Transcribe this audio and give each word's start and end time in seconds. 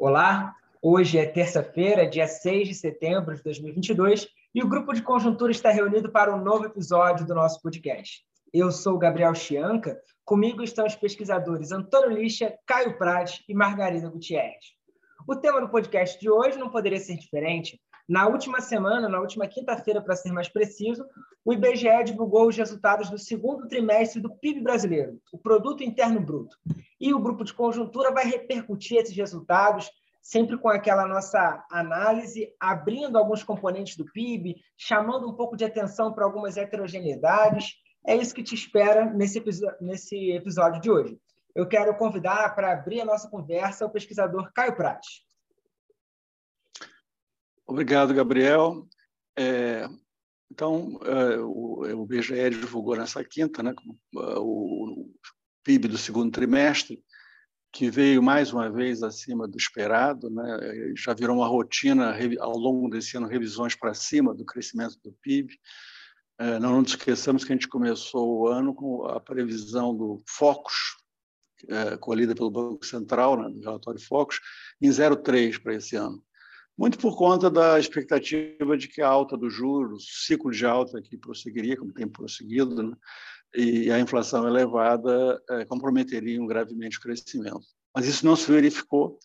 Olá, 0.00 0.54
hoje 0.80 1.18
é 1.18 1.26
terça-feira, 1.26 2.08
dia 2.08 2.28
6 2.28 2.68
de 2.68 2.74
setembro 2.76 3.34
de 3.34 3.42
2022, 3.42 4.28
e 4.54 4.62
o 4.62 4.68
grupo 4.68 4.94
de 4.94 5.02
conjuntura 5.02 5.50
está 5.50 5.72
reunido 5.72 6.08
para 6.08 6.32
um 6.32 6.40
novo 6.40 6.66
episódio 6.66 7.26
do 7.26 7.34
nosso 7.34 7.60
podcast. 7.60 8.22
Eu 8.54 8.70
sou 8.70 8.96
Gabriel 8.96 9.34
Chianca, 9.34 10.00
comigo 10.24 10.62
estão 10.62 10.86
os 10.86 10.94
pesquisadores 10.94 11.72
Antônio 11.72 12.16
Lixa, 12.16 12.56
Caio 12.64 12.96
Prades 12.96 13.42
e 13.48 13.52
Margarida 13.52 14.08
Gutierrez. 14.08 14.66
O 15.26 15.34
tema 15.34 15.60
do 15.60 15.68
podcast 15.68 16.16
de 16.20 16.30
hoje 16.30 16.56
não 16.58 16.70
poderia 16.70 17.00
ser 17.00 17.16
diferente. 17.16 17.80
Na 18.08 18.26
última 18.26 18.62
semana, 18.62 19.06
na 19.06 19.20
última 19.20 19.46
quinta-feira, 19.46 20.00
para 20.00 20.16
ser 20.16 20.32
mais 20.32 20.48
preciso, 20.48 21.04
o 21.44 21.52
IBGE 21.52 22.04
divulgou 22.04 22.48
os 22.48 22.56
resultados 22.56 23.10
do 23.10 23.18
segundo 23.18 23.68
trimestre 23.68 24.18
do 24.18 24.34
PIB 24.34 24.62
brasileiro, 24.62 25.20
o 25.30 25.36
Produto 25.36 25.84
Interno 25.84 26.18
Bruto. 26.18 26.56
E 26.98 27.12
o 27.12 27.20
grupo 27.20 27.44
de 27.44 27.52
conjuntura 27.52 28.10
vai 28.10 28.24
repercutir 28.24 28.96
esses 28.96 29.14
resultados, 29.14 29.90
sempre 30.22 30.56
com 30.56 30.70
aquela 30.70 31.06
nossa 31.06 31.62
análise, 31.70 32.50
abrindo 32.58 33.18
alguns 33.18 33.42
componentes 33.42 33.94
do 33.94 34.06
PIB, 34.06 34.56
chamando 34.74 35.28
um 35.28 35.34
pouco 35.34 35.54
de 35.54 35.66
atenção 35.66 36.10
para 36.10 36.24
algumas 36.24 36.56
heterogeneidades. 36.56 37.74
É 38.06 38.16
isso 38.16 38.34
que 38.34 38.42
te 38.42 38.54
espera 38.54 39.04
nesse, 39.04 39.44
nesse 39.82 40.30
episódio 40.32 40.80
de 40.80 40.90
hoje. 40.90 41.20
Eu 41.54 41.68
quero 41.68 41.94
convidar 41.94 42.54
para 42.54 42.72
abrir 42.72 43.02
a 43.02 43.04
nossa 43.04 43.28
conversa 43.28 43.84
o 43.84 43.90
pesquisador 43.90 44.50
Caio 44.54 44.74
Prates. 44.74 45.27
Obrigado, 47.68 48.14
Gabriel. 48.14 48.88
É, 49.38 49.86
então, 50.50 50.98
é, 51.04 51.36
o, 51.36 52.00
o 52.00 52.06
BGE 52.06 52.48
divulgou 52.48 52.96
nessa 52.96 53.22
quinta 53.22 53.62
né, 53.62 53.74
o, 54.14 55.12
PIB 55.62 55.86
do 55.88 55.98
segundo 55.98 56.32
trimestre, 56.32 57.04
que 57.70 57.90
veio 57.90 58.22
mais 58.22 58.54
uma 58.54 58.70
vez 58.70 59.02
acima 59.02 59.46
do 59.46 59.58
esperado, 59.58 60.30
né? 60.30 60.94
já 60.96 61.12
virou 61.12 61.36
uma 61.36 61.46
rotina 61.46 62.16
ao 62.40 62.56
longo 62.56 62.88
desse 62.88 63.18
ano 63.18 63.26
revisões 63.26 63.74
para 63.74 63.92
cima 63.92 64.34
do 64.34 64.46
crescimento 64.46 64.98
do 65.04 65.12
PIB. 65.20 65.54
É, 66.38 66.58
não 66.58 66.80
nos 66.80 66.92
esqueçamos 66.92 67.44
que 67.44 67.52
a 67.52 67.54
gente 67.54 67.68
começou 67.68 68.38
o 68.38 68.48
ano 68.48 68.74
com 68.74 69.04
a 69.04 69.20
previsão 69.20 69.94
do 69.94 70.22
Focus, 70.26 70.96
é, 71.68 71.98
colhida 71.98 72.34
pelo 72.34 72.50
Banco 72.50 72.86
Central, 72.86 73.36
né, 73.36 73.50
do 73.50 73.60
relatório 73.60 74.00
Focus, 74.00 74.40
em 74.80 74.88
0,3 74.88 75.62
para 75.62 75.74
esse 75.74 75.96
ano. 75.96 76.24
Muito 76.78 76.96
por 76.96 77.16
conta 77.16 77.50
da 77.50 77.76
expectativa 77.80 78.76
de 78.76 78.86
que 78.86 79.02
a 79.02 79.08
alta 79.08 79.36
dos 79.36 79.52
juros, 79.52 80.24
ciclo 80.24 80.52
de 80.52 80.64
alta 80.64 81.02
que 81.02 81.16
prosseguiria, 81.16 81.76
como 81.76 81.92
tem 81.92 82.06
prosseguido, 82.06 82.80
né, 82.80 82.96
e 83.56 83.90
a 83.90 83.98
inflação 83.98 84.46
elevada 84.46 85.42
é, 85.50 85.64
comprometeriam 85.64 86.46
gravemente 86.46 86.98
o 86.98 87.00
crescimento. 87.00 87.66
Mas 87.92 88.06
isso 88.06 88.24
não 88.24 88.36
se 88.36 88.50
verificou. 88.50 89.18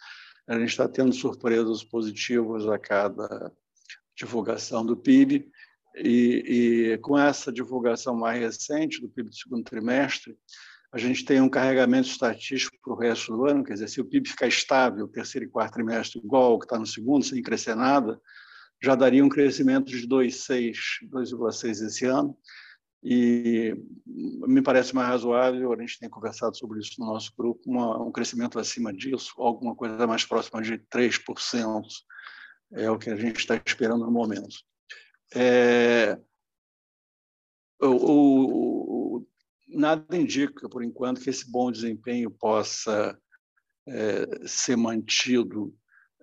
A 0.48 0.58
gente 0.58 0.70
está 0.70 0.88
tendo 0.88 1.14
surpresas 1.14 1.84
positivas 1.84 2.68
a 2.68 2.80
cada 2.80 3.52
divulgação 4.18 4.84
do 4.84 4.98
PIB, 4.98 5.48
e, 5.96 6.94
e, 6.94 6.98
com 7.00 7.20
essa 7.20 7.52
divulgação 7.52 8.16
mais 8.16 8.42
recente 8.42 9.00
do 9.00 9.10
PIB 9.10 9.30
do 9.30 9.36
segundo 9.36 9.64
trimestre, 9.64 10.36
a 10.94 10.98
gente 11.00 11.26
tem 11.26 11.42
um 11.42 11.50
carregamento 11.50 12.08
estatístico 12.08 12.78
para 12.80 12.94
o 12.94 12.96
resto 12.96 13.36
do 13.36 13.48
ano, 13.48 13.64
quer 13.64 13.74
dizer, 13.74 13.90
se 13.90 14.00
o 14.00 14.06
PIB 14.06 14.30
ficar 14.30 14.46
estável, 14.46 15.08
terceiro 15.08 15.48
e 15.48 15.50
quarto 15.50 15.74
trimestre, 15.74 16.22
igual 16.24 16.52
ao 16.52 16.60
que 16.60 16.66
está 16.66 16.78
no 16.78 16.86
segundo, 16.86 17.26
sem 17.26 17.42
crescer 17.42 17.76
nada, 17.76 18.22
já 18.82 18.94
daria 18.94 19.26
um 19.26 19.30
crescimento 19.30 19.88
de 19.88 20.08
2,6 20.08 21.86
esse 21.88 22.06
ano, 22.06 22.38
e 23.04 23.76
me 24.48 24.62
parece 24.62 24.94
mais 24.94 25.08
razoável, 25.08 25.74
a 25.74 25.82
gente 25.82 25.98
tem 25.98 26.08
conversado 26.08 26.56
sobre 26.56 26.80
isso 26.80 26.94
no 27.00 27.08
nosso 27.08 27.34
grupo, 27.36 27.60
uma, 27.66 28.00
um 28.00 28.12
crescimento 28.12 28.60
acima 28.60 28.94
disso, 28.94 29.34
alguma 29.40 29.76
coisa 29.76 30.06
mais 30.06 30.24
próxima 30.24 30.62
de 30.62 30.78
3%, 30.78 31.82
é 32.74 32.92
o 32.92 33.00
que 33.00 33.10
a 33.10 33.16
gente 33.16 33.40
está 33.40 33.60
esperando 33.66 34.06
no 34.06 34.12
momento. 34.12 34.58
É, 35.34 36.20
o, 37.82 37.88
o, 37.88 38.93
nada 39.76 40.18
indica, 40.18 40.70
por 40.70 40.84
enquanto, 40.84 41.22
que 41.22 41.30
esse 41.30 41.50
bom 41.50 41.72
desempenho 41.72 42.30
possa 42.30 43.18
é, 43.88 44.48
ser 44.48 44.76
mantido 44.76 45.76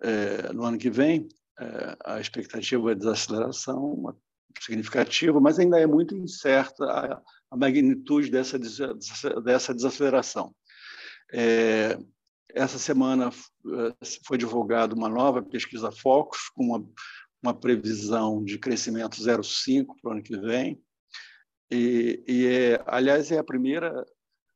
é, 0.03 0.53
no 0.53 0.65
ano 0.65 0.79
que 0.79 0.91
vem. 0.91 1.29
É, 1.59 1.97
a 2.05 2.21
expectativa 2.21 2.91
é 2.91 2.95
de 2.95 3.01
desaceleração, 3.01 4.17
significativa, 4.59 5.41
mas 5.41 5.59
ainda 5.59 5.79
é 5.79 5.87
muito 5.87 6.17
incerta 6.17 6.85
a, 6.85 7.23
a 7.51 7.57
magnitude 7.57 8.31
dessa, 8.31 8.59
dessa 8.59 9.75
desaceleração. 9.75 10.55
É, 11.33 11.99
essa 12.55 12.79
semana 12.79 13.31
é, 13.31 14.07
foi 14.27 14.37
divulgada 14.37 14.95
uma 14.95 15.09
nova 15.09 15.43
pesquisa 15.43 15.93
Focus, 15.93 16.49
com 16.55 16.65
uma, 16.65 16.85
uma 17.43 17.55
previsão 17.55 18.43
de 18.43 18.59
crescimento 18.59 19.21
0,5 19.21 19.87
para 20.01 20.11
o 20.11 20.13
ano 20.13 20.23
que 20.23 20.37
vem. 20.37 20.81
E, 21.71 22.23
e 22.27 22.47
é, 22.47 22.83
aliás, 22.87 23.31
é 23.31 23.39
a 23.39 23.45
primeira, 23.45 24.05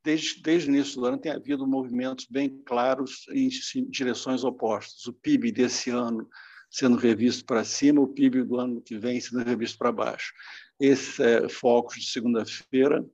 desde, 0.03 0.43
desde 0.43 0.69
o 0.69 0.75
início 0.75 1.01
do 1.01 1.07
ano, 1.07 1.19
tem 1.19 1.33
havido 1.33 1.67
movimentos 1.67 2.27
bem 2.29 2.49
claros 2.65 3.27
em, 3.31 3.49
direções 3.89 4.43
opostas. 4.43 5.07
O 5.07 5.13
PIB 5.13 5.53
desse 5.53 5.91
ano 5.91 6.29
sendo 6.71 6.97
revisto 6.97 7.45
para 7.45 7.63
cima, 7.63 8.01
o 8.01 8.09
PIB 8.09 8.43
do 8.43 8.59
ano 8.59 8.81
que 8.81 8.99
vem 8.99 9.21
sendo 9.21 9.45
revisto 9.45 9.79
para 9.79 9.93
baixo. 9.93 10.33
Esse 10.81 11.23
é, 11.23 11.49
foco 11.49 11.95
de 11.95 12.05
segunda-feira, 12.05 13.07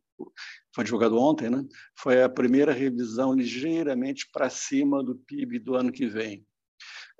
foi 0.75 0.85
divulgado 0.85 1.19
ontem, 1.19 1.51
né? 1.51 1.63
foi 1.95 2.23
a 2.23 2.29
primeira 2.29 2.73
revisão 2.73 3.35
ligeiramente 3.35 4.27
para 4.33 4.49
cima 4.49 5.05
do 5.05 5.15
PIB 5.15 5.59
do 5.59 5.75
ano 5.75 5.93
que 5.93 6.07
vem, 6.07 6.47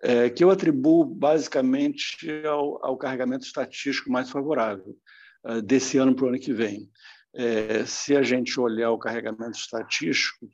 é, 0.03 0.31
que 0.31 0.43
eu 0.43 0.51
atribuo 0.51 1.05
basicamente 1.05 2.27
ao, 2.47 2.83
ao 2.85 2.97
carregamento 2.97 3.45
estatístico 3.45 4.11
mais 4.11 4.31
favorável 4.31 4.97
uh, 5.45 5.63
desse 5.63 5.99
ano 5.99 6.15
para 6.15 6.27
o 6.27 6.29
ano 6.29 6.39
que 6.39 6.53
vem. 6.53 6.91
É, 7.33 7.87
se 7.87 8.17
a 8.17 8.23
gente 8.23 8.59
olhar 8.59 8.91
o 8.91 8.99
carregamento 8.99 9.57
estatístico, 9.57 10.49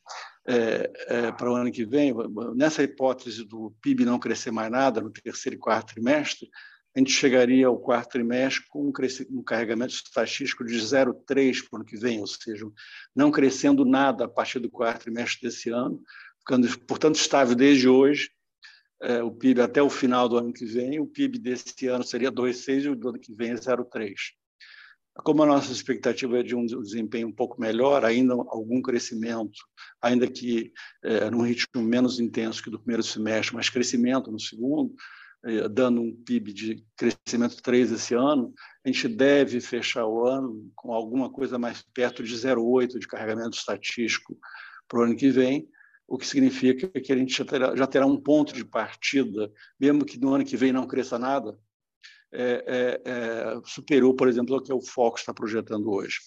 é, 0.47 0.91
é, 1.09 1.33
para 1.33 1.51
o 1.51 1.55
ano 1.55 1.73
que 1.73 1.85
vem, 1.85 2.15
nessa 2.55 2.83
hipótese 2.83 3.45
do 3.45 3.75
PIB 3.81 4.05
não 4.05 4.19
crescer 4.19 4.51
mais 4.51 4.71
nada 4.71 5.01
no 5.01 5.11
terceiro 5.11 5.57
e 5.57 5.59
quarto 5.59 5.95
trimestre, 5.95 6.49
a 6.95 6.99
gente 6.99 7.13
chegaria 7.13 7.67
ao 7.67 7.79
quarto 7.79 8.13
trimestre 8.13 8.65
com 8.69 8.87
um, 8.87 8.93
um 9.31 9.43
carregamento 9.43 9.93
estatístico 9.93 10.65
de 10.65 10.75
0,3 10.77 11.63
para 11.63 11.77
o 11.77 11.77
ano 11.77 11.85
que 11.85 11.97
vem, 11.97 12.21
ou 12.21 12.27
seja, 12.27 12.67
não 13.15 13.31
crescendo 13.31 13.85
nada 13.85 14.25
a 14.25 14.29
partir 14.29 14.61
do 14.61 14.71
quarto 14.71 15.03
trimestre 15.03 15.49
desse 15.49 15.69
ano, 15.69 16.01
ficando, 16.39 16.79
portanto, 16.81 17.17
estável 17.17 17.55
desde 17.55 17.89
hoje. 17.89 18.31
É, 19.03 19.23
o 19.23 19.31
PIB 19.31 19.61
até 19.61 19.83
o 19.83 19.91
final 19.91 20.27
do 20.27 20.39
ano 20.39 20.53
que 20.55 20.65
vem, 20.65 20.99
o 20.99 21.07
PIB 21.07 21.39
desse 21.39 21.87
ano 21.87 22.03
seria 22.03 22.33
2,6 22.33 22.85
e 22.85 22.89
o 22.89 22.97
do 22.97 23.11
ano 23.11 23.19
que 23.19 23.35
vem 23.35 23.51
é 23.51 23.55
0,3. 23.55 24.15
Como 25.25 25.43
a 25.43 25.47
nossa 25.47 25.73
expectativa 25.73 26.39
é 26.39 26.43
de 26.43 26.55
um 26.55 26.67
desempenho 26.67 27.29
um 27.29 27.33
pouco 27.33 27.61
melhor, 27.61 28.05
ainda 28.05 28.35
algum 28.35 28.83
crescimento, 28.83 29.59
ainda 30.01 30.27
que 30.27 30.73
é, 31.03 31.31
num 31.31 31.43
ritmo 31.43 31.83
menos 31.83 32.21
intenso 32.21 32.63
que 32.63 32.71
do 32.71 32.79
primeiro 32.79 33.03
semestre, 33.03 33.55
mas 33.57 33.71
crescimento 33.71 34.31
no 34.31 34.39
segundo, 34.39 34.95
é, 35.45 35.69
dando 35.69 36.01
um 36.01 36.13
PIB 36.13 36.53
de 36.53 36.85
crescimento 36.97 37.63
3 37.63 37.93
esse 37.93 38.15
ano, 38.15 38.53
a 38.85 38.89
gente 38.89 39.09
deve 39.09 39.61
fechar 39.61 40.07
o 40.07 40.27
ano 40.27 40.71
com 40.75 40.93
alguma 40.93 41.31
coisa 41.31 41.59
mais 41.59 41.83
perto 41.95 42.23
de 42.23 42.35
0,8 42.35 42.99
de 42.99 43.07
carregamento 43.07 43.57
estatístico 43.57 44.37
para 44.89 45.01
o 45.01 45.03
ano 45.03 45.17
que 45.17 45.31
vem, 45.31 45.69
o 46.09 46.17
que 46.17 46.27
significa 46.27 46.89
que 47.01 47.13
a 47.13 47.17
gente 47.17 47.37
já 47.37 47.45
terá, 47.45 47.75
já 47.75 47.87
terá 47.87 48.07
um 48.07 48.17
ponto 48.17 48.53
de 48.53 48.65
partida, 48.65 49.51
mesmo 49.79 50.05
que 50.05 50.19
no 50.19 50.35
ano 50.35 50.45
que 50.45 50.57
vem 50.57 50.73
não 50.73 50.87
cresça 50.87 51.19
nada, 51.19 51.59
é, 52.33 52.65
é, 52.67 53.03
é, 53.05 53.61
superou, 53.65 54.15
por 54.15 54.29
exemplo, 54.29 54.57
o 54.57 54.63
que 54.63 54.73
o 54.73 54.81
Fox 54.81 55.21
está 55.21 55.33
projetando 55.33 55.91
hoje. 55.91 56.19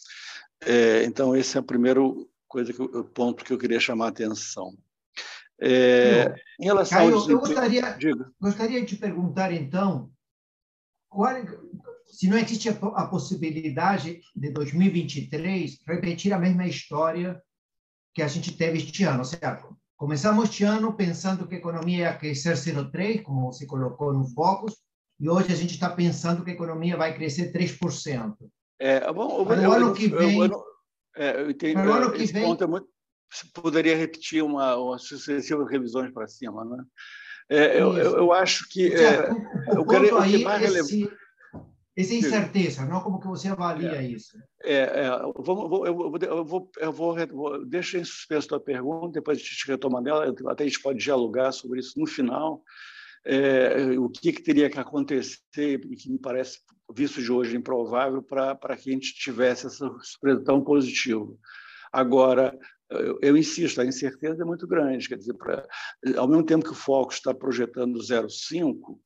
É, 0.61 1.03
então, 1.03 1.35
esse 1.35 1.57
é 1.57 1.59
o 1.59 1.63
primeiro 1.63 2.29
coisa 2.47 2.73
que, 2.73 2.81
o 2.81 3.03
ponto 3.03 3.45
que 3.45 3.53
eu 3.53 3.57
queria 3.57 3.79
chamar 3.79 4.05
a 4.05 4.09
atenção. 4.09 4.75
É, 5.61 6.33
em 6.59 6.65
relação 6.65 6.97
Caio, 6.97 7.15
ao 7.15 7.29
eu 7.29 7.39
gostaria, 7.39 7.97
gostaria 8.39 8.83
de 8.83 8.95
perguntar, 8.95 9.53
então, 9.53 10.09
qual, 11.09 11.35
se 12.07 12.27
não 12.27 12.37
existe 12.37 12.69
a, 12.69 12.71
a 12.71 13.07
possibilidade 13.07 14.21
de 14.35 14.51
2023 14.51 15.79
repetir 15.85 16.33
a 16.33 16.39
mesma 16.39 16.65
história 16.65 17.41
que 18.13 18.21
a 18.21 18.27
gente 18.27 18.57
teve 18.57 18.77
este 18.79 19.03
ano, 19.03 19.23
certo? 19.23 19.77
Começamos 19.95 20.45
este 20.45 20.63
ano 20.63 20.93
pensando 20.93 21.45
que 21.47 21.55
a 21.55 21.57
economia 21.57 21.97
ia 21.97 22.17
crescer 22.17 22.53
0,3, 22.53 23.21
como 23.21 23.51
se 23.51 23.67
colocou 23.67 24.13
no 24.13 24.25
Focus, 24.33 24.77
e 25.19 25.29
hoje 25.29 25.51
a 25.51 25.55
gente 25.55 25.71
está 25.71 25.89
pensando 25.89 26.43
que 26.43 26.51
a 26.51 26.53
economia 26.53 26.95
vai 26.95 27.13
crescer 27.15 27.51
3%. 27.51 28.35
É, 28.79 29.11
bom, 29.11 29.45
para 29.45 29.69
o 29.69 29.71
ano 29.73 29.93
que 29.93 30.07
vem. 30.07 30.37
Eu, 30.37 30.45
eu, 30.45 30.63
é, 31.17 31.41
eu 31.41 31.73
para 31.73 31.89
o 31.89 31.93
ano 31.93 32.11
que 32.13 32.25
vem. 32.25 32.43
Ponto 32.43 32.63
é 32.63 32.67
muito, 32.67 32.87
poderia 33.53 33.97
repetir 33.97 34.41
uma, 34.41 34.77
uma 34.77 34.97
sucessivas 34.97 35.69
revisões 35.69 36.11
para 36.11 36.27
cima, 36.27 36.63
né? 36.63 36.83
É, 37.49 37.81
eu, 37.81 37.97
eu, 37.97 38.17
eu, 38.17 38.31
acho 38.31 38.69
que. 38.69 38.93
É, 38.93 39.29
o, 39.73 39.81
o, 39.81 39.85
quero, 39.85 40.17
aí, 40.19 40.45
o 40.45 40.49
esse, 40.77 41.11
essa 41.97 42.13
incerteza, 42.13 42.85
não? 42.85 43.01
Como 43.01 43.19
que 43.19 43.27
você 43.27 43.49
avalia 43.49 43.97
é, 43.97 44.03
isso? 44.05 44.37
É, 44.63 44.75
é 44.75 45.09
vamos, 45.35 45.63
eu, 45.87 45.95
vou, 45.95 46.17
eu, 46.21 46.45
vou, 46.45 46.71
eu 46.77 46.91
vou, 46.93 47.65
deixa 47.65 47.97
em 47.97 48.05
suspenso 48.05 48.45
a 48.45 48.49
tua 48.49 48.59
pergunta, 48.59 49.13
depois 49.13 49.39
a 49.39 49.41
gente 49.41 49.67
retoma 49.67 50.01
dela, 50.01 50.33
até 50.47 50.63
a 50.63 50.67
gente 50.67 50.81
pode 50.81 50.99
dialogar 50.99 51.51
sobre 51.51 51.79
isso 51.79 51.99
no 51.99 52.05
final. 52.05 52.63
É, 53.25 53.99
o 53.99 54.09
que, 54.09 54.31
que, 54.31 54.41
teria 54.41 54.69
que 54.69 54.79
acontecer, 54.79 55.39
e 55.57 55.95
que 55.95 56.11
me 56.11 56.17
parece, 56.17 56.59
visto 56.95 57.21
de 57.21 57.31
hoje, 57.31 57.57
improvável, 57.57 58.21
para 58.23 58.77
que 58.77 58.89
a 58.89 58.93
gente 58.93 59.13
tivesse 59.13 59.67
essa 59.67 59.89
surpresa 60.01 60.43
tão 60.43 60.63
positiva. 60.63 61.35
Agora, 61.91 62.57
eu, 62.89 63.19
eu, 63.21 63.37
insisto, 63.37 63.81
a 63.81 63.85
incerteza 63.85 64.41
é 64.41 64.45
muito 64.45 64.67
grande, 64.67 65.07
quer 65.07 65.17
dizer, 65.17 65.33
pra, 65.33 65.67
ao 66.17 66.27
mesmo 66.27 66.43
tempo 66.43 66.65
que 66.65 66.71
o 66.71 66.75
foco 66.75 67.13
está 67.13 67.33
projetando 67.33 67.99
0,5, 67.99 68.99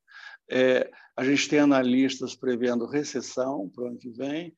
é, 0.50 0.90
a 1.16 1.24
gente 1.24 1.50
tem 1.50 1.60
analistas 1.60 2.36
prevendo 2.36 2.86
recessão 2.86 3.70
para 3.74 3.84
o 3.84 3.88
ano 3.88 3.98
que 3.98 4.10
vem, 4.10 4.54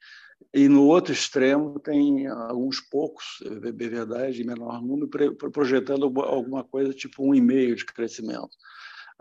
e 0.53 0.67
no 0.67 0.85
outro 0.85 1.13
extremo 1.13 1.79
tem 1.79 2.27
alguns 2.27 2.79
poucos, 2.79 3.25
é 3.45 3.71
verdade, 3.71 4.41
em 4.41 4.45
menor 4.45 4.81
número, 4.81 5.35
projetando 5.35 6.05
alguma 6.21 6.63
coisa 6.63 6.93
tipo 6.93 7.27
um 7.27 7.33
e 7.33 7.41
meio 7.41 7.75
de 7.75 7.85
crescimento. 7.85 8.49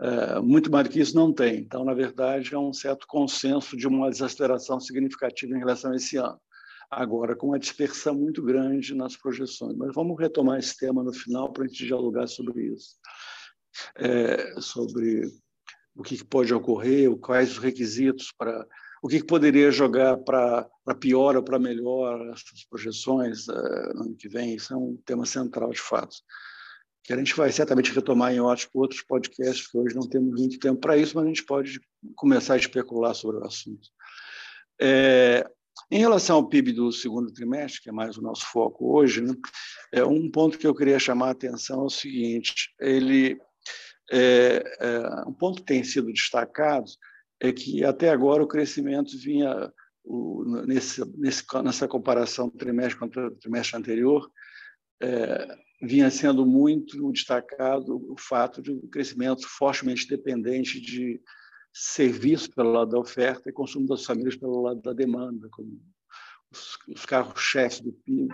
É, 0.01 0.39
muito 0.41 0.69
mais 0.69 0.87
do 0.87 0.91
que 0.91 0.99
isso 0.99 1.15
não 1.15 1.33
tem. 1.33 1.59
Então, 1.59 1.85
na 1.85 1.93
verdade, 1.93 2.53
é 2.53 2.57
um 2.57 2.73
certo 2.73 3.07
consenso 3.07 3.77
de 3.77 3.87
uma 3.87 4.09
desaceleração 4.09 4.79
significativa 4.79 5.55
em 5.55 5.59
relação 5.59 5.91
a 5.91 5.95
esse 5.95 6.17
ano. 6.17 6.39
Agora, 6.91 7.35
com 7.35 7.47
uma 7.47 7.59
dispersão 7.59 8.13
muito 8.13 8.43
grande 8.43 8.93
nas 8.93 9.15
projeções. 9.15 9.75
Mas 9.75 9.93
vamos 9.93 10.19
retomar 10.19 10.59
esse 10.59 10.77
tema 10.77 11.03
no 11.03 11.13
final 11.13 11.51
para 11.51 11.63
a 11.63 11.67
gente 11.67 11.85
dialogar 11.85 12.27
sobre 12.27 12.73
isso. 12.73 12.95
É, 13.97 14.59
sobre 14.61 15.27
o 15.95 16.03
que 16.03 16.23
pode 16.23 16.53
ocorrer, 16.53 17.13
quais 17.17 17.51
os 17.51 17.57
requisitos 17.57 18.33
para 18.37 18.65
o 19.01 19.07
que 19.07 19.23
poderia 19.23 19.69
jogar 19.69 20.17
para 20.17 20.67
pior 20.99 21.35
ou 21.35 21.43
para 21.43 21.59
melhor 21.59 22.27
essas 22.29 22.65
projeções 22.67 23.47
uh, 23.47 23.93
no 23.93 24.03
ano 24.03 24.15
que 24.15 24.27
vem. 24.27 24.55
Isso 24.55 24.73
é 24.73 24.77
um 24.77 24.97
tema 25.05 25.25
central, 25.25 25.69
de 25.69 25.81
fato. 25.81 26.15
Que 27.05 27.13
a 27.13 27.17
gente 27.17 27.35
vai 27.35 27.51
certamente 27.51 27.93
retomar 27.93 28.33
em 28.33 28.39
outros 28.39 29.01
podcasts, 29.07 29.67
que 29.67 29.77
hoje 29.77 29.95
não 29.95 30.09
temos 30.09 30.39
muito 30.39 30.59
tempo 30.59 30.79
para 30.79 30.97
isso, 30.97 31.15
mas 31.15 31.25
a 31.25 31.27
gente 31.27 31.45
pode 31.45 31.79
começar 32.15 32.55
a 32.55 32.57
especular 32.57 33.13
sobre 33.13 33.37
o 33.37 33.45
assunto. 33.45 33.87
É, 34.81 35.47
em 35.91 35.99
relação 35.99 36.37
ao 36.37 36.47
PIB 36.47 36.73
do 36.73 36.91
segundo 36.91 37.31
trimestre, 37.31 37.81
que 37.81 37.89
é 37.89 37.91
mais 37.91 38.17
o 38.17 38.21
nosso 38.21 38.45
foco 38.47 38.97
hoje, 38.97 39.21
né, 39.21 39.35
é 39.93 40.03
um 40.03 40.29
ponto 40.31 40.57
que 40.57 40.65
eu 40.65 40.73
queria 40.73 40.99
chamar 40.99 41.27
a 41.27 41.31
atenção 41.31 41.81
é 41.81 41.85
o 41.85 41.89
seguinte: 41.89 42.73
ele 42.79 43.39
é, 44.11 44.63
é, 44.79 44.99
um 45.27 45.33
ponto 45.33 45.57
que 45.57 45.65
tem 45.65 45.83
sido 45.83 46.11
destacado 46.11 46.85
é 47.39 47.51
que 47.51 47.83
até 47.83 48.09
agora 48.09 48.43
o 48.43 48.47
crescimento 48.47 49.17
vinha 49.17 49.71
o, 50.03 50.43
nesse, 50.65 51.03
nesse, 51.17 51.43
nessa 51.63 51.87
comparação 51.87 52.49
trimestre 52.49 52.97
contra 52.97 53.27
o 53.27 53.31
trimestre 53.31 53.77
anterior 53.77 54.29
é, 55.01 55.47
vinha 55.81 56.09
sendo 56.09 56.45
muito 56.45 57.11
destacado 57.11 58.11
o 58.11 58.15
fato 58.17 58.61
de 58.61 58.71
um 58.71 58.87
crescimento 58.87 59.47
fortemente 59.47 60.07
dependente 60.07 60.79
de 60.79 61.21
serviço 61.73 62.49
pelo 62.51 62.71
lado 62.71 62.91
da 62.91 62.99
oferta 62.99 63.49
e 63.49 63.53
consumo 63.53 63.87
das 63.87 64.05
famílias 64.05 64.37
pelo 64.37 64.61
lado 64.61 64.81
da 64.81 64.93
demanda, 64.93 65.49
como 65.51 65.81
os, 66.49 66.77
os 66.87 67.05
carros-chefes 67.05 67.81
do 67.81 67.91
PIB, 67.91 68.33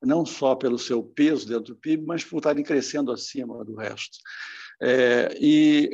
não 0.00 0.24
só 0.24 0.54
pelo 0.54 0.78
seu 0.78 1.02
peso 1.02 1.48
dentro 1.48 1.74
do 1.74 1.76
PIB, 1.76 2.04
mas 2.06 2.24
por 2.24 2.38
estarem 2.38 2.62
crescendo 2.62 3.10
acima 3.10 3.64
do 3.64 3.74
resto. 3.74 4.18
É, 4.80 5.36
e 5.40 5.90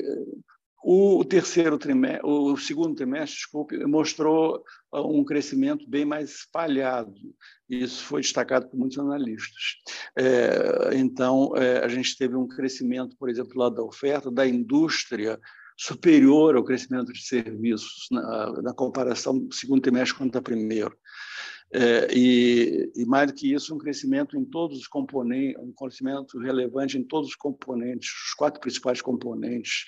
o 0.83 1.25
terceiro 1.25 1.77
trimestre, 1.77 2.21
o 2.25 2.57
segundo 2.57 2.95
trimestre, 2.95 3.37
desculpe, 3.37 3.77
mostrou 3.85 4.63
uh, 4.93 5.01
um 5.01 5.25
crescimento 5.25 5.89
bem 5.89 6.05
mais 6.05 6.31
espalhado. 6.31 7.13
Isso 7.69 8.05
foi 8.05 8.23
destacado 8.23 8.69
por 8.69 8.79
muitos 8.79 8.99
analistas. 8.99 9.77
É, 10.17 10.95
então, 10.95 11.53
é, 11.57 11.85
a 11.85 11.89
gente 11.89 12.17
teve 12.17 12.37
um 12.37 12.47
crescimento, 12.47 13.17
por 13.19 13.29
exemplo, 13.29 13.53
lá 13.57 13.69
da 13.69 13.83
oferta, 13.83 14.31
da 14.31 14.47
indústria, 14.47 15.39
superior 15.77 16.57
ao 16.57 16.65
crescimento 16.65 17.13
de 17.13 17.23
serviços 17.23 18.09
na, 18.11 18.63
na 18.63 18.75
comparação 18.75 19.39
do 19.39 19.55
segundo 19.55 19.81
trimestre 19.81 20.19
contra 20.19 20.43
primeiro. 20.43 20.97
É, 21.73 22.09
e, 22.13 22.91
e, 22.97 23.05
mais 23.05 23.31
do 23.31 23.35
que 23.35 23.53
isso, 23.53 23.75
um 23.75 23.79
crescimento 23.79 24.37
em 24.37 24.45
todos 24.45 24.79
os 24.79 24.89
componentes, 24.89 25.61
um 25.63 25.73
crescimento 25.73 26.39
relevante 26.39 26.97
em 26.97 27.05
todos 27.05 27.29
os 27.29 27.37
componentes, 27.37 28.09
os 28.09 28.35
quatro 28.35 28.61
principais 28.61 29.03
componentes, 29.03 29.85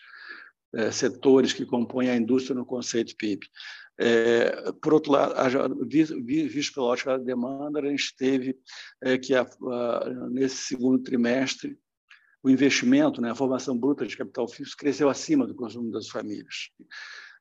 setores 0.93 1.53
que 1.53 1.67
compõem 1.67 2.11
a 2.11 2.17
indústria 2.17 2.55
no 2.55 2.65
conceito 2.65 3.17
PIB. 3.17 3.47
É, 4.03 4.73
por 4.81 4.95
outro 4.95 5.13
lado, 5.13 5.35
visto 5.87 6.73
pela 6.73 6.87
ótica 6.87 7.19
da 7.19 7.25
demanda, 7.25 7.81
a 7.81 7.87
gente 7.87 8.17
teve 8.17 8.59
é, 9.03 9.19
que, 9.19 9.35
a, 9.35 9.43
a, 9.43 10.29
nesse 10.31 10.57
segundo 10.57 11.03
trimestre, 11.03 11.79
o 12.43 12.49
investimento, 12.49 13.21
né, 13.21 13.31
a 13.31 13.35
formação 13.35 13.77
bruta 13.77 14.07
de 14.07 14.17
capital 14.17 14.49
fixo, 14.49 14.75
cresceu 14.75 15.11
acima 15.11 15.47
do 15.47 15.55
consumo 15.55 15.91
das 15.91 16.09
famílias. 16.09 16.71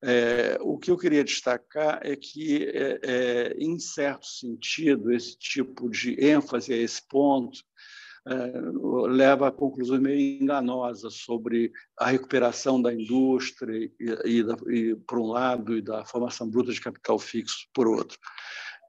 É, 0.03 0.57
o 0.61 0.77
que 0.77 0.91
eu 0.91 0.97
queria 0.97 1.23
destacar 1.23 2.01
é 2.03 2.15
que, 2.17 2.65
é, 2.65 2.99
é, 3.03 3.53
em 3.57 3.79
certo 3.79 4.25
sentido, 4.25 5.13
esse 5.13 5.37
tipo 5.37 5.89
de 5.89 6.21
ênfase 6.21 6.73
a 6.73 6.77
esse 6.77 7.05
ponto 7.07 7.59
é, 7.59 7.98
leva 9.07 9.47
a 9.47 9.51
conclusões 9.51 10.01
meio 10.01 10.41
enganosas 10.41 11.15
sobre 11.15 11.71
a 11.97 12.07
recuperação 12.07 12.81
da 12.81 12.93
indústria, 12.93 13.75
e, 13.77 13.91
e, 14.25 14.43
da, 14.43 14.55
e, 14.67 14.95
por 15.07 15.19
um 15.19 15.27
lado, 15.27 15.77
e 15.77 15.81
da 15.81 16.05
formação 16.05 16.49
bruta 16.49 16.71
de 16.71 16.81
capital 16.81 17.17
fixo, 17.17 17.67
por 17.73 17.87
outro. 17.87 18.17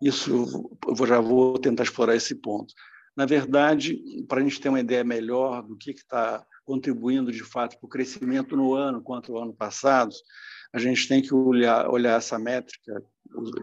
Isso 0.02 0.70
eu 0.86 1.06
já 1.06 1.20
vou 1.20 1.58
tentar 1.58 1.82
explorar 1.82 2.16
esse 2.16 2.34
ponto. 2.34 2.72
Na 3.16 3.26
verdade, 3.26 4.00
para 4.28 4.40
a 4.40 4.42
gente 4.42 4.60
ter 4.60 4.68
uma 4.68 4.80
ideia 4.80 5.04
melhor 5.04 5.62
do 5.62 5.76
que 5.76 5.90
está 5.90 6.44
contribuindo 6.64 7.32
de 7.32 7.42
fato 7.42 7.78
para 7.78 7.86
o 7.86 7.90
crescimento 7.90 8.56
no 8.56 8.74
ano 8.74 9.02
quanto 9.02 9.36
ao 9.36 9.42
ano 9.42 9.52
passado, 9.52 10.14
a 10.72 10.78
gente 10.78 11.08
tem 11.08 11.20
que 11.20 11.34
olhar, 11.34 11.88
olhar 11.88 12.16
essa 12.16 12.38
métrica 12.38 13.02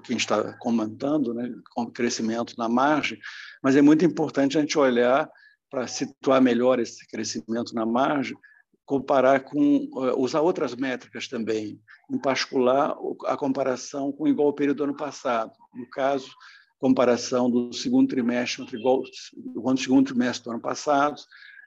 que 0.03 0.11
a 0.11 0.11
gente 0.11 0.21
está 0.21 0.53
comentando, 0.59 1.33
né, 1.33 1.49
com 1.71 1.83
o 1.83 1.91
crescimento 1.91 2.53
na 2.57 2.69
margem, 2.69 3.17
mas 3.63 3.75
é 3.75 3.81
muito 3.81 4.05
importante 4.05 4.57
a 4.57 4.61
gente 4.61 4.77
olhar 4.77 5.29
para 5.69 5.87
situar 5.87 6.41
melhor 6.41 6.79
esse 6.79 7.05
crescimento 7.07 7.73
na 7.73 7.85
margem, 7.85 8.37
comparar 8.85 9.41
com 9.41 9.89
eh, 10.03 10.13
usar 10.17 10.41
outras 10.41 10.75
métricas 10.75 11.27
também, 11.27 11.79
em 12.09 12.17
particular 12.17 12.95
a 13.25 13.35
comparação 13.35 14.11
com 14.11 14.27
igual 14.27 14.53
período 14.53 14.77
do 14.77 14.83
ano 14.85 14.95
passado. 14.95 15.51
No 15.73 15.89
caso, 15.89 16.31
comparação 16.79 17.49
do 17.49 17.73
segundo 17.73 18.07
trimestre 18.07 18.63
contra 18.63 18.77
igual 18.77 19.03
o 19.03 19.77
segundo 19.77 20.07
trimestre 20.07 20.45
do 20.45 20.51
ano 20.51 20.61
passado, 20.61 21.21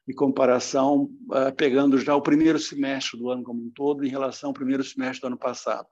e 0.08 0.14
comparação 0.14 1.10
uh, 1.28 1.54
pegando 1.56 1.96
já 1.98 2.16
o 2.16 2.22
primeiro 2.22 2.58
semestre 2.58 3.18
do 3.18 3.30
ano 3.30 3.44
como 3.44 3.62
um 3.62 3.70
todo 3.70 4.04
em 4.04 4.08
relação 4.08 4.50
ao 4.50 4.54
primeiro 4.54 4.82
semestre 4.82 5.20
do 5.20 5.28
ano 5.28 5.38
passado. 5.38 5.86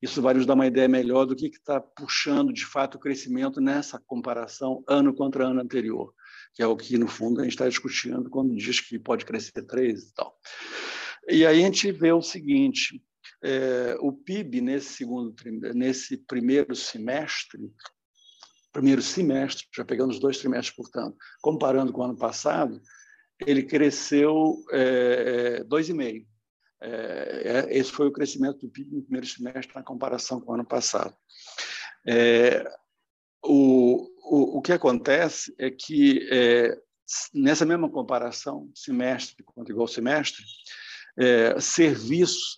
Isso 0.00 0.22
vai 0.22 0.34
nos 0.34 0.46
dar 0.46 0.54
uma 0.54 0.66
ideia 0.66 0.88
melhor 0.88 1.26
do 1.26 1.34
que 1.34 1.46
está 1.46 1.80
puxando, 1.80 2.52
de 2.52 2.64
fato, 2.64 2.96
o 2.96 3.00
crescimento 3.00 3.60
nessa 3.60 3.98
comparação 3.98 4.84
ano 4.88 5.12
contra 5.12 5.46
ano 5.46 5.60
anterior, 5.60 6.14
que 6.54 6.62
é 6.62 6.66
o 6.66 6.76
que, 6.76 6.98
no 6.98 7.08
fundo, 7.08 7.40
a 7.40 7.44
gente 7.44 7.52
está 7.52 7.68
discutindo 7.68 8.28
quando 8.28 8.56
diz 8.56 8.80
que 8.80 8.98
pode 8.98 9.24
crescer 9.24 9.62
3 9.62 10.02
e 10.02 10.14
tal. 10.14 10.36
E 11.28 11.46
aí 11.46 11.62
a 11.62 11.66
gente 11.66 11.90
vê 11.92 12.12
o 12.12 12.22
seguinte, 12.22 13.02
é, 13.42 13.96
o 14.00 14.12
PIB 14.12 14.60
nesse 14.60 14.94
segundo 14.94 15.34
nesse 15.74 16.16
primeiro 16.16 16.74
semestre 16.74 17.70
primeiro 18.72 19.02
semestre, 19.02 19.66
já 19.74 19.84
pegando 19.84 20.10
os 20.10 20.20
dois 20.20 20.38
trimestres, 20.38 20.74
portanto, 20.74 21.16
comparando 21.40 21.92
com 21.92 22.00
o 22.00 22.04
ano 22.04 22.16
passado, 22.16 22.80
ele 23.46 23.62
cresceu 23.62 24.56
é, 24.70 25.64
2,5%. 25.64 26.26
É, 26.82 26.88
é, 27.68 27.78
esse 27.78 27.92
foi 27.92 28.06
o 28.06 28.12
crescimento 28.12 28.60
do 28.60 28.70
PIB 28.70 28.96
no 28.96 29.02
primeiro 29.02 29.26
semestre 29.26 29.74
na 29.74 29.82
comparação 29.82 30.40
com 30.40 30.52
o 30.52 30.54
ano 30.54 30.64
passado. 30.64 31.14
É, 32.06 32.64
o, 33.44 34.08
o, 34.30 34.58
o 34.58 34.62
que 34.62 34.72
acontece 34.72 35.52
é 35.58 35.68
que, 35.70 36.28
é, 36.30 36.78
nessa 37.34 37.66
mesma 37.66 37.90
comparação, 37.90 38.70
semestre 38.72 39.42
contra 39.42 39.72
igual 39.72 39.88
semestre, 39.88 40.44
é, 41.18 41.60
serviços, 41.60 42.56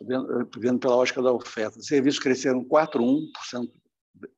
vendo, 0.58 0.78
pela 0.78 0.96
ótica 0.96 1.22
da 1.22 1.32
oferta, 1.32 1.80
serviços 1.80 2.20
cresceram 2.20 2.62
4,1%, 2.62 3.70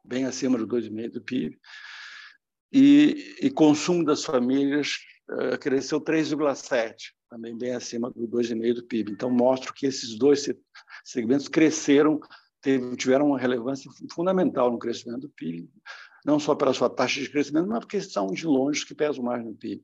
bem 0.05 0.25
acima 0.25 0.57
do 0.57 0.67
2,5% 0.67 1.11
do 1.11 1.21
PIB, 1.21 1.59
e, 2.73 3.37
e 3.41 3.51
consumo 3.51 4.05
das 4.05 4.25
famílias 4.25 4.99
uh, 5.31 5.59
cresceu 5.59 6.01
3,7%, 6.01 6.95
também 7.29 7.57
bem 7.57 7.73
acima 7.73 8.11
do 8.11 8.27
2,5% 8.29 8.75
do 8.75 8.85
PIB. 8.85 9.13
Então, 9.13 9.31
mostra 9.31 9.73
que 9.73 9.87
esses 9.87 10.17
dois 10.17 10.49
segmentos 11.05 11.49
cresceram, 11.49 12.21
teve, 12.61 12.97
tiveram 12.97 13.29
uma 13.29 13.39
relevância 13.39 13.91
fundamental 14.13 14.73
no 14.73 14.79
crescimento 14.79 15.23
do 15.23 15.29
PIB, 15.31 15.69
não 16.25 16.41
só 16.41 16.55
pela 16.55 16.73
sua 16.73 16.89
taxa 16.89 17.21
de 17.21 17.29
crescimento, 17.29 17.69
mas 17.69 17.81
porque 17.81 18.01
são 18.01 18.29
de 18.29 18.47
longe 18.47 18.81
os 18.81 18.85
que 18.85 18.95
pesam 18.95 19.23
mais 19.23 19.45
no 19.45 19.55
PIB. 19.55 19.83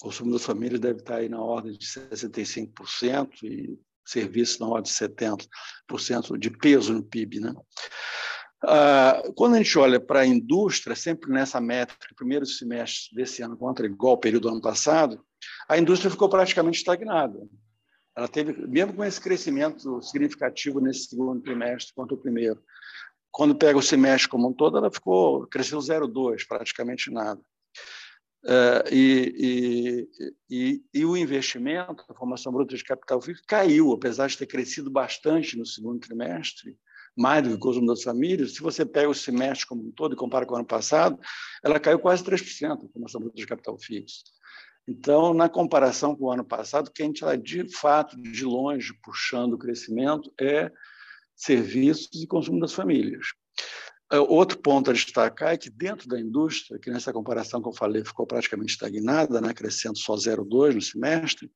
O 0.00 0.04
consumo 0.04 0.32
das 0.32 0.44
famílias 0.44 0.80
deve 0.80 1.00
estar 1.00 1.16
aí 1.16 1.28
na 1.28 1.40
ordem 1.40 1.72
de 1.72 1.86
65% 1.86 3.28
e 3.44 3.78
serviços 4.04 4.58
na 4.58 4.66
ordem 4.66 4.90
de 4.90 4.98
70% 4.98 6.38
de 6.38 6.50
peso 6.50 6.92
no 6.92 7.02
PIB. 7.02 7.40
Né? 7.40 7.54
Ah, 8.64 9.22
quando 9.36 9.54
a 9.54 9.58
gente 9.58 9.78
olha 9.78 10.00
para 10.00 10.20
a 10.20 10.26
indústria, 10.26 10.96
sempre 10.96 11.30
nessa 11.30 11.60
métrica, 11.60 12.14
primeiro 12.16 12.46
semestre 12.46 13.14
desse 13.14 13.42
ano 13.42 13.56
contra 13.56 13.86
igual 13.86 14.12
ao 14.12 14.18
período 14.18 14.42
do 14.42 14.48
ano 14.48 14.60
passado, 14.60 15.24
a 15.68 15.78
indústria 15.78 16.10
ficou 16.10 16.28
praticamente 16.28 16.78
estagnada. 16.78 17.38
Ela 18.16 18.28
teve, 18.28 18.66
mesmo 18.66 18.92
com 18.92 19.04
esse 19.04 19.20
crescimento 19.20 20.02
significativo 20.02 20.80
nesse 20.80 21.06
segundo 21.06 21.40
trimestre 21.40 21.94
quanto 21.94 22.14
o 22.14 22.18
primeiro, 22.18 22.62
quando 23.32 23.54
pega 23.54 23.78
o 23.78 23.82
semestre 23.82 24.28
como 24.28 24.48
um 24.48 24.52
todo, 24.52 24.76
ela 24.76 24.92
ficou 24.92 25.46
cresceu 25.46 25.78
0,2, 25.78 26.46
praticamente 26.46 27.10
nada. 27.10 27.40
Uh, 28.44 28.82
e, 28.90 30.08
e, 30.50 30.50
e, 30.50 30.84
e, 30.92 31.04
o 31.04 31.16
investimento, 31.16 32.04
a 32.08 32.14
formação 32.14 32.52
bruta 32.52 32.76
de 32.76 32.82
capital 32.82 33.20
fixo, 33.22 33.42
caiu, 33.46 33.92
apesar 33.92 34.26
de 34.26 34.36
ter 34.36 34.46
crescido 34.46 34.90
bastante 34.90 35.56
no 35.56 35.64
segundo 35.64 36.00
trimestre, 36.00 36.76
mais 37.16 37.42
do 37.42 37.50
que 37.50 37.54
o 37.54 37.58
consumo 37.58 37.86
das 37.86 38.02
famílias. 38.02 38.54
Se 38.54 38.60
você 38.60 38.84
pega 38.84 39.08
o 39.08 39.14
semestre 39.14 39.66
como 39.66 39.86
um 39.86 39.92
todo 39.92 40.14
e 40.14 40.16
compara 40.16 40.44
com 40.44 40.54
o 40.54 40.56
ano 40.56 40.66
passado, 40.66 41.18
ela 41.62 41.78
caiu 41.78 42.00
quase 42.00 42.24
3%, 42.24 42.84
a 42.84 42.92
formação 42.92 43.20
bruta 43.20 43.36
de 43.36 43.46
capital 43.46 43.78
fixo. 43.78 44.24
Então, 44.88 45.32
na 45.32 45.48
comparação 45.48 46.16
com 46.16 46.24
o 46.24 46.32
ano 46.32 46.44
passado, 46.44 46.90
quem 46.92 47.12
está 47.12 47.36
de 47.36 47.72
fato, 47.72 48.20
de 48.20 48.44
longe, 48.44 48.92
puxando 49.04 49.52
o 49.52 49.58
crescimento 49.58 50.32
é 50.40 50.70
serviços 51.42 52.22
e 52.22 52.26
consumo 52.26 52.60
das 52.60 52.72
famílias. 52.72 53.26
É, 54.12 54.18
outro 54.18 54.58
ponto 54.58 54.90
a 54.90 54.92
destacar 54.92 55.54
é 55.54 55.56
que 55.56 55.70
dentro 55.70 56.06
da 56.06 56.20
indústria, 56.20 56.78
que 56.78 56.90
nessa 56.90 57.12
comparação 57.12 57.62
que 57.62 57.68
eu 57.68 57.72
falei 57.72 58.04
ficou 58.04 58.26
praticamente 58.26 58.72
estagnada, 58.72 59.40
né, 59.40 59.52
crescendo 59.52 59.98
só 59.98 60.14
0,2 60.14 60.74
no 60.74 60.82
semestre, 60.82 61.50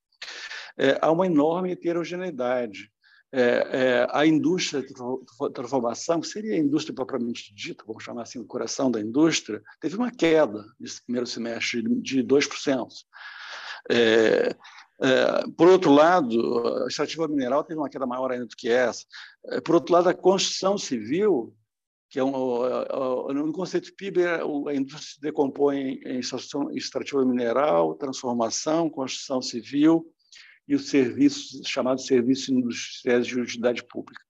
é, 0.79 0.99
há 1.01 1.11
uma 1.11 1.27
enorme 1.27 1.73
heterogeneidade. 1.73 2.91
É, 3.33 3.43
é, 3.43 4.07
a 4.11 4.25
indústria 4.25 4.83
de 4.83 4.95
transformação, 5.53 6.21
que 6.21 6.29
seria 6.29 6.55
a 6.55 6.59
indústria 6.59 6.95
propriamente 6.95 7.53
dita, 7.55 7.85
vamos 7.87 8.03
chamar 8.03 8.23
assim, 8.23 8.39
o 8.39 8.47
coração 8.47 8.91
da 8.91 9.01
indústria, 9.01 9.63
teve 9.81 9.97
uma 9.97 10.11
queda 10.11 10.65
nesse 10.81 11.03
primeiro 11.05 11.27
semestre 11.27 11.83
de 12.01 12.23
2%. 12.23 12.89
É, 13.91 14.57
por 15.57 15.69
outro 15.69 15.93
lado, 15.93 16.85
a 16.85 16.89
extrativa 16.89 17.29
mineral 17.29 17.63
teve 17.65 17.79
uma 17.79 17.91
queda 17.91 18.07
maior 18.07 18.33
ainda 18.33 18.47
do 18.47 18.57
que 18.57 18.69
essa. 18.69 19.05
É, 19.49 19.61
por 19.61 19.75
outro 19.75 19.93
lado, 19.93 20.09
a 20.09 20.15
construção 20.15 20.79
civil 20.79 21.55
que 22.09 22.21
é 22.21 22.25
um, 22.25 23.33
no 23.33 23.53
conceito 23.53 23.95
PIB, 23.95 24.23
é 24.23 24.41
a 24.41 24.75
indústria 24.75 25.15
se 25.15 25.21
decompõe 25.21 26.01
em 26.05 26.21
extrativa 26.75 27.25
mineral, 27.25 27.95
transformação, 27.95 28.89
construção 28.89 29.43
civil 29.43 30.07
e 30.69 30.75
os 30.75 30.89
serviços, 30.89 31.67
chamados 31.67 32.07
serviços 32.07 32.49
industriais 32.49 33.27
de 33.27 33.41
utilidade 33.41 33.83
pública. 33.85 34.23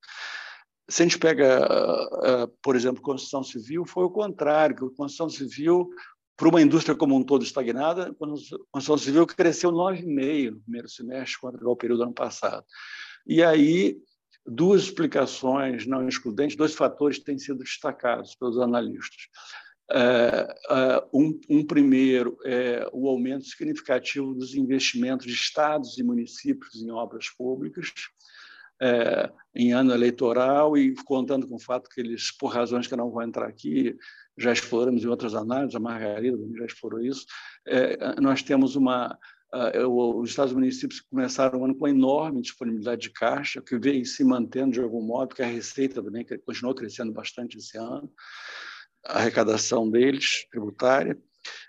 Se 0.88 1.02
a 1.02 1.06
gente 1.06 1.18
pega, 1.18 2.49
por 2.62 2.76
exemplo, 2.76 3.02
construção 3.02 3.42
civil, 3.42 3.85
foi 3.85 4.04
o 4.04 4.11
contrário, 4.11 4.76
que 4.76 4.85
a 4.85 4.88
construção 4.88 5.28
civil, 5.28 5.88
para 6.37 6.49
uma 6.49 6.61
indústria 6.61 6.95
como 6.95 7.16
um 7.16 7.25
todo 7.25 7.43
estagnada, 7.43 8.11
a 8.11 8.14
construção 8.14 8.99
civil 8.99 9.26
cresceu 9.26 9.73
9,5% 9.73 10.50
no 10.50 10.61
primeiro 10.61 10.88
semestre, 10.88 11.38
contra 11.40 11.69
o 11.69 11.76
período 11.76 11.99
do 11.99 12.05
ano 12.05 12.12
passado. 12.12 12.64
E 13.26 13.43
aí 13.43 13.99
duas 14.47 14.83
explicações 14.83 15.87
não 15.87 16.07
excludentes, 16.07 16.57
dois 16.57 16.75
fatores 16.75 17.19
têm 17.19 17.38
sido 17.38 17.64
destacados 17.64 18.35
pelos 18.35 18.59
analistas. 18.59 19.28
É, 19.90 20.55
é, 20.71 21.05
um, 21.12 21.38
um, 21.49 21.64
primeiro 21.64 22.37
é 22.45 22.88
o 22.93 23.09
aumento 23.09 23.45
significativo 23.45 24.35
dos 24.35 24.55
investimentos 24.55 25.26
de 25.26 25.33
estados 25.33 25.97
e 25.97 26.02
municípios 26.02 26.75
em 26.83 26.90
obras 26.90 27.28
públicas, 27.31 27.93
é, 28.83 29.33
em 29.55 29.73
ano 29.73 29.95
eleitoral, 29.95 30.76
e 30.76 30.95
contando 31.05 31.49
com 31.49 31.55
o 31.55 31.61
fato 31.61 31.88
que 31.88 32.00
eles, 32.00 32.31
por 32.31 32.49
razões 32.49 32.87
que 32.87 32.95
eu 32.95 32.99
não 32.99 33.11
vou 33.11 33.23
entrar 33.23 33.47
aqui, 33.47 33.97
já 34.38 34.52
exploramos 34.52 35.02
em 35.02 35.09
outras 35.09 35.35
análises, 35.35 35.75
a 35.75 35.81
Margarida 35.81 36.37
já 36.57 36.64
explorou 36.66 37.00
isso, 37.00 37.25
é, 37.66 38.21
nós 38.21 38.43
temos 38.43 38.76
uma 38.76 39.19
ah, 39.52 39.87
os 39.88 40.31
Estados 40.31 40.52
municípios 40.52 41.00
começaram 41.00 41.61
o 41.61 41.64
ano 41.64 41.75
com 41.75 41.87
enorme 41.87 42.43
disponibilidade 42.43 43.02
de 43.02 43.11
caixa, 43.11 43.62
que 43.62 43.78
veio 43.78 44.05
se 44.05 44.25
mantendo 44.25 44.73
de 44.73 44.81
algum 44.81 45.00
modo, 45.00 45.28
porque 45.28 45.43
a 45.43 45.47
receita 45.47 46.02
também 46.02 46.26
continuou 46.45 46.75
crescendo 46.75 47.12
bastante 47.12 47.57
esse 47.57 47.78
ano, 47.78 48.12
a 49.05 49.19
arrecadação 49.19 49.88
deles, 49.88 50.47
tributária, 50.50 51.16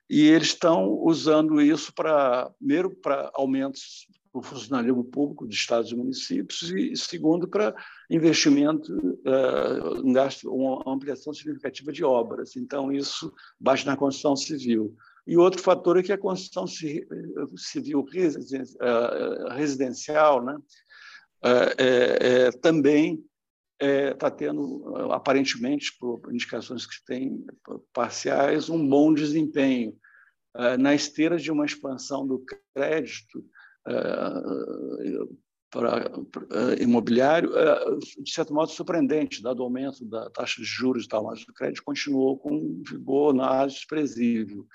e 0.09 0.27
eles 0.27 0.49
estão 0.49 0.89
usando 0.89 1.61
isso 1.61 1.93
para, 1.93 2.49
primeiro, 2.57 2.89
para 2.95 3.29
aumentos 3.35 4.07
do 4.33 4.41
funcionalismo 4.41 5.03
público 5.03 5.47
de 5.47 5.55
estados 5.55 5.91
e 5.91 5.95
municípios, 5.95 6.63
e, 6.71 6.95
segundo, 6.95 7.47
para 7.47 7.75
investimento 8.09 8.93
uh, 8.95 10.01
um 10.03 10.13
gasto, 10.13 10.49
uma 10.49 10.83
ampliação 10.87 11.33
significativa 11.33 11.91
de 11.91 12.03
obras. 12.03 12.55
Então, 12.55 12.91
isso 12.91 13.33
bate 13.59 13.85
na 13.85 13.97
construção 13.97 14.35
civil. 14.35 14.95
E 15.25 15.35
outro 15.35 15.61
fator 15.61 15.97
é 15.97 16.03
que 16.03 16.13
a 16.13 16.17
construção 16.17 16.65
civil 16.65 18.05
eh, 18.15 19.53
residencial 19.53 20.41
né, 20.41 20.57
é, 21.43 22.45
é, 22.47 22.51
também 22.51 23.21
está 23.77 24.31
tendo, 24.31 24.95
aparentemente, 25.11 25.91
por 25.99 26.33
indicações 26.33 26.85
que 26.85 27.03
tem 27.05 27.45
parciais, 27.93 28.69
um 28.69 28.87
bom 28.87 29.13
desempenho. 29.13 29.93
Na 30.79 30.95
esteira 30.95 31.37
de 31.37 31.51
uma 31.51 31.65
expansão 31.65 32.25
do 32.25 32.43
crédito 32.73 33.43
para, 35.69 36.11
imobiliário, 36.79 37.51
de 38.21 38.31
certo 38.31 38.53
modo 38.53 38.71
surpreendente, 38.71 39.41
dado 39.41 39.59
o 39.59 39.63
aumento 39.63 40.05
da 40.05 40.29
taxa 40.29 40.61
de 40.61 40.67
juros 40.67 41.05
e 41.05 41.07
tal, 41.07 41.25
mas 41.25 41.41
o 41.43 41.53
crédito 41.53 41.83
continuou 41.83 42.37
com 42.37 42.81
vigor 42.87 43.33
na 43.33 43.65
desprezível. 43.65 44.65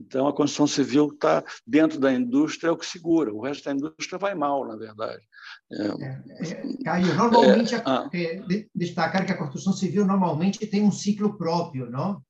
Então, 0.00 0.26
a 0.26 0.32
construção 0.32 0.66
civil 0.66 1.08
está 1.12 1.44
dentro 1.66 2.00
da 2.00 2.12
indústria, 2.12 2.68
é 2.68 2.72
o 2.72 2.76
que 2.76 2.86
segura. 2.86 3.34
O 3.34 3.42
resto 3.42 3.64
da 3.64 3.72
indústria 3.72 4.18
vai 4.18 4.34
mal, 4.34 4.66
na 4.66 4.74
verdade. 4.74 5.22
É, 5.70 5.86
é, 5.86 6.52
é 6.52 6.82
Caio, 6.82 7.14
normalmente, 7.14 7.74
é, 7.74 7.82
ah. 7.84 8.08
É, 8.12 8.42
destacar 8.74 9.26
que 9.26 9.32
a 9.32 9.36
construção 9.36 9.74
civil 9.74 10.06
normalmente 10.06 10.66
tem 10.66 10.82
um 10.82 10.90
ciclo 10.90 11.36
próprio, 11.36 11.90
não? 11.90 12.22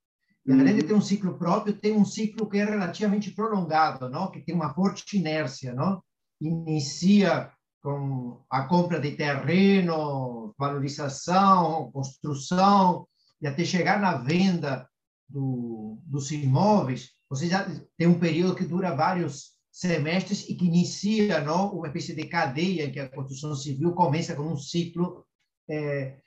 E 0.46 0.52
além 0.52 0.76
de 0.76 0.82
ter 0.82 0.94
um 0.94 1.00
ciclo 1.00 1.38
próprio, 1.38 1.78
tem 1.78 1.96
um 1.96 2.04
ciclo 2.04 2.48
que 2.48 2.58
é 2.58 2.64
relativamente 2.64 3.30
prolongado, 3.30 4.08
não? 4.08 4.30
Que 4.30 4.40
tem 4.40 4.54
uma 4.54 4.74
forte 4.74 5.16
inércia, 5.16 5.72
não? 5.72 6.02
Inicia 6.40 7.52
com 7.82 8.42
a 8.50 8.64
compra 8.64 9.00
de 9.00 9.12
terreno, 9.12 10.54
valorização, 10.58 11.90
construção, 11.92 13.06
e 13.40 13.46
até 13.46 13.64
chegar 13.64 14.00
na 14.00 14.16
venda 14.16 14.86
do, 15.28 15.98
dos 16.04 16.30
imóveis, 16.30 17.10
você 17.28 17.46
já 17.46 17.66
tem 17.96 18.06
um 18.06 18.18
período 18.18 18.54
que 18.54 18.64
dura 18.64 18.94
vários 18.94 19.52
semestres 19.72 20.48
e 20.48 20.54
que 20.54 20.66
inicia 20.66 21.40
não, 21.40 21.72
uma 21.72 21.86
espécie 21.86 22.14
de 22.14 22.26
cadeia 22.26 22.84
em 22.84 22.92
que 22.92 23.00
a 23.00 23.08
construção 23.08 23.54
civil 23.54 23.92
começa 23.92 24.34
com 24.34 24.42
um 24.42 24.56
ciclo 24.56 25.24
é, 25.68 26.18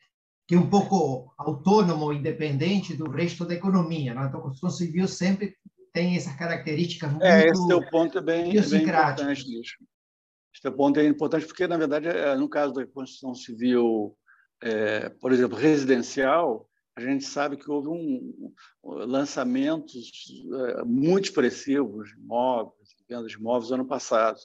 que 0.48 0.56
é 0.56 0.58
um 0.58 0.70
pouco 0.70 1.34
autônomo, 1.38 2.12
independente 2.12 2.96
do 2.96 3.10
resto 3.10 3.46
da 3.46 3.54
economia. 3.54 4.14
Não? 4.14 4.26
Então, 4.26 4.40
a 4.40 4.44
construção 4.44 4.70
civil 4.70 5.08
sempre 5.08 5.56
tem 5.94 6.16
essas 6.16 6.36
características 6.36 7.12
muito 7.12 7.24
É, 7.24 7.48
esse 7.48 7.68
teu 7.68 7.90
ponto 7.90 8.18
é 8.18 8.22
bem, 8.22 8.52
bem 8.52 8.84
importante, 8.84 9.46
Lixo. 9.46 9.78
Esse 10.54 10.62
teu 10.62 10.72
ponto 10.72 11.00
é 11.00 11.06
importante 11.06 11.46
porque, 11.46 11.68
na 11.68 11.78
verdade, 11.78 12.08
é, 12.08 12.36
no 12.36 12.48
caso 12.48 12.74
da 12.74 12.86
construção 12.86 13.34
civil, 13.34 14.16
é, 14.62 15.10
por 15.10 15.32
exemplo, 15.32 15.58
residencial, 15.58 16.70
a 16.96 17.02
gente 17.02 17.26
sabe 17.26 17.58
que 17.58 17.70
houve 17.70 17.88
um, 17.88 18.54
lançamentos 18.84 20.12
é, 20.70 20.84
muito 20.84 21.26
expressivos 21.26 22.10
de 22.10 22.20
imóveis, 22.20 22.90
vendas 23.10 23.32
de 23.32 23.38
imóveis 23.38 23.72
ano 23.72 23.86
passado 23.86 24.38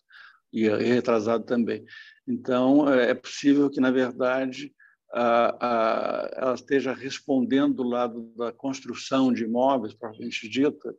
e 0.50 0.66
retrasado 0.68 1.44
também. 1.44 1.84
Então, 2.26 2.90
é 2.90 3.12
possível 3.12 3.68
que, 3.68 3.80
na 3.80 3.90
verdade, 3.90 4.72
a, 5.12 5.56
a, 5.60 6.30
ela 6.36 6.54
esteja 6.54 6.92
respondendo 6.92 7.74
do 7.74 7.82
lado 7.82 8.32
da 8.36 8.52
construção 8.52 9.32
de 9.32 9.44
imóveis, 9.44 9.94
propriamente 9.94 10.48
dita, 10.48 10.94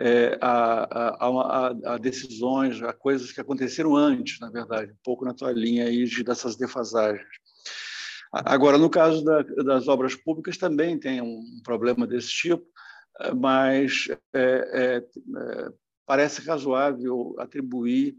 é, 0.00 0.38
a, 0.40 1.26
a, 1.26 1.92
a, 1.92 1.98
decisões, 1.98 2.82
a 2.82 2.90
coisas 2.90 3.32
que 3.32 3.40
aconteceram 3.40 3.94
antes, 3.94 4.40
na 4.40 4.48
verdade, 4.48 4.92
um 4.92 4.98
pouco 5.04 5.26
na 5.26 5.34
tua 5.34 5.52
linha 5.52 5.84
aí 5.84 6.04
de, 6.04 6.24
dessas 6.24 6.56
defasagens. 6.56 7.28
Agora, 8.32 8.78
no 8.78 8.88
caso 8.88 9.22
da, 9.22 9.42
das 9.42 9.88
obras 9.88 10.14
públicas, 10.14 10.56
também 10.56 10.98
tem 10.98 11.20
um 11.20 11.60
problema 11.62 12.06
desse 12.06 12.28
tipo, 12.28 12.64
eh, 13.20 13.34
mas 13.34 14.06
é, 14.32 15.02
é, 15.02 15.72
parece 16.06 16.40
razoável 16.46 17.34
atribuir 17.38 18.16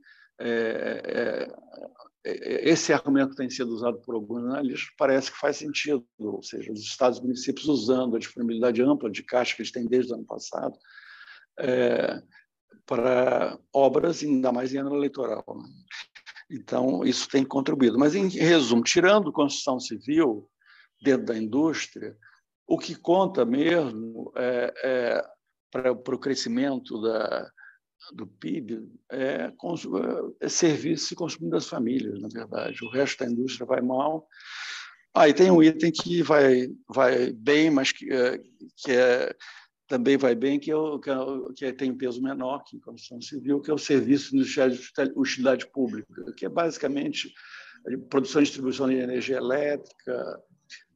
esse 2.23 2.91
argumento 2.91 3.31
que 3.31 3.35
tem 3.35 3.49
sido 3.49 3.69
usado 3.69 3.99
por 3.99 4.15
alguns 4.15 4.43
analistas 4.43 4.91
parece 4.97 5.31
que 5.31 5.37
faz 5.37 5.57
sentido, 5.57 6.03
ou 6.17 6.41
seja, 6.41 6.71
os 6.71 6.79
estados 6.79 7.19
e 7.19 7.21
municípios 7.21 7.67
usando 7.67 8.15
a 8.15 8.19
disponibilidade 8.19 8.81
ampla 8.81 9.09
de 9.09 9.21
caixa 9.21 9.55
que 9.55 9.61
eles 9.61 9.71
têm 9.71 9.85
desde 9.85 10.11
o 10.11 10.15
ano 10.15 10.25
passado 10.25 10.75
para 12.85 13.57
obras, 13.73 14.23
ainda 14.23 14.51
mais 14.51 14.73
em 14.73 14.77
ano 14.77 14.95
eleitoral. 14.95 15.45
Né? 15.47 15.69
Então, 16.49 17.05
isso 17.05 17.29
tem 17.29 17.45
contribuído. 17.45 17.97
Mas, 17.97 18.15
em 18.15 18.27
resumo, 18.27 18.83
tirando 18.83 19.31
construção 19.31 19.79
civil 19.79 20.49
dentro 21.01 21.27
da 21.27 21.37
indústria, 21.37 22.17
o 22.67 22.77
que 22.77 22.95
conta 22.95 23.45
mesmo 23.45 24.31
é, 24.35 24.73
é 24.83 25.25
para, 25.71 25.95
para 25.95 26.15
o 26.15 26.19
crescimento 26.19 27.01
da, 27.01 27.49
do 28.13 28.27
PIB 28.27 28.87
é, 29.11 29.51
é 30.39 30.49
serviço 30.49 31.13
e 31.13 31.15
consumo 31.15 31.49
das 31.49 31.67
famílias, 31.67 32.19
na 32.19 32.27
verdade. 32.27 32.83
O 32.83 32.89
resto 32.89 33.23
da 33.23 33.31
indústria 33.31 33.65
vai 33.65 33.81
mal. 33.81 34.27
Aí 35.13 35.31
ah, 35.31 35.33
tem 35.33 35.51
um 35.51 35.61
item 35.61 35.91
que 35.91 36.23
vai, 36.23 36.69
vai 36.87 37.33
bem, 37.33 37.69
mas 37.69 37.91
que, 37.91 38.09
é, 38.11 38.37
que 38.77 38.91
é, 38.91 39.35
também 39.91 40.15
vai 40.15 40.33
bem, 40.33 40.57
que, 40.57 40.71
é, 40.71 40.75
que, 41.53 41.65
é, 41.65 41.71
que 41.71 41.77
tem 41.77 41.93
peso 41.93 42.23
menor 42.23 42.63
que 42.63 42.77
em 42.77 42.79
construção 42.79 43.19
civil, 43.19 43.59
que 43.59 43.69
é 43.69 43.73
o 43.73 43.77
serviço 43.77 44.31
de 44.31 44.61
utilidade 45.17 45.67
pública, 45.67 46.31
que 46.37 46.45
é 46.45 46.49
basicamente 46.49 47.33
produção 48.09 48.41
e 48.41 48.45
distribuição 48.45 48.87
de 48.87 48.95
energia 48.95 49.35
elétrica, 49.35 50.41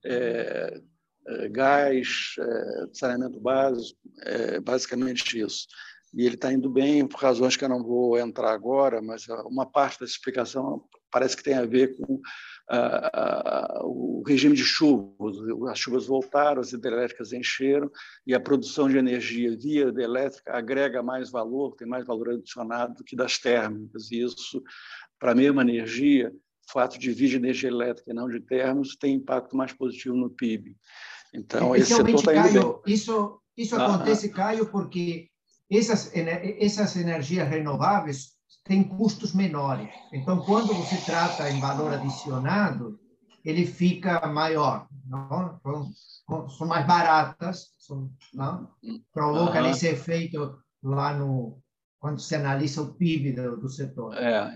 é, 0.05 0.81
é, 1.27 1.49
gás, 1.49 2.35
é, 2.39 2.85
saneamento 2.93 3.37
básico, 3.37 3.99
é 4.21 4.61
basicamente 4.61 5.41
isso. 5.41 5.67
E 6.13 6.25
ele 6.25 6.35
está 6.35 6.53
indo 6.53 6.69
bem 6.69 7.05
por 7.05 7.19
razões 7.19 7.57
que 7.57 7.65
eu 7.65 7.69
não 7.69 7.83
vou 7.83 8.17
entrar 8.17 8.53
agora, 8.53 9.01
mas 9.01 9.27
uma 9.45 9.65
parte 9.65 9.99
dessa 9.99 10.13
explicação 10.13 10.85
parece 11.11 11.35
que 11.35 11.43
tem 11.43 11.55
a 11.55 11.65
ver 11.65 11.97
com 11.97 12.21
o 13.83 14.23
regime 14.25 14.55
de 14.55 14.63
chuvas. 14.63 15.37
As 15.69 15.79
chuvas 15.79 16.07
voltaram, 16.07 16.61
as 16.61 16.73
hidrelétricas 16.73 17.31
encheram 17.31 17.89
e 18.25 18.33
a 18.33 18.39
produção 18.39 18.89
de 18.89 18.97
energia 18.97 19.55
via 19.55 19.87
hidrelétrica 19.87 20.55
agrega 20.55 21.03
mais 21.03 21.29
valor, 21.29 21.75
tem 21.75 21.87
mais 21.87 22.05
valor 22.05 22.31
adicionado 22.31 22.95
do 22.95 23.03
que 23.03 23.15
das 23.15 23.37
térmicas. 23.37 24.11
E 24.11 24.21
isso, 24.21 24.63
para 25.19 25.31
a 25.31 25.35
mesma 25.35 25.61
energia, 25.61 26.33
o 26.67 26.71
fato 26.71 26.97
de 26.97 27.11
vir 27.11 27.29
de 27.29 27.35
energia 27.35 27.69
elétrica 27.69 28.11
e 28.11 28.13
não 28.13 28.27
de 28.27 28.39
termos 28.39 28.95
tem 28.95 29.15
impacto 29.15 29.55
mais 29.55 29.71
positivo 29.71 30.15
no 30.15 30.29
PIB. 30.29 30.75
Então, 31.33 31.75
esse 31.75 31.93
setor 31.93 32.09
está 32.09 32.33
indo 32.33 32.41
Caio, 32.41 32.81
bem. 32.83 32.93
Isso, 32.93 33.41
isso 33.55 33.75
ah, 33.75 33.85
acontece, 33.85 34.27
ah. 34.27 34.33
Caio, 34.33 34.65
porque 34.67 35.29
essas, 35.69 36.11
essas 36.15 36.95
energias 36.95 37.47
renováveis 37.47 38.34
têm 38.63 38.83
custos 38.83 39.33
menores. 39.33 39.89
Então, 40.11 40.39
quando 40.41 40.73
você 40.73 40.97
trata 40.97 41.49
em 41.49 41.59
valor 41.59 41.93
adicionado, 41.93 42.99
ele 43.43 43.65
fica 43.65 44.25
maior. 44.27 44.87
Não? 45.07 45.59
Então, 45.59 46.49
são 46.49 46.67
mais 46.67 46.85
baratas, 46.87 47.67
são, 47.79 48.09
não? 48.33 48.69
provoca 49.13 49.61
uhum. 49.61 49.69
esse 49.69 49.87
efeito 49.87 50.57
lá 50.83 51.13
no 51.13 51.61
quando 51.99 52.19
se 52.19 52.35
analisa 52.35 52.83
o 52.83 52.93
PIB 52.93 53.31
do, 53.31 53.57
do 53.57 53.67
setor. 53.67 54.13
É, 54.15 54.55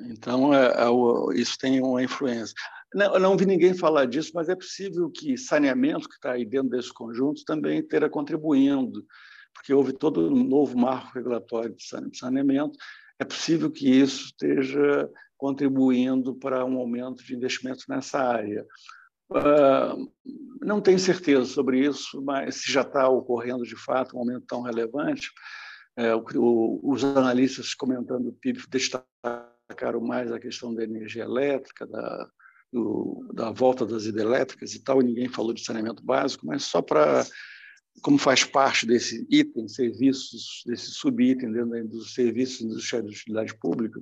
então 0.00 0.52
é, 0.52 0.66
é, 0.66 1.40
isso 1.40 1.56
tem 1.56 1.80
uma 1.80 2.02
influência. 2.02 2.54
Não, 2.92 3.18
não 3.18 3.36
vi 3.36 3.46
ninguém 3.46 3.72
falar 3.72 4.06
disso, 4.06 4.32
mas 4.34 4.48
é 4.48 4.56
possível 4.56 5.08
que 5.10 5.36
saneamento, 5.36 6.08
que 6.08 6.16
está 6.16 6.32
aí 6.32 6.44
dentro 6.44 6.70
desse 6.70 6.92
conjunto, 6.92 7.44
também 7.44 7.78
esteja 7.78 8.08
contribuindo, 8.08 9.04
porque 9.54 9.72
houve 9.72 9.92
todo 9.92 10.32
um 10.32 10.42
novo 10.42 10.76
marco 10.76 11.12
regulatório 11.14 11.74
de 11.74 11.84
saneamento. 12.16 12.76
É 13.18 13.24
possível 13.24 13.70
que 13.70 13.88
isso 13.88 14.26
esteja 14.26 15.10
contribuindo 15.36 16.34
para 16.34 16.64
um 16.64 16.78
aumento 16.78 17.24
de 17.24 17.34
investimentos 17.34 17.84
nessa 17.88 18.18
área. 18.18 18.66
Uh, 19.30 20.10
não 20.60 20.80
tenho 20.80 20.98
certeza 20.98 21.44
sobre 21.44 21.80
isso, 21.80 22.22
mas 22.22 22.56
se 22.56 22.72
já 22.72 22.82
está 22.82 23.08
ocorrendo 23.08 23.62
de 23.64 23.76
fato 23.76 24.16
um 24.16 24.20
aumento 24.20 24.46
tão 24.46 24.62
relevante, 24.62 25.30
é, 25.96 26.14
o, 26.14 26.80
os 26.82 27.02
analistas 27.04 27.74
comentando 27.74 28.28
o 28.28 28.32
PIB 28.32 28.62
destacaram 28.68 30.00
mais 30.00 30.30
a 30.30 30.38
questão 30.38 30.72
da 30.72 30.84
energia 30.84 31.24
elétrica, 31.24 31.86
da, 31.86 32.28
do, 32.72 33.28
da 33.34 33.50
volta 33.50 33.84
das 33.84 34.04
hidrelétricas 34.04 34.74
e 34.74 34.82
tal, 34.82 35.00
e 35.00 35.04
ninguém 35.04 35.28
falou 35.28 35.52
de 35.52 35.64
saneamento 35.64 36.02
básico, 36.04 36.46
mas 36.46 36.64
só 36.64 36.80
para 36.80 37.26
como 38.02 38.18
faz 38.18 38.44
parte 38.44 38.86
desse 38.86 39.26
item, 39.30 39.68
serviços, 39.68 40.62
desse 40.66 40.90
subitem 40.92 41.52
dentro 41.52 41.88
dos 41.88 42.14
serviços 42.14 42.60
industriais 42.60 43.06
de 43.06 43.12
utilidade 43.12 43.54
pública, 43.58 44.00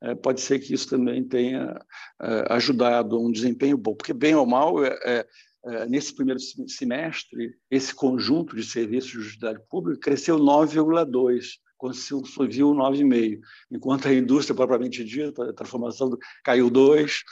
é, 0.00 0.14
pode 0.14 0.40
ser 0.40 0.58
que 0.58 0.72
isso 0.72 0.88
também 0.88 1.24
tenha 1.24 1.80
é, 2.22 2.54
ajudado 2.54 3.16
a 3.16 3.20
um 3.20 3.30
desempenho 3.30 3.76
bom, 3.76 3.94
porque 3.94 4.12
bem 4.12 4.34
ou 4.34 4.46
mal, 4.46 4.84
é, 4.84 4.96
é, 5.04 5.26
é 5.64 5.86
nesse 5.86 6.14
primeiro 6.14 6.40
semestre, 6.68 7.54
esse 7.70 7.94
conjunto 7.94 8.54
de 8.54 8.62
serviços 8.62 9.10
de 9.10 9.18
utilidade 9.18 9.60
pública 9.68 10.00
cresceu 10.00 10.38
9,2%, 10.38 11.42
conseguiu 11.76 12.70
9,5%, 12.70 13.40
enquanto 13.70 14.08
a 14.08 14.14
indústria 14.14 14.54
propriamente 14.54 15.04
dita, 15.04 15.50
a 15.50 15.52
transformação 15.52 16.16
caiu 16.44 16.70
2%, 16.70 17.22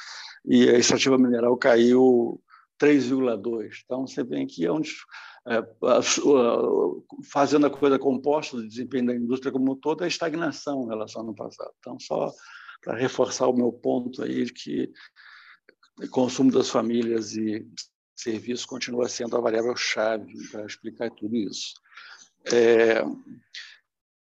e 0.48 0.68
a 0.68 0.78
extrativa 0.78 1.18
mineral 1.18 1.56
caiu 1.56 2.40
3,2%. 2.80 3.70
Então, 3.84 4.06
você 4.06 4.22
vê 4.22 4.46
que 4.46 4.64
é 4.64 4.70
é, 4.70 4.74
fazendo 7.24 7.66
a 7.66 7.70
coisa 7.70 7.98
composta 7.98 8.56
do 8.56 8.66
desempenho 8.66 9.06
da 9.06 9.14
indústria 9.14 9.52
como 9.52 9.72
um 9.72 9.76
todo, 9.76 10.04
é 10.04 10.08
estagnação 10.08 10.84
em 10.84 10.88
relação 10.88 11.22
ao 11.22 11.28
ano 11.28 11.36
passado. 11.36 11.72
Então, 11.78 11.98
só 12.00 12.32
para 12.82 12.96
reforçar 12.96 13.46
o 13.46 13.56
meu 13.56 13.72
ponto 13.72 14.22
aí 14.22 14.50
que 14.50 14.92
o 16.02 16.08
consumo 16.08 16.50
das 16.50 16.68
famílias 16.68 17.34
e 17.34 17.66
serviços 18.14 18.66
continua 18.66 19.08
sendo 19.08 19.36
a 19.36 19.40
variável 19.40 19.76
chave 19.76 20.32
para 20.50 20.66
explicar 20.66 21.10
tudo 21.10 21.36
isso. 21.36 21.74
É, 22.52 23.02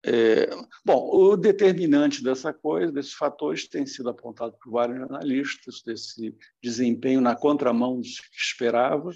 é, 0.05 0.49
bom, 0.85 1.11
o 1.13 1.37
determinante 1.37 2.23
dessa 2.23 2.53
coisa, 2.53 2.93
desses 2.93 3.13
fatores, 3.13 3.69
tem 3.69 3.85
sido 3.85 4.09
apontado 4.09 4.57
por 4.63 4.73
vários 4.73 5.03
analistas, 5.03 5.83
desse 5.83 6.35
desempenho 6.63 7.21
na 7.21 7.37
contramão 7.37 7.97
do 8.01 8.03
que 8.03 8.37
esperava, 8.37 9.11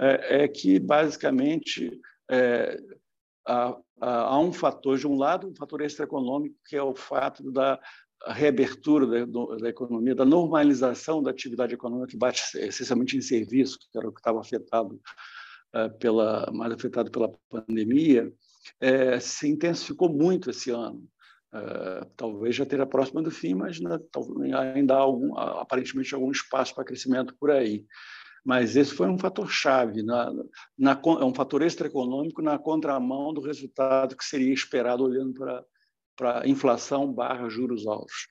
é, 0.00 0.44
é 0.44 0.48
que, 0.48 0.78
basicamente, 0.78 2.00
é, 2.30 2.78
há, 3.46 3.76
há, 4.00 4.40
um 4.40 4.52
fator, 4.52 4.98
de 4.98 5.06
um 5.06 5.16
lado, 5.16 5.48
um 5.48 5.54
fator 5.54 5.82
extraeconômico, 5.82 6.56
que 6.66 6.74
é 6.74 6.82
o 6.82 6.94
fato 6.94 7.52
da 7.52 7.78
reabertura 8.28 9.06
da, 9.06 9.56
da 9.56 9.68
economia, 9.68 10.14
da 10.14 10.24
normalização 10.24 11.22
da 11.22 11.30
atividade 11.30 11.74
econômica, 11.74 12.08
que 12.08 12.16
bate 12.16 12.42
essencialmente 12.58 13.16
em 13.16 13.20
serviços, 13.20 13.76
que 13.76 13.98
era 13.98 14.08
o 14.08 14.12
que 14.12 14.20
estava 14.20 14.40
afetado 14.40 15.00
é, 15.74 15.88
pela, 15.88 16.50
mais 16.52 16.72
afetado 16.72 17.10
pela 17.10 17.32
pandemia, 17.50 18.32
é, 18.80 19.20
se 19.20 19.48
intensificou 19.48 20.08
muito 20.08 20.50
esse 20.50 20.70
ano. 20.70 21.06
É, 21.52 22.06
talvez 22.16 22.54
já 22.54 22.62
esteja 22.62 22.86
próxima 22.86 23.22
do 23.22 23.30
fim, 23.30 23.54
mas 23.54 23.80
né, 23.80 23.98
ainda 24.74 24.94
há 24.94 24.98
algum, 24.98 25.36
aparentemente 25.36 26.14
algum 26.14 26.30
espaço 26.30 26.74
para 26.74 26.84
crescimento 26.84 27.34
por 27.38 27.50
aí. 27.50 27.84
Mas 28.44 28.76
esse 28.76 28.94
foi 28.94 29.08
um 29.08 29.18
fator 29.18 29.50
chave, 29.50 30.02
na, 30.02 30.32
na, 30.78 30.92
é 30.92 31.24
um 31.24 31.34
fator 31.34 31.62
extraeconômico 31.62 32.40
na 32.42 32.58
contramão 32.58 33.32
do 33.32 33.40
resultado 33.40 34.16
que 34.16 34.24
seria 34.24 34.52
esperado 34.52 35.04
olhando 35.04 35.34
para 35.34 35.64
para 36.20 36.46
inflação 36.46 37.10
barra 37.10 37.48
juros 37.48 37.86
altos. 37.86 38.28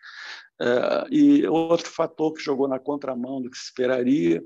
É, 0.61 1.07
e 1.09 1.47
outro 1.47 1.89
fator 1.89 2.33
que 2.33 2.43
jogou 2.43 2.67
na 2.67 2.77
contramão 2.77 3.41
do 3.41 3.49
que 3.49 3.57
se 3.57 3.65
esperaria 3.65 4.43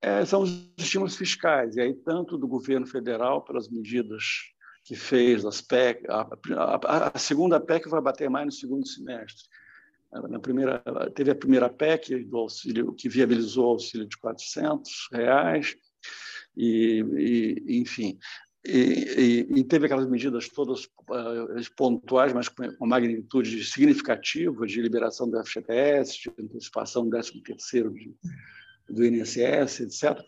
é, 0.00 0.24
são 0.24 0.42
os 0.42 0.72
estímulos 0.78 1.14
fiscais, 1.14 1.76
e 1.76 1.80
aí 1.80 1.94
tanto 1.94 2.38
do 2.38 2.48
governo 2.48 2.86
federal 2.86 3.42
pelas 3.42 3.68
medidas 3.68 4.24
que 4.84 4.94
fez 4.94 5.44
as 5.44 5.60
PEC, 5.60 6.06
a, 6.08 6.28
a, 6.56 7.10
a, 7.14 7.18
segunda 7.18 7.60
PEC 7.60 7.88
vai 7.88 8.00
bater 8.00 8.30
mais 8.30 8.46
no 8.46 8.52
segundo 8.52 8.86
semestre. 8.86 9.44
Na 10.12 10.38
primeira, 10.38 10.82
teve 11.14 11.30
a 11.30 11.34
primeira 11.34 11.68
PEC 11.68 12.24
do 12.24 12.38
auxílio 12.38 12.94
que 12.94 13.08
viabilizou 13.08 13.66
o 13.66 13.70
auxílio 13.72 14.06
de 14.06 14.16
400 14.16 15.08
reais 15.12 15.76
e, 16.56 17.04
e 17.68 17.80
enfim, 17.80 18.18
e, 18.64 19.46
e, 19.48 19.60
e, 19.60 19.64
teve 19.64 19.86
aquelas 19.86 20.08
medidas 20.08 20.48
todas 20.48 20.84
uh, 20.84 21.74
pontuais, 21.76 22.32
mas 22.32 22.48
com, 22.48 22.68
com 22.76 22.86
magnitude 22.86 23.62
significativa 23.64 24.66
de 24.66 24.82
liberação 24.82 25.30
do 25.30 25.40
FGTS, 25.44 26.22
de 26.22 26.32
antecipação 26.42 27.04
do 27.04 27.10
13 27.10 27.42
terceiro 27.42 27.94
do 28.88 29.04
INSS, 29.04 29.80
etc. 29.80 30.20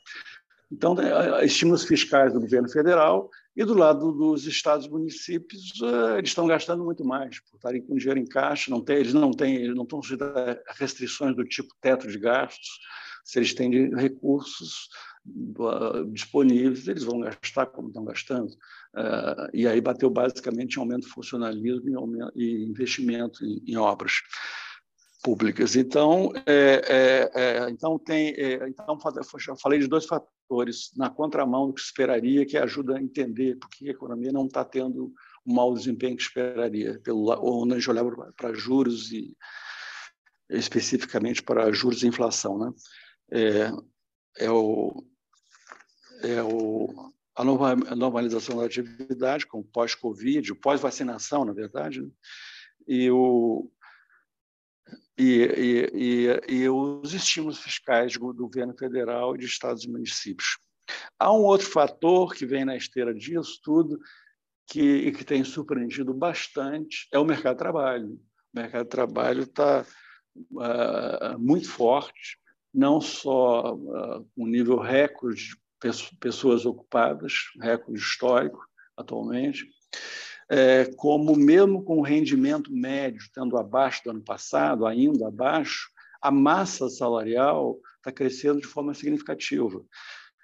Então, 0.71 0.95
né, 0.95 1.45
estímulos 1.45 1.85
fiscais 1.85 2.33
do 2.33 2.41
governo 2.41 2.69
federal 2.69 3.29
e 3.59 3.65
do 3.65 3.75
lado 3.75 4.13
dos 4.13 4.47
estados 4.47 4.87
e 4.87 4.89
municípios, 4.89 5.73
eh, 5.83 6.19
eles 6.19 6.31
estão 6.31 6.47
gastando 6.47 6.85
muito 6.85 7.05
mais, 7.05 7.41
por 7.41 7.57
estarem 7.57 7.83
com 7.83 7.97
dinheiro 7.97 8.21
em 8.21 8.25
caixa, 8.25 8.71
não 8.71 8.81
tem, 8.81 8.99
eles 8.99 9.13
não 9.13 9.33
têm, 9.33 9.57
eles 9.57 9.75
não 9.75 9.83
estão 9.83 10.01
sujeitos 10.01 10.29
a 10.29 10.73
restrições 10.75 11.35
do 11.35 11.45
tipo 11.45 11.75
teto 11.81 12.07
de 12.07 12.17
gastos, 12.21 12.79
se 13.25 13.41
eles 13.41 13.53
têm 13.53 13.93
recursos 13.97 14.89
disponíveis, 16.13 16.87
eles 16.87 17.03
vão 17.03 17.19
gastar 17.19 17.67
como 17.67 17.89
estão 17.89 18.05
gastando. 18.05 18.55
Eh, 18.97 19.51
e 19.53 19.67
aí 19.67 19.81
bateu 19.81 20.09
basicamente 20.09 20.77
em 20.77 20.79
aumento 20.79 21.09
de 21.09 21.13
funcionalismo 21.13 22.31
e 22.37 22.65
investimento 22.65 23.45
em 23.45 23.77
obras 23.77 24.13
públicas. 25.23 25.77
Então, 25.77 26.33
é, 26.47 26.83
é, 26.87 27.31
é, 27.35 27.71
então 27.71 27.99
tem, 27.99 28.29
é, 28.31 28.69
então 28.69 28.99
eu 29.49 29.57
falei 29.57 29.79
de 29.79 29.89
dois 29.89 30.07
fatores 30.07 30.91
na 30.97 31.11
contramão 31.11 31.67
do 31.67 31.75
que 31.75 31.81
esperaria, 31.81 32.47
que 32.47 32.57
ajuda 32.57 32.97
a 32.97 33.03
entender 33.03 33.57
por 33.57 33.69
que 33.69 33.89
a 33.89 33.93
economia 33.93 34.33
não 34.33 34.47
está 34.47 34.65
tendo 34.65 35.13
o 35.45 35.55
mau 35.55 35.75
desempenho 35.75 36.17
que 36.17 36.23
esperaria, 36.23 37.01
pelo 37.01 37.31
onde 37.43 37.75
a 37.75 37.79
gente 37.79 37.91
olhava 37.91 38.33
para 38.37 38.55
juros 38.55 39.11
e, 39.13 39.37
especificamente 40.51 41.43
para 41.43 41.73
juros 41.73 42.03
e 42.03 42.07
inflação. 42.07 42.59
Né? 42.59 42.73
É, 43.33 44.45
é, 44.45 44.51
o, 44.51 45.05
é 46.23 46.43
o, 46.43 47.13
a 47.35 47.45
normalização 47.45 48.59
da 48.59 48.67
atividade, 48.67 49.47
com 49.47 49.63
pós-Covid, 49.63 50.55
pós-vacinação, 50.57 51.45
na 51.45 51.53
verdade, 51.53 52.03
né? 52.03 52.09
e, 52.87 53.11
o, 53.11 53.71
e, 55.19 55.43
e, 55.43 55.91
e, 55.95 56.61
e, 56.63 56.69
os 56.69 57.13
estímulos 57.13 57.59
fiscais 57.59 58.13
do 58.13 58.33
governo 58.33 58.75
federal 58.79 59.35
e 59.35 59.39
de 59.39 59.47
estados 59.47 59.85
e 59.85 59.91
municípios. 59.91 60.59
Há 61.19 61.33
um 61.33 61.43
outro 61.43 61.69
fator 61.69 62.35
que 62.35 62.47
vem 62.47 62.65
na 62.65 62.77
esteira 62.77 63.13
disso 63.13 63.61
tudo, 63.63 63.99
que, 64.67 64.81
e 64.81 65.13
que 65.13 65.25
tem 65.25 65.43
surpreendido 65.43 66.15
bastante, 66.15 67.09
é 67.13 67.19
o 67.19 67.25
mercado 67.25 67.57
de 67.57 67.59
trabalho. 67.59 68.21
O 68.55 68.61
mercado 68.61 68.85
de 68.85 68.91
trabalho 68.91 69.43
está 69.43 69.85
uh, 70.37 71.39
muito 71.39 71.69
forte, 71.69 72.39
não 72.73 73.01
só 73.01 73.75
uh, 73.75 74.29
com 74.37 74.47
nível 74.47 74.79
recorde 74.79 75.49
de 75.83 76.17
pessoas 76.21 76.67
ocupadas, 76.67 77.33
recorde 77.61 78.01
histórico 78.01 78.65
atualmente, 78.97 79.67
é, 80.51 80.87
como 80.97 81.37
mesmo 81.37 81.83
com 81.83 81.99
o 81.99 82.03
rendimento 82.03 82.73
médio 82.73 83.19
estando 83.19 83.57
abaixo 83.57 84.03
do 84.05 84.11
ano 84.11 84.23
passado, 84.23 84.87
ainda 84.87 85.29
abaixo, 85.29 85.91
a 86.21 86.31
massa 86.31 86.89
salarial 86.89 87.79
está 87.97 88.11
crescendo 88.11 88.61
de 88.61 88.67
forma 88.67 88.95
significativa. 88.95 89.85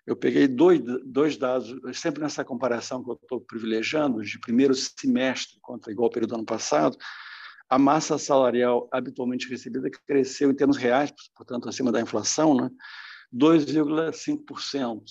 Eu 0.06 0.14
peguei 0.14 0.46
dois, 0.46 0.82
dois 1.04 1.36
dados, 1.36 1.74
sempre 1.94 2.22
nessa 2.22 2.44
comparação 2.44 3.02
que 3.02 3.10
eu 3.10 3.14
estou 3.14 3.40
privilegiando, 3.40 4.22
de 4.22 4.38
primeiro 4.38 4.74
semestre 4.74 5.58
contra 5.62 5.90
igual 5.90 6.10
período 6.10 6.30
do 6.30 6.36
ano 6.36 6.44
passado, 6.44 6.98
a 7.68 7.78
massa 7.78 8.18
salarial 8.18 8.86
habitualmente 8.92 9.48
recebida 9.48 9.88
cresceu 10.06 10.50
em 10.50 10.54
termos 10.54 10.76
reais, 10.76 11.10
portanto, 11.34 11.68
acima 11.68 11.90
da 11.90 12.00
inflação, 12.00 12.54
né? 12.54 12.70
2,5%. 13.34 15.02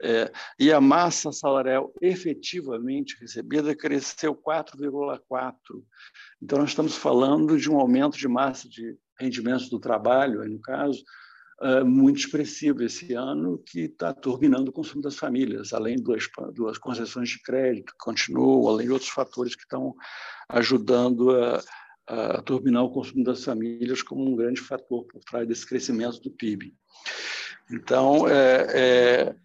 É, 0.00 0.30
e 0.58 0.72
a 0.72 0.80
massa 0.80 1.32
salarial 1.32 1.92
efetivamente 2.00 3.16
recebida 3.20 3.74
cresceu 3.74 4.34
4,4%. 4.34 5.54
Então, 6.40 6.60
nós 6.60 6.70
estamos 6.70 6.96
falando 6.96 7.58
de 7.58 7.70
um 7.70 7.78
aumento 7.78 8.16
de 8.16 8.28
massa 8.28 8.68
de 8.68 8.96
rendimentos 9.18 9.68
do 9.68 9.80
trabalho, 9.80 10.40
aí 10.40 10.48
no 10.48 10.60
caso, 10.60 11.02
é, 11.60 11.82
muito 11.82 12.20
expressivo 12.20 12.84
esse 12.84 13.12
ano, 13.14 13.58
que 13.58 13.80
está 13.80 14.14
turbinando 14.14 14.70
o 14.70 14.72
consumo 14.72 15.02
das 15.02 15.16
famílias, 15.16 15.72
além 15.72 16.00
das, 16.00 16.28
das 16.56 16.78
concessões 16.78 17.30
de 17.30 17.42
crédito 17.42 17.92
que 17.92 17.98
continuam, 17.98 18.68
além 18.68 18.86
de 18.86 18.92
outros 18.92 19.10
fatores 19.10 19.56
que 19.56 19.62
estão 19.62 19.96
ajudando 20.48 21.34
a, 21.34 21.60
a 22.06 22.42
turbinar 22.42 22.84
o 22.84 22.92
consumo 22.92 23.24
das 23.24 23.42
famílias 23.42 24.02
como 24.02 24.24
um 24.24 24.36
grande 24.36 24.60
fator 24.60 25.04
por 25.04 25.20
trás 25.24 25.48
desse 25.48 25.66
crescimento 25.66 26.20
do 26.20 26.30
PIB. 26.30 26.72
Então, 27.70 28.28
é, 28.28 28.66
é, 28.70 29.36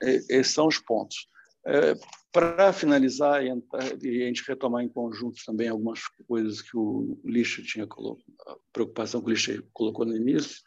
esses 0.00 0.54
são 0.54 0.66
os 0.66 0.78
pontos. 0.78 1.28
É, 1.66 1.94
Para 2.32 2.72
finalizar 2.72 3.44
e, 3.44 3.50
a 3.50 4.26
gente 4.26 4.46
retomar 4.46 4.82
em 4.82 4.88
conjunto 4.88 5.38
também 5.44 5.68
algumas 5.68 6.00
coisas 6.26 6.62
que 6.62 6.76
o 6.76 7.20
Lixa 7.24 7.62
tinha 7.62 7.86
colocado, 7.86 8.24
a 8.46 8.56
preocupação 8.72 9.20
que 9.20 9.26
o 9.26 9.30
Lixa 9.30 9.62
colocou 9.72 10.06
no 10.06 10.16
início, 10.16 10.62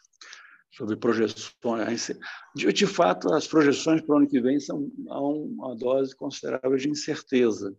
sobre 0.70 0.96
projeções. 0.96 2.10
De, 2.54 2.72
de 2.72 2.86
fato, 2.86 3.32
as 3.32 3.46
projeções 3.46 4.00
para 4.00 4.14
o 4.14 4.18
ano 4.18 4.28
que 4.28 4.40
vem 4.40 4.58
são 4.58 4.90
uma 5.06 5.76
dose 5.76 6.16
considerável 6.16 6.76
de 6.76 6.88
incerteza. 6.88 7.76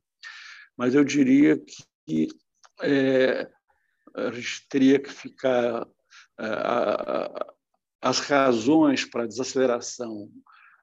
Mas 0.77 0.95
eu 0.95 1.03
diria 1.03 1.59
que 2.05 2.27
é, 2.81 3.49
a 4.15 4.31
gente 4.31 4.67
teria 4.69 4.99
que 4.99 5.11
ficar 5.11 5.87
é, 6.39 6.45
a, 6.45 7.53
as 8.03 8.19
razões 8.19 9.05
para 9.05 9.23
a 9.23 9.27
desaceleração, 9.27 10.29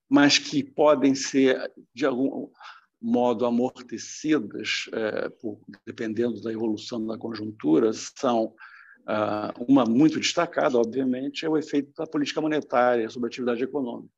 mas 0.09 0.39
que 0.39 0.65
podem 0.65 1.15
ser 1.15 1.71
de 1.95 2.07
algum 2.07 2.51
modo 2.99 3.45
amortecidas, 3.45 4.89
é, 4.91 5.29
por, 5.29 5.61
dependendo 5.87 6.41
da 6.41 6.51
evolução 6.51 7.07
da 7.07 7.19
conjuntura, 7.19 7.93
são 7.93 8.55
ah, 9.07 9.53
uma 9.69 9.85
muito 9.85 10.19
destacada, 10.19 10.79
obviamente, 10.79 11.45
é 11.45 11.49
o 11.49 11.59
efeito 11.59 11.93
da 11.95 12.07
política 12.07 12.41
monetária 12.41 13.09
sobre 13.11 13.27
a 13.27 13.29
atividade 13.29 13.63
econômica. 13.63 14.13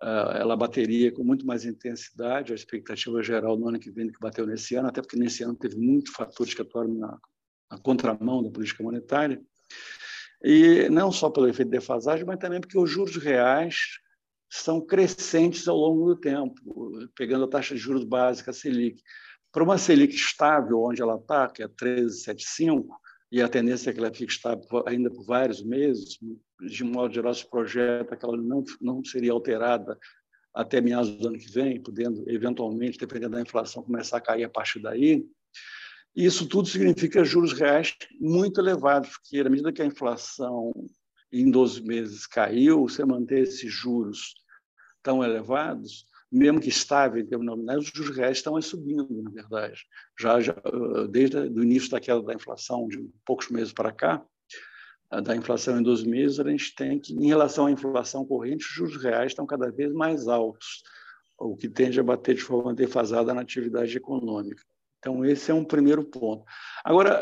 Ah, 0.00 0.36
ela 0.40 0.56
bateria 0.56 1.12
com 1.12 1.22
muito 1.22 1.46
mais 1.46 1.64
intensidade, 1.64 2.52
a 2.52 2.56
expectativa 2.56 3.22
geral 3.22 3.56
no 3.56 3.68
ano 3.68 3.78
que 3.78 3.90
vem 3.90 4.08
do 4.08 4.12
que 4.12 4.20
bateu 4.20 4.44
nesse 4.48 4.74
ano, 4.74 4.88
até 4.88 5.00
porque 5.00 5.16
nesse 5.16 5.44
ano 5.44 5.54
teve 5.54 5.76
muitos 5.76 6.12
fatores 6.12 6.54
que 6.54 6.62
atuaram 6.62 6.92
na, 6.92 7.18
na 7.70 7.78
contramão 7.78 8.42
da 8.42 8.50
política 8.50 8.82
monetária, 8.82 9.40
e 10.42 10.88
não 10.88 11.12
só 11.12 11.30
pelo 11.30 11.48
efeito 11.48 11.70
de 11.70 11.78
defasagem, 11.78 12.24
mas 12.24 12.38
também 12.38 12.60
porque 12.60 12.78
os 12.78 12.90
juros 12.90 13.16
reais 13.16 13.98
são 14.50 14.84
crescentes 14.84 15.66
ao 15.66 15.76
longo 15.76 16.06
do 16.06 16.20
tempo, 16.20 16.54
pegando 17.16 17.44
a 17.44 17.48
taxa 17.48 17.74
de 17.74 17.80
juros 17.80 18.04
básica 18.04 18.52
Selic. 18.52 19.00
Para 19.50 19.62
uma 19.62 19.78
Selic 19.78 20.14
estável, 20.14 20.82
onde 20.82 21.00
ela 21.00 21.16
está, 21.16 21.48
que 21.48 21.62
é 21.62 21.68
13,75, 21.68 22.86
e 23.30 23.40
a 23.40 23.48
tendência 23.48 23.88
é 23.88 23.92
que 23.94 23.98
ela 23.98 24.12
fique 24.12 24.32
estável 24.32 24.62
ainda 24.86 25.10
por 25.10 25.24
vários 25.24 25.62
meses. 25.62 26.18
De 26.60 26.84
modo 26.84 27.14
geral, 27.14 27.32
se 27.32 27.48
projeta 27.48 28.14
que 28.14 28.24
ela 28.24 28.36
não, 28.36 28.62
não 28.80 29.02
seria 29.02 29.32
alterada 29.32 29.98
até 30.54 30.82
meados 30.82 31.10
do 31.16 31.28
ano 31.28 31.38
que 31.38 31.50
vem, 31.50 31.82
podendo, 31.82 32.28
eventualmente, 32.28 32.98
dependendo 32.98 33.36
da 33.36 33.40
inflação, 33.40 33.82
começar 33.82 34.18
a 34.18 34.20
cair 34.20 34.44
a 34.44 34.50
partir 34.50 34.80
daí. 34.80 35.24
Isso 36.14 36.46
tudo 36.46 36.68
significa 36.68 37.24
juros 37.24 37.54
reais 37.54 37.94
muito 38.20 38.60
elevados, 38.60 39.10
porque, 39.16 39.40
à 39.40 39.48
medida 39.48 39.72
que 39.72 39.80
a 39.80 39.86
inflação 39.86 40.72
em 41.32 41.50
12 41.50 41.82
meses 41.82 42.26
caiu, 42.26 42.86
você 42.86 43.04
manter 43.04 43.40
esses 43.40 43.72
juros 43.72 44.34
tão 45.02 45.24
elevados, 45.24 46.04
mesmo 46.30 46.60
que 46.60 46.68
estável 46.68 47.20
em 47.20 47.26
termos 47.26 47.46
nominais, 47.46 47.84
os 47.84 47.90
juros 47.94 48.14
reais 48.14 48.36
estão 48.36 48.60
subindo, 48.60 49.22
na 49.22 49.30
verdade. 49.30 49.80
Já, 50.18 50.38
já 50.40 50.52
ah, 50.52 51.06
desde 51.08 51.38
o 51.38 51.62
início 51.62 51.90
da 51.90 52.00
queda 52.00 52.22
da 52.22 52.34
inflação, 52.34 52.86
de 52.88 53.08
poucos 53.24 53.48
meses 53.48 53.72
para 53.72 53.90
cá, 53.90 54.22
ah, 55.10 55.20
da 55.20 55.34
inflação 55.34 55.78
em 55.78 55.82
12 55.82 56.06
meses, 56.06 56.38
a 56.38 56.48
gente 56.48 56.74
tem 56.74 56.98
que, 56.98 57.14
em 57.14 57.26
relação 57.26 57.66
à 57.66 57.70
inflação 57.70 58.24
corrente, 58.26 58.66
os 58.66 58.72
juros 58.72 59.02
reais 59.02 59.32
estão 59.32 59.46
cada 59.46 59.70
vez 59.70 59.92
mais 59.92 60.28
altos, 60.28 60.82
o 61.38 61.56
que 61.56 61.70
tende 61.70 61.98
a 61.98 62.02
bater 62.02 62.34
de 62.34 62.42
forma 62.42 62.74
defasada 62.74 63.32
na 63.32 63.40
atividade 63.40 63.96
econômica. 63.96 64.62
Então, 65.02 65.24
esse 65.24 65.50
é 65.50 65.54
um 65.54 65.64
primeiro 65.64 66.04
ponto. 66.04 66.44
Agora, 66.84 67.20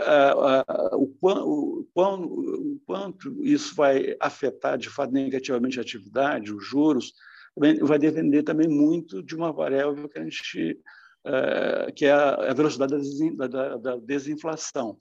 o, 0.92 1.10
o, 1.22 1.86
o 1.94 2.80
quanto 2.84 3.42
isso 3.42 3.74
vai 3.74 4.14
afetar, 4.20 4.76
de 4.76 4.90
fato, 4.90 5.14
negativamente 5.14 5.78
a 5.78 5.82
atividade, 5.82 6.52
os 6.52 6.62
juros, 6.62 7.14
vai 7.56 7.98
depender 7.98 8.42
também 8.42 8.68
muito 8.68 9.22
de 9.22 9.34
uma 9.34 9.50
variável 9.50 10.06
que 10.10 10.18
a 10.18 10.22
gente 10.22 10.78
é, 11.24 11.92
que 11.92 12.06
é 12.06 12.12
a 12.12 12.52
velocidade 12.54 12.94
da, 13.36 13.96
desinflação, 13.96 14.98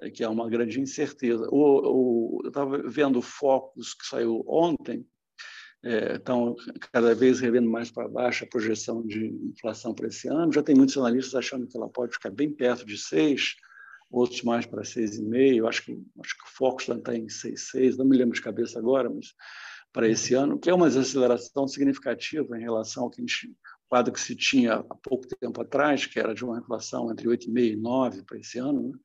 é, 0.00 0.10
que 0.10 0.22
é 0.22 0.28
uma 0.28 0.48
grande 0.48 0.80
incerteza. 0.80 1.48
O, 1.50 2.38
o, 2.38 2.40
eu 2.44 2.48
estava 2.48 2.78
vendo 2.78 3.20
focos 3.20 3.94
que 3.94 4.06
saiu 4.06 4.44
ontem, 4.46 5.04
estão 5.82 6.56
é, 6.68 6.78
cada 6.92 7.14
vez 7.14 7.40
revendo 7.40 7.70
mais 7.70 7.90
para 7.90 8.08
baixo 8.08 8.44
a 8.44 8.48
projeção 8.48 9.06
de 9.06 9.26
inflação 9.26 9.94
para 9.94 10.08
esse 10.08 10.28
ano. 10.28 10.52
Já 10.52 10.62
tem 10.62 10.74
muitos 10.74 10.96
analistas 10.96 11.34
achando 11.34 11.66
que 11.66 11.76
ela 11.76 11.88
pode 11.88 12.12
ficar 12.12 12.30
bem 12.30 12.50
perto 12.50 12.84
de 12.84 12.98
6, 12.98 13.56
outros 14.10 14.42
mais 14.42 14.66
para 14.66 14.82
6,5. 14.82 15.68
Acho 15.68 15.84
que, 15.84 15.92
acho 16.22 16.36
que 16.36 16.44
o 16.44 16.56
Focus 16.56 16.88
está 16.88 17.14
em 17.14 17.26
6,6, 17.26 17.96
não 17.96 18.06
me 18.06 18.16
lembro 18.16 18.34
de 18.34 18.42
cabeça 18.42 18.78
agora, 18.78 19.10
mas 19.10 19.34
para 19.92 20.08
esse 20.08 20.34
ano, 20.34 20.58
que 20.58 20.68
é 20.68 20.74
uma 20.74 20.88
desaceleração 20.88 21.66
significativa 21.66 22.58
em 22.58 22.60
relação 22.60 23.04
ao 23.04 23.10
que 23.10 23.22
gente, 23.22 23.56
quadro 23.88 24.12
que 24.12 24.20
se 24.20 24.36
tinha 24.36 24.74
há 24.74 24.94
pouco 24.94 25.26
tempo 25.26 25.62
atrás, 25.62 26.04
que 26.04 26.18
era 26.18 26.34
de 26.34 26.44
uma 26.44 26.58
inflação 26.58 27.10
entre 27.10 27.26
8,5% 27.26 27.56
e 27.56 27.76
9% 27.76 28.24
para 28.26 28.38
esse 28.38 28.58
ano. 28.58 28.90
Né? 28.90 28.98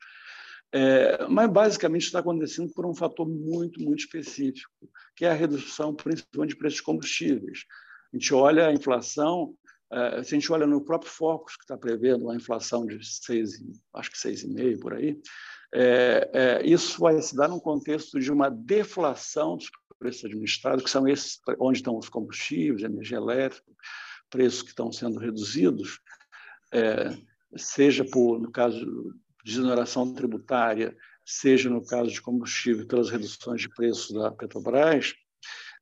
É, 0.73 1.27
mas, 1.27 1.51
basicamente, 1.51 2.03
está 2.03 2.19
acontecendo 2.19 2.71
por 2.73 2.85
um 2.85 2.95
fator 2.95 3.27
muito, 3.27 3.81
muito 3.81 3.99
específico, 3.99 4.71
que 5.15 5.25
é 5.25 5.29
a 5.29 5.33
redução, 5.33 5.93
principalmente, 5.93 6.51
de 6.51 6.57
preços 6.57 6.77
de 6.77 6.83
combustíveis. 6.83 7.65
A 8.13 8.17
gente 8.17 8.33
olha 8.33 8.67
a 8.67 8.73
inflação, 8.73 9.53
é, 9.91 10.23
se 10.23 10.33
a 10.33 10.39
gente 10.39 10.51
olha 10.51 10.65
no 10.65 10.83
próprio 10.83 11.11
Focus, 11.11 11.57
que 11.57 11.63
está 11.63 11.77
prevendo 11.77 12.23
uma 12.25 12.35
inflação 12.35 12.85
de 12.85 13.05
6, 13.05 13.61
acho 13.93 14.11
que 14.11 14.17
6,5% 14.17 14.79
por 14.79 14.93
aí, 14.93 15.19
é, 15.73 16.29
é, 16.33 16.65
isso 16.65 16.99
vai 16.99 17.21
se 17.21 17.35
dar 17.35 17.47
num 17.47 17.59
contexto 17.59 18.19
de 18.19 18.31
uma 18.31 18.49
deflação 18.49 19.57
dos 19.57 19.69
preços 19.97 20.25
administrados, 20.25 20.83
que 20.83 20.89
são 20.89 21.07
esses 21.07 21.39
onde 21.59 21.79
estão 21.79 21.97
os 21.97 22.09
combustíveis, 22.09 22.83
energia 22.83 23.17
elétrica, 23.17 23.71
preços 24.29 24.61
que 24.61 24.69
estão 24.69 24.91
sendo 24.91 25.19
reduzidos, 25.19 25.99
é, 26.73 27.15
seja 27.55 28.03
por, 28.05 28.39
no 28.39 28.51
caso 28.51 29.13
de 29.43 29.51
exoneração 29.51 30.13
tributária, 30.13 30.95
seja 31.25 31.69
no 31.69 31.85
caso 31.85 32.09
de 32.09 32.21
combustível 32.21 32.87
pelas 32.87 33.09
reduções 33.09 33.61
de 33.61 33.69
preços 33.69 34.11
da 34.11 34.31
Petrobras, 34.31 35.13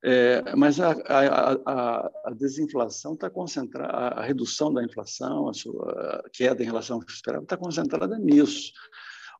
é, 0.02 0.56
mas 0.56 0.80
a, 0.80 0.92
a, 0.92 2.10
a 2.24 2.30
desinflação 2.34 3.12
está 3.12 3.28
concentrada, 3.28 3.92
a 3.92 4.24
redução 4.24 4.72
da 4.72 4.82
inflação, 4.82 5.48
a 5.48 5.52
sua 5.52 6.24
queda 6.32 6.62
em 6.62 6.66
relação 6.66 6.96
ao 6.96 7.04
que 7.04 7.12
esperava, 7.12 7.42
está 7.42 7.56
concentrada 7.56 8.18
nisso. 8.18 8.72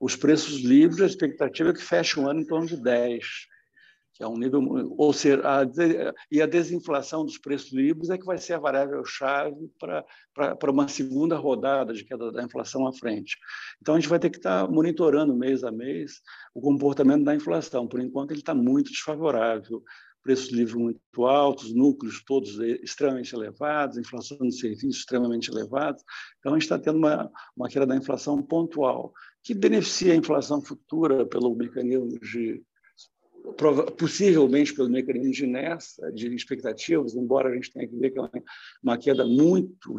Os 0.01 0.17
preços 0.17 0.61
livres, 0.61 1.01
a 1.01 1.07
expectativa 1.07 1.71
é 1.71 1.73
que 1.73 1.83
feche 1.83 2.21
o 2.21 2.29
ano 2.29 2.41
em 2.41 2.47
torno 2.47 2.67
de 2.67 2.77
10, 2.77 3.25
que 4.21 4.25
é 4.25 4.29
um 4.29 4.37
nível, 4.37 4.63
ou 4.99 5.15
seja, 5.15 5.41
a, 5.43 5.63
e 6.31 6.43
a 6.43 6.47
desinflação 6.47 7.25
dos 7.25 7.39
preços 7.39 7.73
livres 7.73 8.11
é 8.11 8.19
que 8.19 8.27
vai 8.27 8.37
ser 8.37 8.53
a 8.53 8.59
variável-chave 8.59 9.71
para, 9.79 10.71
uma 10.71 10.87
segunda 10.89 11.39
rodada 11.39 11.95
de 11.95 12.05
queda 12.05 12.31
da 12.31 12.43
inflação 12.43 12.87
à 12.87 12.93
frente. 12.93 13.39
Então, 13.81 13.95
a 13.95 13.99
gente 13.99 14.11
vai 14.11 14.19
ter 14.19 14.29
que 14.29 14.37
estar 14.37 14.71
monitorando 14.71 15.35
mês 15.35 15.65
a 15.65 15.73
mês 15.73 16.21
o 16.55 16.61
comportamento 16.61 17.25
da 17.25 17.35
inflação. 17.35 17.89
Por 17.89 17.99
enquanto, 17.99 18.33
ele 18.33 18.41
está 18.41 18.55
muito 18.55 18.91
desfavorável 18.91 19.83
preços 20.23 20.53
livres 20.53 20.75
muito 20.75 21.25
altos, 21.25 21.75
núcleos 21.75 22.23
todos 22.23 22.59
extremamente 22.83 23.35
elevados, 23.35 23.97
inflação 23.97 24.37
de 24.37 24.55
serviços 24.55 24.99
extremamente 24.99 25.51
elevada. 25.51 25.97
Então, 26.41 26.53
a 26.53 26.57
gente 26.57 26.65
está 26.65 26.79
tendo 26.79 26.99
uma, 26.99 27.33
uma 27.57 27.71
queda 27.71 27.87
da 27.87 27.97
inflação 27.97 28.43
pontual, 28.43 29.15
que 29.43 29.55
beneficia 29.55 30.13
a 30.13 30.17
inflação 30.17 30.61
futura 30.61 31.25
pelo 31.25 31.55
mecanismo 31.55 32.21
de 32.21 32.63
possivelmente 33.99 34.75
pelo 34.75 34.89
mecanismo 34.89 35.33
de 35.33 35.45
inércia, 35.45 36.11
de 36.13 36.35
expectativas, 36.35 37.15
embora 37.15 37.51
a 37.51 37.55
gente 37.55 37.73
tenha 37.73 37.89
que 37.89 37.97
ver 37.97 38.11
que 38.11 38.19
é 38.19 38.23
uma 38.83 38.97
queda 38.97 39.25
muito 39.25 39.97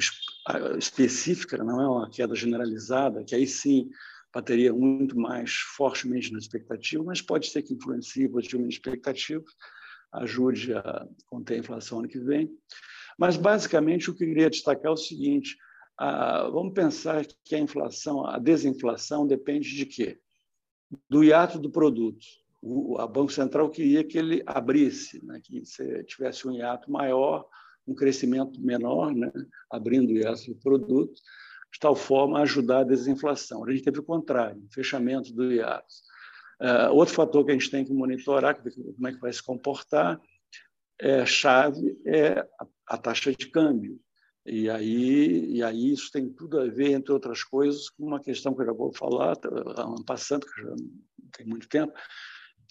específica, 0.78 1.58
não 1.64 1.82
é 1.82 1.88
uma 1.88 2.10
queda 2.10 2.36
generalizada, 2.36 3.24
que 3.24 3.36
aí 3.36 3.46
sim 3.46 3.90
bateria 4.34 4.74
muito 4.74 5.18
mais 5.20 5.54
fortemente 5.76 6.32
na 6.32 6.40
expectativa, 6.40 7.04
mas 7.04 7.22
pode 7.22 7.48
ser 7.48 7.62
que 7.62 7.74
influencie 7.74 8.30
positivamente 8.30 8.76
expectativas 8.78 9.52
ajude 10.12 10.74
a 10.74 11.08
conter 11.26 11.56
a 11.56 11.60
inflação 11.60 12.00
ano 12.00 12.08
que 12.08 12.20
vem. 12.20 12.52
Mas, 13.18 13.38
basicamente, 13.38 14.10
o 14.10 14.16
que 14.16 14.24
eu 14.24 14.28
queria 14.28 14.50
destacar 14.50 14.88
é 14.88 14.94
o 14.94 14.98
seguinte: 14.98 15.58
vamos 16.52 16.74
pensar 16.74 17.26
que 17.46 17.56
a 17.56 17.60
inflação, 17.60 18.26
a 18.26 18.38
desinflação 18.38 19.26
depende 19.26 19.76
de 19.76 19.86
quê? 19.86 20.20
Do 21.10 21.24
hiato 21.24 21.58
do 21.60 21.70
produto. 21.70 22.26
O 22.62 23.00
a 23.00 23.08
Banco 23.08 23.32
Central 23.32 23.70
queria 23.70 24.04
que 24.04 24.18
ele 24.18 24.44
abrisse, 24.46 25.24
né, 25.26 25.42
que 25.44 25.64
tivesse 26.06 26.48
um 26.48 26.52
hiato 26.52 26.92
maior, 26.92 27.48
um 27.88 27.96
crescimento 27.96 28.62
menor, 28.62 29.14
né, 29.14 29.32
abrindo 29.70 30.12
o 30.12 30.18
hiato 30.18 30.46
do 30.46 30.56
produto, 30.56 31.14
de 31.74 31.80
tal 31.80 31.96
forma 31.96 32.40
a 32.40 32.44
ajudar 32.44 32.80
a 32.80 32.84
desinflação. 32.84 33.64
A 33.64 33.72
gente 33.72 33.84
teve 33.84 34.00
o 34.00 34.04
contrário, 34.04 34.62
fechamento 34.72 35.34
do 35.34 35.52
hiato. 35.52 35.94
Uh, 36.62 36.94
outro 36.94 37.16
fator 37.16 37.44
que 37.44 37.52
a 37.52 37.54
gente 37.56 37.72
tem 37.72 37.84
que 37.84 37.94
monitorar, 37.94 38.62
como 38.62 39.08
é 39.08 39.12
que 39.12 39.20
vai 39.20 39.34
se 39.34 39.42
comportar, 39.42 40.22
é, 41.00 41.26
chave 41.26 42.00
é 42.06 42.40
a, 42.60 42.68
a, 42.86 42.98
taxa 42.98 43.32
de 43.32 43.48
câmbio. 43.48 44.00
E 44.46 44.70
aí, 44.70 45.56
e 45.56 45.64
aí 45.64 45.92
isso 45.92 46.12
tem 46.12 46.30
tudo 46.30 46.60
a 46.60 46.66
ver, 46.68 46.92
entre 46.92 47.12
outras 47.12 47.44
coisas, 47.44 47.90
com 47.90 48.06
uma 48.06 48.20
questão 48.20 48.54
que 48.54 48.62
eu 48.62 48.68
já 48.68 48.74
vou 48.74 48.94
falar, 48.94 49.36
ano 49.44 50.06
passando, 50.06 50.46
que 50.46 50.62
já 50.62 50.70
não 50.70 51.30
tem 51.32 51.46
muito 51.48 51.68
tempo, 51.68 51.94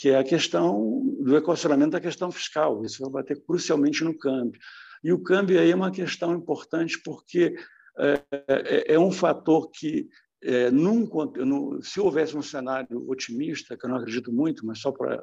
que 0.01 0.09
é 0.09 0.17
a 0.17 0.25
questão 0.25 1.05
do 1.21 1.37
equacionamento 1.37 1.91
da 1.91 2.01
questão 2.01 2.33
fiscal. 2.33 2.83
Isso 2.83 3.03
vai 3.03 3.23
bater 3.23 3.39
crucialmente 3.45 4.03
no 4.03 4.17
câmbio. 4.17 4.59
E 5.05 5.13
o 5.13 5.23
câmbio 5.23 5.61
aí 5.61 5.71
é 5.71 5.77
uma 5.77 5.91
questão 5.91 6.35
importante 6.35 6.99
porque 7.05 7.55
é, 7.99 8.23
é, 8.49 8.95
é 8.95 8.99
um 8.99 9.13
fator 9.13 9.71
que 9.71 10.09
é, 10.43 10.71
num, 10.71 11.07
no, 11.45 11.83
se 11.83 12.01
houvesse 12.01 12.35
um 12.35 12.41
cenário 12.41 13.11
otimista, 13.11 13.77
que 13.77 13.85
eu 13.85 13.91
não 13.91 13.99
acredito 13.99 14.33
muito, 14.33 14.65
mas 14.65 14.79
só 14.79 14.91
para 14.91 15.23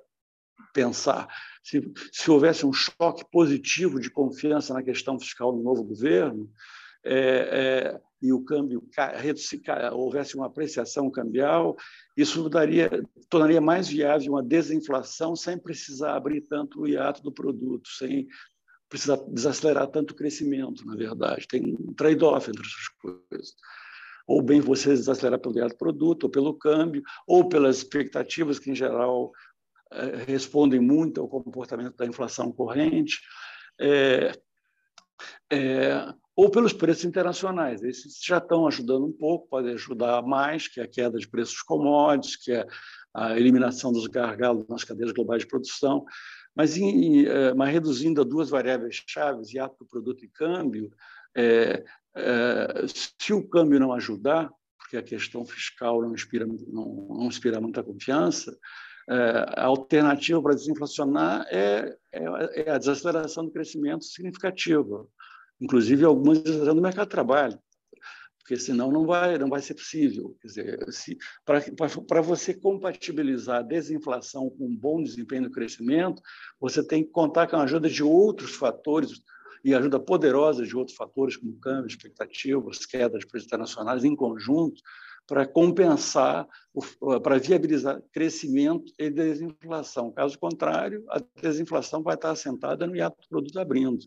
pensar, 0.76 1.28
se, 1.64 1.82
se 2.12 2.30
houvesse 2.30 2.64
um 2.64 2.72
choque 2.72 3.26
positivo 3.32 4.00
de 4.00 4.12
confiança 4.12 4.76
na 4.76 4.84
questão 4.84 5.20
fiscal 5.20 5.52
do 5.52 5.64
novo 5.64 5.84
governo, 5.84 6.48
é, 7.08 7.94
é, 7.94 8.02
e 8.22 8.34
o 8.34 8.44
câmbio 8.44 8.84
houvesse 9.94 10.36
uma 10.36 10.48
apreciação 10.48 11.10
cambial, 11.10 11.76
isso 12.16 12.50
daria, 12.50 12.90
tornaria 13.30 13.62
mais 13.62 13.88
viável 13.88 14.32
uma 14.32 14.44
desinflação 14.44 15.36
sem 15.36 15.58
precisar 15.58 16.16
abrir 16.16 16.42
tanto 16.42 16.82
o 16.82 16.88
hiato 16.88 17.22
do 17.22 17.32
produto, 17.32 17.88
sem 17.90 18.28
precisar 18.90 19.18
desacelerar 19.28 19.88
tanto 19.88 20.12
o 20.12 20.16
crescimento, 20.16 20.86
na 20.86 20.96
verdade. 20.96 21.48
Tem 21.48 21.76
um 21.80 21.94
trade-off 21.94 22.50
entre 22.50 22.62
essas 22.62 22.88
coisas 23.00 23.56
ou 24.28 24.42
bem 24.42 24.60
você 24.60 24.90
desacelerar 24.90 25.40
pelo 25.40 25.54
do 25.54 25.78
produto, 25.78 26.26
ou 26.26 26.30
pelo 26.30 26.54
câmbio, 26.54 27.02
ou 27.26 27.48
pelas 27.48 27.78
expectativas 27.78 28.60
que, 28.60 28.70
em 28.70 28.76
geral, 28.76 29.32
é, 29.92 30.18
respondem 30.26 30.82
muito 30.82 31.22
ao 31.22 31.30
comportamento 31.30 31.96
da 31.96 32.06
inflação 32.06 32.52
corrente, 32.52 33.22
é, 33.80 34.34
é, 35.50 36.14
ou 36.38 36.52
pelos 36.52 36.72
preços 36.72 37.04
internacionais. 37.04 37.82
Esses 37.84 38.20
já 38.24 38.38
estão 38.38 38.68
ajudando 38.68 39.08
um 39.08 39.12
pouco, 39.12 39.48
podem 39.50 39.74
ajudar 39.74 40.22
mais, 40.22 40.68
que 40.68 40.80
é 40.80 40.84
a 40.84 40.88
queda 40.88 41.18
de 41.18 41.28
preços 41.28 41.64
commodities, 41.64 42.36
que 42.36 42.52
é 42.52 42.68
a 43.12 43.36
eliminação 43.36 43.92
dos 43.92 44.06
gargalos 44.06 44.68
nas 44.68 44.84
cadeias 44.84 45.12
globais 45.12 45.42
de 45.42 45.48
produção, 45.48 46.06
mas, 46.56 46.78
em, 46.78 47.26
é, 47.26 47.56
mas 47.56 47.74
reduzindo 47.74 48.22
a 48.22 48.24
duas 48.24 48.52
variáveis 48.52 49.04
chaves, 49.08 49.52
hiato 49.52 49.84
produto 49.90 50.24
e 50.24 50.28
câmbio, 50.28 50.92
é, 51.36 51.84
é, 52.16 52.86
se 52.88 53.34
o 53.34 53.48
câmbio 53.48 53.80
não 53.80 53.92
ajudar, 53.94 54.52
porque 54.78 54.96
a 54.96 55.04
questão 55.04 55.44
fiscal 55.44 56.04
não 56.04 56.14
inspira, 56.14 56.46
não, 56.46 57.08
não 57.10 57.26
inspira 57.26 57.60
muita 57.60 57.84
confiança, 57.84 58.56
é, 59.10 59.46
a 59.58 59.66
alternativa 59.66 60.40
para 60.42 60.54
desinflacionar 60.54 61.48
é, 61.50 61.98
é, 62.12 62.24
é, 62.62 62.72
a 62.72 62.78
desaceleração 62.78 63.46
do 63.46 63.52
crescimento 63.52 64.06
significativa, 64.06 65.08
inclusive 65.60 66.06
algumas 66.06 66.42
do 66.42 66.82
mercado 66.82 67.08
de 67.08 67.12
trabalho, 67.12 67.60
porque 68.40 68.56
senão 68.58 68.92
não 68.92 69.06
vai, 69.06 69.38
não 69.38 69.50
vai 69.50 69.62
ser 69.62 69.74
possível. 69.74 70.36
Quer 70.42 70.48
dizer, 70.48 70.80
para 72.08 72.22
você 72.22 72.54
compatibilizar 72.54 73.60
a 73.60 73.62
desinflação 73.62 74.50
com 74.50 74.68
um 74.68 74.76
bom 74.76 75.04
desempenho 75.04 75.44
do 75.44 75.52
crescimento, 75.52 76.22
você 76.60 76.82
tem 76.82 77.04
que 77.04 77.12
contar 77.12 77.48
com 77.48 77.58
a 77.58 77.64
ajuda 77.64 77.90
de 77.90 78.04
outros 78.04 78.56
fatores 78.56 79.22
e 79.66 79.74
ajuda 79.76 80.00
poderosa 80.00 80.66
de 80.66 80.78
outros 80.78 80.96
fatores, 80.96 81.36
como 81.36 81.60
câmbio, 81.60 81.88
expectativas, 81.88 82.86
quedas 82.86 83.20
de 83.20 83.28
preços 83.28 83.48
internacionais 83.48 84.06
em 84.06 84.16
conjunto, 84.16 84.82
para 85.28 85.46
compensar, 85.46 86.48
para 87.22 87.38
viabilizar 87.38 88.02
crescimento 88.14 88.94
e 88.98 89.10
desinflação. 89.10 90.10
Caso 90.14 90.40
contrário, 90.40 91.04
a 91.10 91.22
desinflação 91.42 92.02
vai 92.02 92.16
estar 92.16 92.32
assentada 92.32 92.88
no 92.88 92.96
hiato 92.96 93.18
do 93.22 93.28
produto 93.28 93.60
abrindo. 93.60 94.06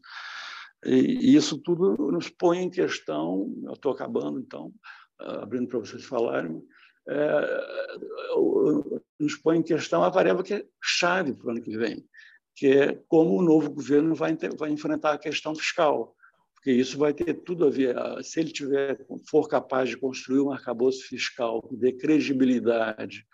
E 0.85 1.35
isso 1.37 1.59
tudo 1.59 2.11
nos 2.11 2.29
põe 2.29 2.59
em 2.59 2.71
questão, 2.71 3.53
eu 3.65 3.73
estou 3.73 3.93
acabando, 3.93 4.41
então, 4.41 4.73
abrindo 5.19 5.69
para 5.69 5.79
vocês 5.79 6.05
falarem, 6.05 6.63
é, 7.09 7.61
nos 9.19 9.37
põe 9.37 9.59
em 9.59 9.63
questão 9.63 10.03
a 10.03 10.09
variável 10.09 10.43
que 10.43 10.55
é 10.55 10.67
chave 10.83 11.35
para 11.35 11.49
o 11.49 11.51
ano 11.51 11.61
que 11.61 11.77
vem, 11.77 12.05
que 12.55 12.67
é 12.67 12.95
como 13.09 13.37
o 13.37 13.43
novo 13.43 13.71
governo 13.71 14.15
vai, 14.15 14.37
vai 14.57 14.71
enfrentar 14.71 15.13
a 15.13 15.19
questão 15.19 15.55
fiscal, 15.55 16.15
porque 16.55 16.73
isso 16.73 16.99
vai 16.99 17.13
ter 17.13 17.35
tudo 17.43 17.67
a 17.67 17.71
ver. 17.71 17.99
Ah, 17.99 18.23
se 18.23 18.41
ele 18.41 18.53
tiver, 18.53 19.07
for 19.29 19.49
capaz 19.49 19.89
de 19.89 19.97
construir 19.97 20.41
um 20.41 20.53
arcabouço 20.53 21.07
fiscal 21.07 21.63
que 21.63 21.77
dê 21.77 21.93
credibilidade 21.93 23.27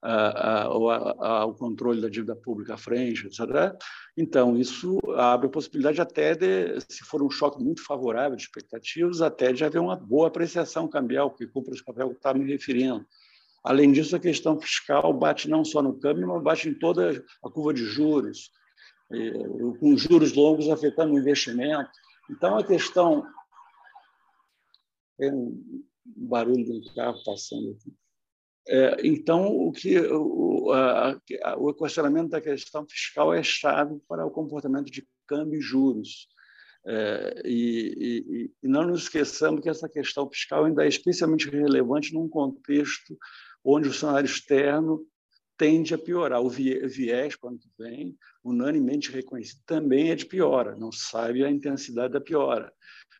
ao, 0.00 1.54
controle 1.54 2.00
da 2.00 2.08
dívida 2.08 2.36
pública 2.36 2.74
à 2.74 2.76
frente, 2.76 3.26
etc., 3.26 3.76
então 4.16 4.56
isso 4.56 4.98
abre 5.16 5.46
a 5.46 5.50
possibilidade 5.50 6.00
até 6.00 6.34
de, 6.34 6.80
se 6.88 7.04
for 7.04 7.22
um 7.22 7.30
choque 7.30 7.62
muito 7.62 7.84
favorável 7.84 8.36
de 8.36 8.42
expectativas, 8.42 9.20
até 9.20 9.52
de 9.52 9.64
haver 9.64 9.80
uma 9.80 9.96
boa 9.96 10.28
apreciação 10.28 10.88
cambial, 10.88 11.34
que 11.34 11.46
cumpre 11.46 11.78
o 11.78 11.84
papel 11.84 12.10
que 12.10 12.16
está 12.16 12.32
me 12.32 12.50
referindo. 12.50 13.04
Além 13.64 13.92
disso, 13.92 14.14
a 14.14 14.20
questão 14.20 14.60
fiscal 14.60 15.12
bate 15.12 15.48
não 15.48 15.64
só 15.64 15.82
no 15.82 15.98
câmbio, 15.98 16.28
mas 16.28 16.42
bate 16.42 16.68
em 16.68 16.74
toda 16.74 17.24
a 17.44 17.50
curva 17.50 17.74
de 17.74 17.84
juros, 17.84 18.50
com 19.80 19.96
juros 19.96 20.34
longos 20.34 20.68
afetando 20.68 21.14
o 21.14 21.18
investimento. 21.18 21.90
Então, 22.30 22.56
a 22.56 22.64
questão. 22.64 23.26
Tem 25.18 25.32
um 25.32 25.84
barulho 26.06 26.74
um 26.74 26.94
carro 26.94 27.18
passando 27.24 27.72
aqui. 27.72 27.92
É, 28.68 28.96
então, 29.02 29.46
o, 29.46 29.72
que, 29.72 29.98
o, 29.98 30.70
a, 30.72 31.18
o 31.56 31.70
equacionamento 31.70 32.28
da 32.28 32.40
questão 32.40 32.86
fiscal 32.86 33.32
é 33.32 33.42
chave 33.42 33.98
para 34.06 34.26
o 34.26 34.30
comportamento 34.30 34.90
de 34.90 35.06
câmbio 35.26 35.58
e 35.58 35.62
juros. 35.62 36.28
É, 36.86 37.42
e, 37.44 37.94
e, 37.98 38.50
e, 38.62 38.68
não 38.68 38.86
nos 38.86 39.02
esqueçamos 39.02 39.62
que 39.62 39.68
essa 39.68 39.88
questão 39.88 40.28
fiscal 40.30 40.64
ainda 40.64 40.84
é 40.84 40.88
especialmente 40.88 41.48
relevante 41.48 42.12
num 42.14 42.28
contexto 42.28 43.16
onde 43.64 43.88
o 43.88 43.92
cenário 43.92 44.26
externo 44.26 45.04
tende 45.56 45.94
a 45.94 45.98
piorar. 45.98 46.40
O 46.40 46.48
viés, 46.48 47.34
quando 47.36 47.60
vem, 47.78 48.16
unanimemente 48.44 49.10
reconhecido, 49.10 49.60
também 49.66 50.10
é 50.10 50.14
de 50.14 50.26
piora. 50.26 50.76
Não 50.76 50.92
sabe 50.92 51.44
a 51.44 51.50
intensidade 51.50 52.12
da 52.12 52.20
piora, 52.20 52.72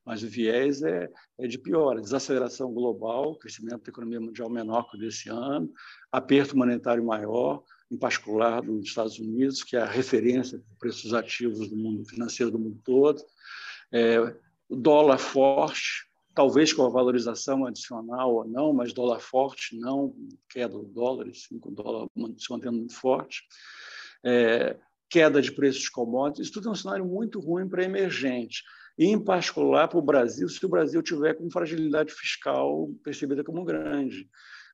mas 0.09 0.23
o 0.23 0.27
viés 0.27 0.81
é, 0.81 1.07
é 1.37 1.47
de 1.47 1.59
piora. 1.59 2.01
Desaceleração 2.01 2.73
global, 2.73 3.35
crescimento 3.35 3.83
da 3.83 3.91
economia 3.91 4.19
mundial 4.19 4.49
menor 4.49 4.91
que 4.91 4.97
desse 4.97 5.29
ano, 5.29 5.71
aperto 6.11 6.57
monetário 6.57 7.05
maior, 7.05 7.63
em 7.91 7.99
particular 7.99 8.63
dos 8.63 8.87
Estados 8.87 9.19
Unidos, 9.19 9.63
que 9.63 9.77
é 9.77 9.83
a 9.83 9.85
referência 9.85 10.57
de 10.57 10.75
preços 10.79 11.13
ativos 11.13 11.69
do 11.69 11.77
mundo 11.77 12.07
financeiro 12.07 12.51
do 12.51 12.59
mundo 12.59 12.81
todo, 12.83 13.23
é, 13.93 14.35
dólar 14.71 15.19
forte, 15.19 16.09
talvez 16.35 16.73
com 16.73 16.87
a 16.87 16.89
valorização 16.89 17.67
adicional 17.67 18.35
ou 18.35 18.49
não, 18.49 18.73
mas 18.73 18.95
dólar 18.95 19.21
forte 19.21 19.79
não, 19.79 20.15
queda 20.49 20.73
do 20.73 20.87
dólar, 20.87 21.27
sim, 21.35 21.59
com 21.59 21.69
o 21.69 21.75
dólar 21.75 22.09
se 22.39 22.51
mantendo 22.51 22.79
muito 22.79 22.95
forte, 22.95 23.43
é, 24.25 24.75
queda 25.11 25.43
de 25.43 25.53
preços 25.53 25.83
de 25.83 25.91
commodities, 25.91 26.47
isso 26.47 26.55
tudo 26.55 26.71
é 26.71 26.73
um 26.73 26.75
cenário 26.75 27.05
muito 27.05 27.39
ruim 27.41 27.69
para 27.69 27.85
emergente, 27.85 28.63
em 28.99 29.19
particular 29.23 29.89
para 29.89 29.99
o 29.99 30.03
Brasil, 30.03 30.49
se 30.49 30.65
o 30.67 30.69
Brasil 30.69 31.03
tiver 31.03 31.35
com 31.35 31.51
fragilidade 31.51 32.13
fiscal 32.13 32.91
percebida 33.05 33.45
como 33.45 33.65
grande 33.65 34.29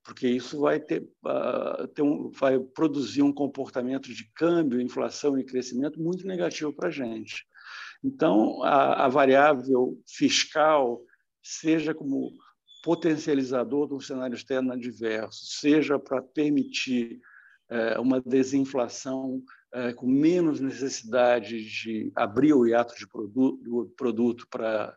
porque 0.05 0.29
isso 0.29 0.61
vai 0.61 0.79
ter, 0.79 1.03
uh, 1.25 1.89
ter 1.89 2.03
um, 2.03 2.31
vai 2.31 2.61
produzir 2.61 3.23
um 3.23 3.33
comportamento 3.33 4.13
de 4.13 4.31
câmbio, 4.35 4.81
inflação 4.81 5.39
e 5.39 5.45
crescimento 5.45 6.01
muito 6.01 6.27
negativo 6.27 6.73
para 6.73 6.89
a 6.89 6.93
gente. 6.93 7.47
Então, 8.05 8.63
a, 8.63 9.07
a, 9.07 9.09
variável 9.09 9.99
fiscal, 10.07 11.01
seja 11.43 11.95
como 11.95 12.31
potencializador 12.83 13.89
de 13.89 13.95
um 13.95 14.01
cenário 14.01 14.35
externo 14.35 14.75
adverso, 14.75 15.47
seja 15.47 15.99
para 15.99 16.21
permitir 16.21 17.19
uh, 17.71 18.01
uma 18.01 18.21
desinflação 18.21 19.43
com 19.97 20.07
menos 20.07 20.61
necessidade 20.61 21.65
de 21.65 22.13
abrir 22.15 22.53
o 22.53 22.67
hiato 22.67 22.95
de 22.97 23.07
produto, 23.09 23.63
do 23.63 23.87
produto 23.97 24.47
para 24.49 24.97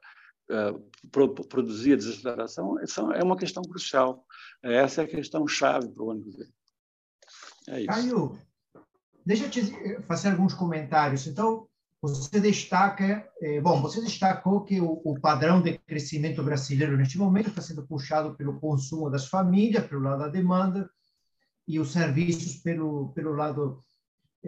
produzir 1.49 1.93
a 1.93 1.97
desaceleração, 1.97 2.77
é 3.13 3.23
uma 3.23 3.37
questão 3.37 3.63
crucial. 3.63 4.25
Essa 4.61 5.01
é 5.01 5.05
a 5.05 5.07
questão 5.07 5.47
chave 5.47 5.89
para 5.89 6.03
o 6.03 6.11
ano 6.11 6.23
que 6.23 6.31
vem. 6.31 6.53
É 7.69 7.79
isso. 7.79 7.87
Caio, 7.87 8.39
deixa 9.25 9.45
eu 9.45 9.49
te 9.49 10.01
fazer 10.07 10.29
alguns 10.29 10.53
comentários. 10.53 11.27
Então, 11.27 11.67
você 12.01 12.39
destaca, 12.39 13.27
eh, 13.41 13.59
bom, 13.59 13.81
você 13.81 13.99
destacou 13.99 14.63
que 14.63 14.79
o, 14.79 15.01
o, 15.03 15.19
padrão 15.19 15.61
de 15.61 15.77
crescimento 15.79 16.43
brasileiro 16.43 16.95
neste 16.95 17.17
momento 17.17 17.49
está 17.49 17.61
sendo 17.61 17.85
puxado 17.87 18.35
pelo 18.35 18.59
consumo 18.59 19.09
das 19.09 19.27
famílias, 19.27 19.87
pelo 19.87 20.03
lado 20.03 20.19
da 20.19 20.27
demanda, 20.27 20.89
e 21.67 21.79
os 21.79 21.91
serviços 21.91 22.57
pelo, 22.57 23.11
pelo 23.13 23.33
lado 23.33 23.83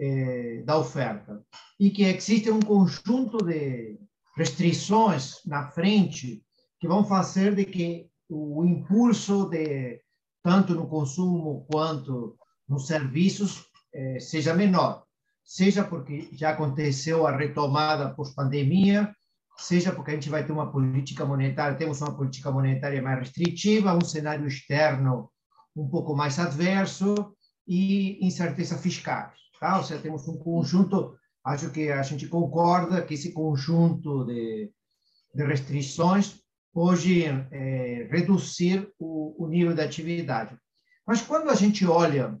eh, 0.00 0.62
da 0.64 0.78
oferta. 0.78 1.44
E 1.78 1.90
que 1.90 2.04
existe 2.04 2.50
um 2.50 2.60
conjunto 2.60 3.44
de 3.44 3.98
restrições 4.34 5.40
na 5.44 5.68
frente 5.68 6.42
que 6.80 6.88
vão 6.88 7.04
fazer 7.04 7.54
de 7.54 7.66
que 7.66 8.08
o 8.28 8.64
impulso 8.64 9.50
de 9.50 10.00
tanto 10.42 10.74
no 10.74 10.86
consumo 10.86 11.66
quanto 11.70 12.38
nos 12.66 12.86
serviços 12.86 13.66
eh, 13.92 14.18
seja 14.20 14.54
menor, 14.54 15.04
seja 15.44 15.84
porque 15.84 16.30
já 16.32 16.50
aconteceu 16.50 17.26
a 17.26 17.36
retomada 17.36 18.14
pós-pandemia, 18.14 19.14
seja 19.58 19.92
porque 19.92 20.12
a 20.12 20.14
gente 20.14 20.30
vai 20.30 20.46
ter 20.46 20.52
uma 20.52 20.72
política 20.72 21.26
monetária, 21.26 21.76
temos 21.76 22.00
uma 22.00 22.16
política 22.16 22.50
monetária 22.50 23.02
mais 23.02 23.18
restritiva, 23.18 23.94
um 23.94 24.04
cenário 24.04 24.46
externo 24.46 25.30
um 25.76 25.88
pouco 25.88 26.16
mais 26.16 26.38
adverso 26.38 27.34
e 27.66 28.24
incerteza 28.24 28.78
fiscal. 28.78 29.30
Tá? 29.60 29.76
Ou 29.76 29.84
seja, 29.84 30.00
temos 30.00 30.26
um 30.26 30.38
conjunto, 30.38 31.14
acho 31.44 31.70
que 31.70 31.90
a 31.90 32.02
gente 32.02 32.26
concorda 32.26 33.04
que 33.04 33.12
esse 33.14 33.32
conjunto 33.32 34.24
de, 34.24 34.72
de 35.34 35.44
restrições 35.44 36.40
hoje 36.74 37.24
é, 37.26 38.08
reduzir 38.10 38.90
o, 38.98 39.44
o 39.44 39.46
nível 39.46 39.74
de 39.74 39.82
atividade. 39.82 40.58
Mas 41.06 41.20
quando 41.20 41.50
a 41.50 41.54
gente 41.54 41.84
olha 41.84 42.40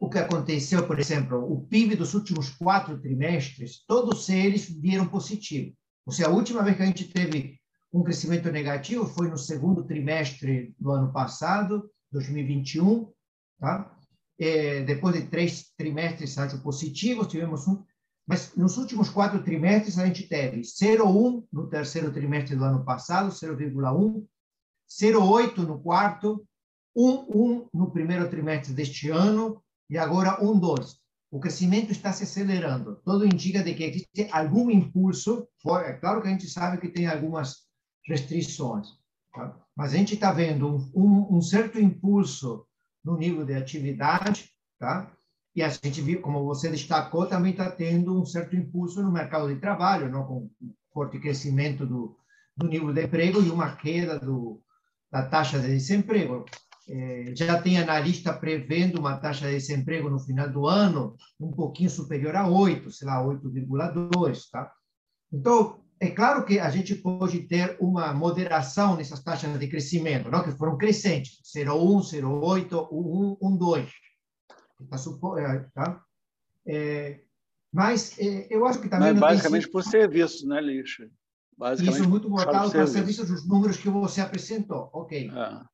o 0.00 0.10
que 0.10 0.18
aconteceu, 0.18 0.86
por 0.86 0.98
exemplo, 0.98 1.38
o 1.38 1.64
PIB 1.68 1.94
dos 1.94 2.14
últimos 2.14 2.50
quatro 2.50 3.00
trimestres, 3.00 3.84
todos 3.86 4.28
eles 4.28 4.68
vieram 4.68 5.06
positivo. 5.06 5.72
Ou 6.04 6.12
seja, 6.12 6.28
a 6.28 6.32
última 6.32 6.64
vez 6.64 6.76
que 6.76 6.82
a 6.82 6.86
gente 6.86 7.08
teve 7.08 7.60
um 7.92 8.02
crescimento 8.02 8.50
negativo 8.50 9.06
foi 9.06 9.28
no 9.28 9.38
segundo 9.38 9.84
trimestre 9.84 10.74
do 10.78 10.90
ano 10.90 11.12
passado, 11.12 11.88
2021, 12.10 13.12
tá? 13.60 13.96
É, 14.38 14.82
depois 14.82 15.14
de 15.14 15.28
três 15.28 15.70
trimestres 15.76 16.36
acho, 16.38 16.62
positivos, 16.62 17.28
tivemos 17.28 17.68
um 17.68 17.84
mas 18.26 18.54
nos 18.54 18.76
últimos 18.78 19.08
quatro 19.08 19.42
trimestres, 19.42 19.98
a 19.98 20.06
gente 20.06 20.28
teve 20.28 20.60
0,1 20.60 21.44
no 21.52 21.68
terceiro 21.68 22.12
trimestre 22.12 22.56
do 22.56 22.64
ano 22.64 22.84
passado, 22.84 23.30
0,1, 23.30 24.26
0,8 24.88 25.56
no 25.58 25.80
quarto, 25.80 26.46
1,1 26.96 27.68
no 27.72 27.90
primeiro 27.90 28.28
trimestre 28.28 28.72
deste 28.72 29.10
ano 29.10 29.62
e 29.90 29.98
agora 29.98 30.40
1,2. 30.40 30.96
O 31.30 31.40
crescimento 31.40 31.90
está 31.90 32.12
se 32.12 32.24
acelerando. 32.24 33.00
Tudo 33.04 33.24
indica 33.24 33.62
de 33.62 33.74
que 33.74 33.84
existe 33.84 34.28
algum 34.30 34.70
impulso. 34.70 35.48
É 35.84 35.94
claro 35.94 36.20
que 36.20 36.28
a 36.28 36.30
gente 36.30 36.48
sabe 36.48 36.78
que 36.78 36.88
tem 36.88 37.06
algumas 37.06 37.62
restrições, 38.06 38.88
tá? 39.32 39.58
mas 39.74 39.94
a 39.94 39.96
gente 39.96 40.14
está 40.14 40.30
vendo 40.30 40.68
um, 40.68 40.92
um, 40.94 41.36
um 41.36 41.40
certo 41.40 41.80
impulso 41.80 42.66
no 43.04 43.16
nível 43.16 43.44
de 43.44 43.54
atividade, 43.54 44.50
tá? 44.78 45.10
E 45.54 45.62
a 45.62 45.68
gente 45.68 46.00
viu, 46.00 46.22
como 46.22 46.44
você 46.44 46.70
destacou, 46.70 47.26
também 47.26 47.52
está 47.52 47.70
tendo 47.70 48.20
um 48.20 48.24
certo 48.24 48.56
impulso 48.56 49.02
no 49.02 49.12
mercado 49.12 49.52
de 49.52 49.60
trabalho, 49.60 50.10
não? 50.10 50.24
com 50.24 50.50
forte 50.92 51.18
crescimento 51.18 51.86
do, 51.86 52.16
do 52.56 52.68
nível 52.68 52.92
de 52.92 53.04
emprego 53.04 53.42
e 53.42 53.50
uma 53.50 53.76
queda 53.76 54.18
do, 54.18 54.62
da 55.10 55.26
taxa 55.26 55.58
de 55.58 55.68
desemprego. 55.68 56.46
É, 56.88 57.32
já 57.36 57.60
tem 57.60 57.78
analista 57.78 58.32
prevendo 58.32 58.98
uma 58.98 59.16
taxa 59.16 59.46
de 59.46 59.52
desemprego 59.52 60.10
no 60.10 60.18
final 60.18 60.48
do 60.48 60.66
ano 60.66 61.16
um 61.38 61.50
pouquinho 61.50 61.90
superior 61.90 62.34
a 62.34 62.48
8, 62.48 62.90
sei 62.90 63.06
lá, 63.06 63.22
8,2, 63.22 64.50
tá? 64.50 64.72
Então, 65.30 65.81
é 66.02 66.10
claro 66.10 66.44
que 66.44 66.58
a 66.58 66.68
gente 66.68 66.96
pode 66.96 67.42
ter 67.46 67.76
uma 67.80 68.12
moderação 68.12 68.96
nessas 68.96 69.22
taxas 69.22 69.56
de 69.56 69.68
crescimento, 69.68 70.28
não? 70.28 70.42
que 70.42 70.50
foram 70.50 70.76
crescentes, 70.76 71.40
0,1, 71.56 72.20
0,8, 72.20 72.88
1, 72.90 73.36
1, 73.40 73.56
2. 73.56 73.92
Tá, 74.90 74.96
é, 75.38 75.58
tá? 75.72 76.04
É, 76.66 77.20
mas 77.72 78.18
é, 78.18 78.48
eu 78.50 78.66
acho 78.66 78.80
que 78.80 78.88
também. 78.88 79.12
Mas 79.12 79.20
basicamente 79.20 79.70
por 79.70 79.84
serviço, 79.84 80.44
né, 80.48 80.60
Lixa? 80.60 81.08
Isso 81.80 82.08
muito 82.08 82.28
voltado 82.28 82.72
para 82.72 82.86
serviços 82.88 83.28
dos 83.28 83.46
números 83.46 83.76
que 83.76 83.88
você 83.88 84.20
apresentou. 84.20 84.90
Ok. 84.92 85.30
É. 85.30 85.64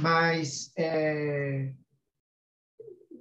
Mas, 0.00 0.72
é, 0.76 1.72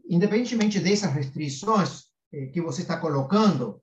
independentemente 0.10 0.80
dessas 0.80 1.14
restrições 1.14 2.06
é, 2.34 2.48
que 2.48 2.60
você 2.62 2.82
está 2.82 2.98
colocando, 2.98 3.80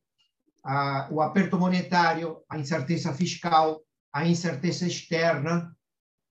a, 0.65 1.09
o 1.11 1.21
aperto 1.21 1.59
monetário, 1.59 2.39
a 2.49 2.59
incerteza 2.59 3.13
fiscal, 3.13 3.81
a 4.13 4.27
incerteza 4.27 4.87
externa, 4.87 5.75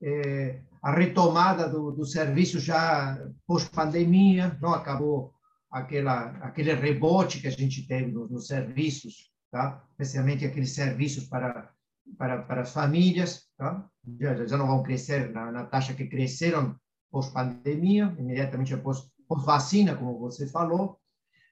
é, 0.02 0.62
a 0.82 0.92
retomada 0.92 1.68
do, 1.70 1.92
do 1.92 2.06
serviço 2.06 2.60
já 2.60 3.18
pós-pandemia, 3.46 4.58
não 4.62 4.74
acabou 4.74 5.34
aquela 5.72 6.32
aquele 6.40 6.74
rebote 6.74 7.40
que 7.40 7.48
a 7.48 7.52
gente 7.52 7.88
teve 7.88 8.12
nos, 8.12 8.30
nos 8.30 8.48
serviços, 8.48 9.32
tá? 9.52 9.84
Especialmente 9.92 10.46
aqueles 10.46 10.72
serviços 10.72 11.26
para 11.26 11.72
para, 12.18 12.42
para 12.42 12.62
as 12.62 12.74
famílias, 12.74 13.48
tá? 13.58 13.88
já, 14.20 14.46
já 14.46 14.58
não 14.58 14.68
vão 14.68 14.84
crescer 14.84 15.32
na, 15.32 15.52
na 15.52 15.66
taxa 15.66 15.94
que 15.94 16.08
cresceram 16.08 16.76
pós-pandemia, 17.12 18.14
imediatamente 18.18 18.74
após 18.74 19.04
pós-vacina, 19.28 19.96
como 19.96 20.20
você 20.20 20.48
falou. 20.48 21.00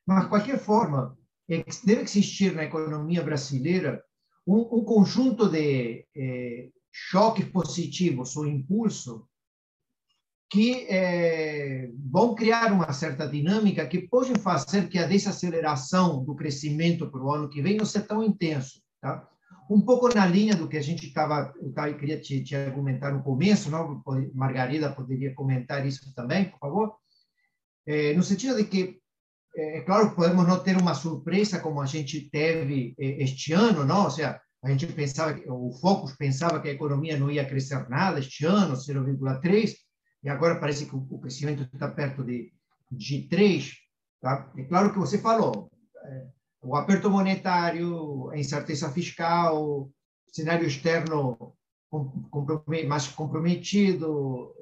Mas, 0.06 0.24
de 0.24 0.30
qualquer 0.30 0.58
forma, 0.58 1.18
deve 1.84 2.02
existir 2.04 2.54
na 2.54 2.64
economia 2.64 3.24
brasileira 3.24 4.04
um, 4.46 4.60
um 4.78 4.84
conjunto 4.84 5.50
de 5.50 6.06
eh, 6.16 6.70
choques 6.92 7.46
positivos 7.46 8.36
ou 8.36 8.46
impulso 8.46 9.28
que 10.50 10.88
é, 10.90 11.92
vão 12.10 12.34
criar 12.34 12.74
uma 12.74 12.92
certa 12.92 13.28
dinâmica 13.28 13.86
que 13.86 14.08
pode 14.08 14.34
fazer 14.40 14.90
que 14.90 14.98
a 14.98 15.06
desaceleração 15.06 16.24
do 16.24 16.36
crescimento 16.36 17.10
para 17.10 17.22
o 17.22 17.32
ano 17.32 17.50
que 17.50 17.62
vem 17.62 17.78
não 17.78 17.86
seja 17.86 18.06
tão 18.06 18.24
intenso. 18.24 18.82
Tá? 19.00 19.30
Um 19.70 19.80
pouco 19.80 20.10
na 20.14 20.26
linha 20.26 20.56
do 20.56 20.68
que 20.68 20.78
a 20.78 20.82
gente 20.82 21.06
estava, 21.06 21.54
eu 21.62 21.98
queria 21.98 22.20
te, 22.20 22.44
te, 22.44 22.56
argumentar 22.56 23.12
no 23.12 23.22
começo, 23.22 23.70
não? 23.70 24.02
Margarida 24.34 24.92
poderia 24.92 25.36
comentar 25.36 25.86
isso 25.86 26.12
também, 26.16 26.50
por 26.50 26.58
favor? 26.58 26.96
É, 27.86 28.16
no 28.16 28.24
sentido 28.24 28.58
de 28.58 28.64
que, 28.64 29.00
é, 29.60 29.82
claro, 29.82 30.16
podemos 30.16 30.48
não 30.48 30.60
ter 30.64 30.78
uma 30.78 30.94
surpresa 30.94 31.60
como 31.60 31.82
a 31.82 31.86
gente 31.86 32.30
teve 32.30 32.96
é, 32.98 33.24
este 33.24 33.52
ano, 33.52 33.86
não? 33.86 34.06
Ou 34.06 34.12
seja, 34.12 34.40
a 34.64 34.70
gente 34.70 34.88
pensava, 34.88 35.38
o 35.48 35.72
Focus 35.82 36.16
pensava 36.16 36.62
que 36.62 36.70
a 36.70 36.72
economia 36.72 37.18
não 37.18 37.30
ia 37.30 37.48
crescer 37.48 37.88
nada 37.90 38.20
este 38.20 38.46
ano, 38.46 38.76
0,3, 38.76 39.74
e 40.24 40.30
agora 40.30 40.60
parece 40.60 40.86
que 40.86 40.96
o 40.96 41.20
crescimento 41.20 41.68
está 41.74 41.90
perto 41.90 42.24
de, 42.24 42.54
de 42.90 43.28
3. 43.28 43.74
Tá? 44.22 44.52
É 44.58 44.64
claro 44.64 44.94
que 44.94 45.00
você 45.00 45.18
falou, 45.18 45.70
o 46.62 46.76
aperto 46.76 47.10
monetário, 47.10 48.30
a 48.30 48.38
incerteza 48.38 48.90
fiscal, 48.92 49.90
cenário 50.32 50.68
externo 50.68 51.54
mais 52.88 53.08
comprometido, 53.08 54.54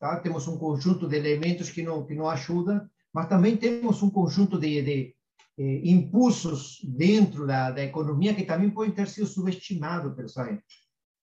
tá? 0.00 0.18
temos 0.20 0.48
um 0.48 0.56
conjunto 0.56 1.08
de 1.08 1.16
elementos 1.16 1.70
que 1.70 1.82
não, 1.82 2.04
que 2.04 2.14
não 2.14 2.28
ajudam, 2.28 2.88
mas 3.14 3.28
também 3.28 3.56
temos 3.56 4.02
um 4.02 4.10
conjunto 4.10 4.58
de, 4.58 4.82
de 4.82 5.14
eh, 5.56 5.80
impulsos 5.84 6.80
dentro 6.82 7.46
da, 7.46 7.70
da 7.70 7.84
economia 7.84 8.34
que 8.34 8.42
também 8.42 8.68
podem 8.68 8.92
ter 8.92 9.06
sido 9.06 9.26
subestimados, 9.28 10.14
pessoal. 10.16 10.48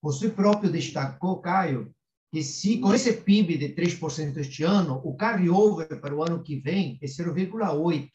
você 0.02 0.30
próprio 0.30 0.72
destacou, 0.72 1.42
Caio, 1.42 1.94
que 2.32 2.42
se 2.42 2.78
com 2.78 2.94
esse 2.94 3.12
PIB 3.12 3.58
de 3.58 3.76
3% 3.76 4.38
este 4.38 4.64
ano, 4.64 5.02
o 5.04 5.18
carryover 5.18 6.00
para 6.00 6.16
o 6.16 6.24
ano 6.24 6.42
que 6.42 6.56
vem 6.62 6.98
é 7.02 7.06
0,8. 7.06 8.10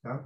Tá? 0.00 0.24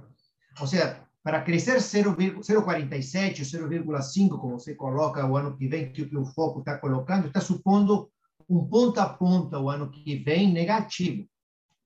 Ou 0.59 0.67
seja, 0.67 1.03
para 1.23 1.41
crescer 1.41 1.77
0,47 1.77 2.39
ou 2.39 3.69
0,5, 3.69 4.39
como 4.39 4.59
você 4.59 4.75
coloca 4.75 5.25
o 5.25 5.35
ano 5.35 5.57
que 5.57 5.67
vem, 5.67 5.91
que 5.91 6.03
o 6.15 6.25
foco 6.25 6.59
está 6.59 6.77
colocando, 6.77 7.25
está 7.25 7.41
supondo 7.41 8.11
um 8.47 8.67
ponta 8.67 9.01
a 9.01 9.09
ponta 9.09 9.59
o 9.59 9.67
ano 9.67 9.89
que 9.89 10.17
vem 10.17 10.51
negativo. 10.51 11.27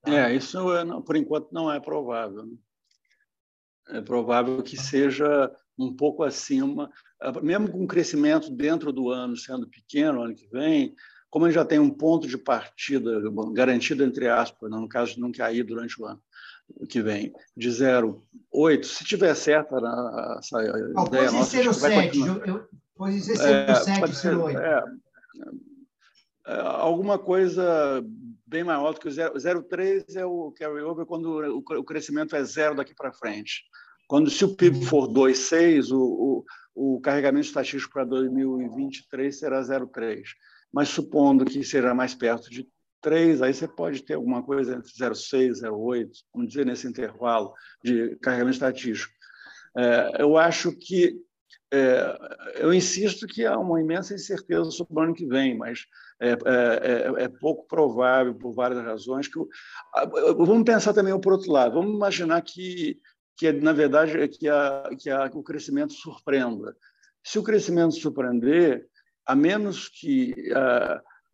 É, 0.06 0.34
isso 0.34 0.58
por 1.04 1.16
enquanto 1.16 1.52
não 1.52 1.70
é 1.70 1.80
provável. 1.80 2.46
Né? 2.46 2.56
É 3.88 4.00
provável 4.00 4.62
que 4.62 4.76
seja 4.76 5.50
um 5.78 5.94
pouco 5.94 6.22
acima, 6.22 6.90
mesmo 7.42 7.70
com 7.70 7.86
crescimento 7.86 8.50
dentro 8.50 8.92
do 8.92 9.10
ano 9.10 9.36
sendo 9.36 9.68
pequeno, 9.68 10.22
ano 10.22 10.34
que 10.34 10.48
vem, 10.48 10.94
como 11.30 11.46
gente 11.46 11.54
já 11.54 11.64
tem 11.64 11.78
um 11.78 11.90
ponto 11.90 12.26
de 12.26 12.38
partida 12.38 13.20
garantido, 13.52 14.02
entre 14.02 14.28
aspas, 14.28 14.70
né, 14.70 14.78
no 14.78 14.88
caso 14.88 15.14
de 15.14 15.20
não 15.20 15.30
cair 15.30 15.62
durante 15.64 16.00
o 16.00 16.06
ano 16.06 16.20
que 16.88 17.00
vem, 17.02 17.32
de 17.56 17.68
0,8, 17.68 18.84
se 18.84 19.04
tiver 19.04 19.34
certa 19.34 19.76
essa 20.38 20.56
oh, 20.56 21.06
ideia 21.06 21.30
pode 21.30 21.46
ser 21.46 21.66
0,7, 21.66 22.66
pode 22.96 23.20
ser 23.20 23.36
0,7, 23.36 24.00
0,8. 24.00 24.58
É, 24.58 24.84
é, 26.46 26.60
alguma 26.60 27.18
coisa 27.18 28.02
bem 28.46 28.62
maior 28.62 28.92
do 28.92 29.00
que 29.00 29.08
o 29.08 29.10
0,3 29.10 30.14
é 30.14 30.24
o 30.24 30.52
carryover 30.52 31.04
quando 31.04 31.62
o 31.64 31.84
crescimento 31.84 32.36
é 32.36 32.44
zero 32.44 32.76
daqui 32.76 32.94
para 32.94 33.12
frente. 33.12 33.64
Quando 34.06 34.30
se 34.30 34.44
o 34.44 34.54
PIB 34.54 34.78
uhum. 34.78 34.82
for 34.84 35.08
2,6, 35.08 35.90
o, 35.90 36.44
o, 36.74 36.94
o 36.96 37.00
carregamento 37.00 37.46
estatístico 37.46 37.92
para 37.92 38.04
2023 38.04 39.36
será 39.36 39.60
0,3. 39.60 40.22
Mas 40.72 40.88
supondo 40.90 41.44
que 41.44 41.64
seja 41.64 41.92
mais 41.92 42.14
perto 42.14 42.48
de 42.48 42.68
3, 43.00 43.42
aí 43.42 43.52
você 43.52 43.66
pode 43.66 44.02
ter 44.02 44.14
alguma 44.14 44.42
coisa 44.42 44.76
entre 44.76 44.90
0,6 44.90 45.58
e 45.58 45.62
0,8, 45.62 46.10
vamos 46.32 46.48
dizer, 46.48 46.66
nesse 46.66 46.86
intervalo 46.86 47.52
de 47.82 48.16
carregamento 48.16 48.54
estatístico. 48.54 49.12
É, 49.76 50.22
eu 50.22 50.36
acho 50.36 50.72
que 50.72 51.20
é, 51.72 52.18
eu 52.56 52.72
insisto 52.72 53.26
que 53.26 53.44
há 53.44 53.58
uma 53.58 53.80
imensa 53.80 54.14
incerteza 54.14 54.70
sobre 54.70 54.94
o 54.94 55.00
ano 55.00 55.14
que 55.14 55.26
vem, 55.26 55.56
mas 55.56 55.86
é, 56.20 56.30
é, 56.30 56.34
é, 56.34 57.24
é 57.24 57.28
pouco 57.28 57.66
provável, 57.66 58.34
por 58.34 58.52
várias 58.52 58.82
razões, 58.82 59.28
que. 59.28 59.38
Vamos 60.36 60.64
pensar 60.64 60.92
também 60.92 61.18
por 61.20 61.32
outro 61.32 61.50
lado. 61.50 61.74
Vamos 61.74 61.94
imaginar 61.94 62.40
que 62.42 63.00
que 63.38 63.52
na 63.52 63.72
verdade 63.72 64.28
que, 64.28 64.48
a, 64.48 64.88
que, 64.98 65.10
a, 65.10 65.30
o 65.34 65.42
crescimento 65.42 65.92
surpreenda. 65.92 66.74
Se 67.22 67.38
o 67.38 67.42
crescimento 67.42 67.94
surpreender, 67.94 68.88
a 69.26 69.34
menos 69.34 69.88
que 69.88 70.34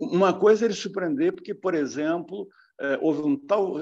uma 0.00 0.32
coisa 0.36 0.64
é 0.64 0.66
ele 0.66 0.74
surpreender, 0.74 1.32
porque, 1.32 1.54
por 1.54 1.74
exemplo, 1.74 2.48
uh, 2.82 2.98
houve 3.00 3.22
um 3.22 3.36
tal 3.36 3.78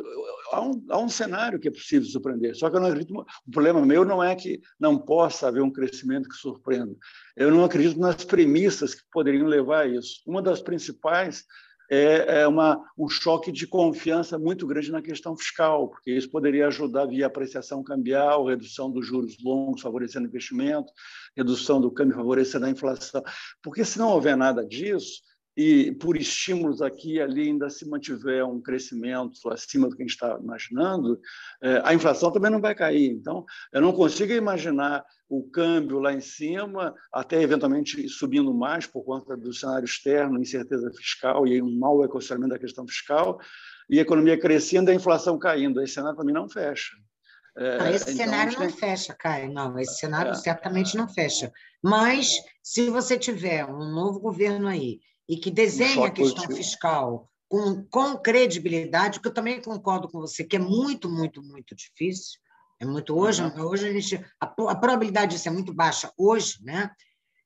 há 0.53 0.61
um, 0.61 0.85
há 0.91 0.99
um 0.99 1.09
cenário 1.09 1.59
que 1.59 1.69
é 1.69 1.71
possível 1.71 2.07
surpreender. 2.09 2.55
Só 2.55 2.69
que 2.69 2.77
eu 2.77 2.81
não 2.81 2.89
acredito. 2.89 3.15
O 3.15 3.51
problema 3.51 3.85
meu 3.85 4.05
não 4.05 4.23
é 4.23 4.35
que 4.37 4.61
não 4.79 4.99
possa 4.99 5.49
haver 5.49 5.63
um 5.63 5.71
crescimento 5.71 6.29
que 6.29 6.37
surpreenda. 6.37 6.95
Eu 7.37 7.51
não 7.51 7.65
acredito 7.65 7.99
nas 7.99 8.25
premissas 8.25 8.95
que 8.95 9.03
poderiam 9.11 9.47
levar 9.47 9.83
a 9.83 9.87
isso. 9.87 10.21
Uma 10.27 10.43
das 10.43 10.61
principais 10.61 11.45
é, 11.91 12.43
é 12.43 12.47
uma, 12.47 12.81
um 12.97 13.09
choque 13.09 13.51
de 13.51 13.67
confiança 13.67 14.39
muito 14.39 14.65
grande 14.65 14.93
na 14.93 15.03
questão 15.03 15.37
fiscal, 15.37 15.89
porque 15.89 16.13
isso 16.13 16.31
poderia 16.31 16.69
ajudar 16.69 17.07
via 17.07 17.27
apreciação 17.27 17.83
cambial, 17.83 18.47
redução 18.47 18.89
dos 18.91 19.05
juros 19.05 19.37
longos, 19.43 19.83
favorecendo 19.83 20.29
investimento, 20.29 20.93
redução 21.37 21.81
do 21.81 21.91
câmbio, 21.91 22.15
favorecendo 22.17 22.67
a 22.67 22.71
inflação. 22.71 23.23
Porque 23.61 23.85
se 23.85 23.99
não 23.99 24.11
houver 24.11 24.37
nada 24.37 24.65
disso, 24.65 25.21
e 25.61 25.93
por 25.93 26.17
estímulos 26.17 26.81
aqui 26.81 27.17
e 27.17 27.21
ali 27.21 27.49
ainda 27.49 27.69
se 27.69 27.87
mantiver 27.87 28.47
um 28.47 28.63
crescimento 28.63 29.47
acima 29.51 29.87
do 29.87 29.95
que 29.95 30.03
a 30.03 30.07
gente 30.07 30.15
está 30.15 30.39
imaginando, 30.43 31.21
é, 31.63 31.83
a 31.85 31.93
inflação 31.93 32.33
também 32.33 32.51
não 32.51 32.63
vai 32.63 32.75
cair. 32.75 33.11
Então, 33.11 33.45
eu 33.71 33.83
não 33.83 33.93
consigo 33.93 34.33
imaginar 34.33 35.05
o 35.29 35.43
câmbio 35.51 35.99
lá 35.99 36.15
em 36.15 36.21
cima, 36.21 36.95
até 37.13 37.43
eventualmente 37.43 38.09
subindo 38.09 38.55
mais 38.55 38.87
por 38.87 39.05
conta 39.05 39.37
do 39.37 39.53
cenário 39.53 39.85
externo, 39.85 40.41
incerteza 40.41 40.91
fiscal 40.97 41.47
e 41.47 41.61
um 41.61 41.79
mau 41.79 42.03
ecossistema 42.03 42.49
da 42.49 42.59
questão 42.59 42.89
fiscal, 42.89 43.39
e 43.91 43.99
a 43.99 44.03
economia 44.03 44.41
crescendo 44.41 44.91
e 44.91 44.93
a 44.93 44.97
inflação 44.97 45.39
caindo. 45.39 45.83
Esse 45.83 45.93
cenário 45.93 46.17
também 46.17 46.33
não 46.33 46.49
fecha. 46.49 46.97
É, 47.59 47.93
esse 47.95 48.13
então, 48.13 48.25
cenário 48.25 48.59
não 48.59 48.71
fecha, 48.71 49.13
Caio. 49.13 49.53
Não, 49.53 49.79
esse 49.79 49.99
cenário 49.99 50.31
é. 50.33 50.35
certamente 50.37 50.97
não 50.97 51.07
fecha. 51.07 51.53
Mas, 51.83 52.33
se 52.63 52.89
você 52.89 53.19
tiver 53.19 53.67
um 53.67 53.93
novo 53.93 54.21
governo 54.21 54.67
aí 54.67 55.01
e 55.31 55.37
que 55.37 55.49
desenha 55.49 56.09
a 56.09 56.11
questão 56.11 56.45
positivo. 56.45 56.57
fiscal 56.57 57.31
com, 57.49 57.85
com 57.85 58.17
credibilidade, 58.17 59.21
que 59.21 59.29
eu 59.29 59.33
também 59.33 59.63
concordo 59.63 60.09
com 60.09 60.19
você, 60.19 60.43
que 60.43 60.57
é 60.57 60.59
muito, 60.59 61.09
muito, 61.09 61.41
muito 61.41 61.73
difícil. 61.75 62.41
É 62.81 62.85
muito 62.85 63.17
hoje, 63.17 63.41
uhum. 63.41 63.67
hoje 63.67 63.89
a, 63.89 63.93
gente, 63.93 64.17
a, 64.41 64.47
a, 64.47 64.75
probabilidade 64.75 65.37
disso 65.37 65.49
é 65.49 65.53
muito 65.53 65.73
baixa 65.73 66.13
hoje, 66.19 66.59
né? 66.63 66.91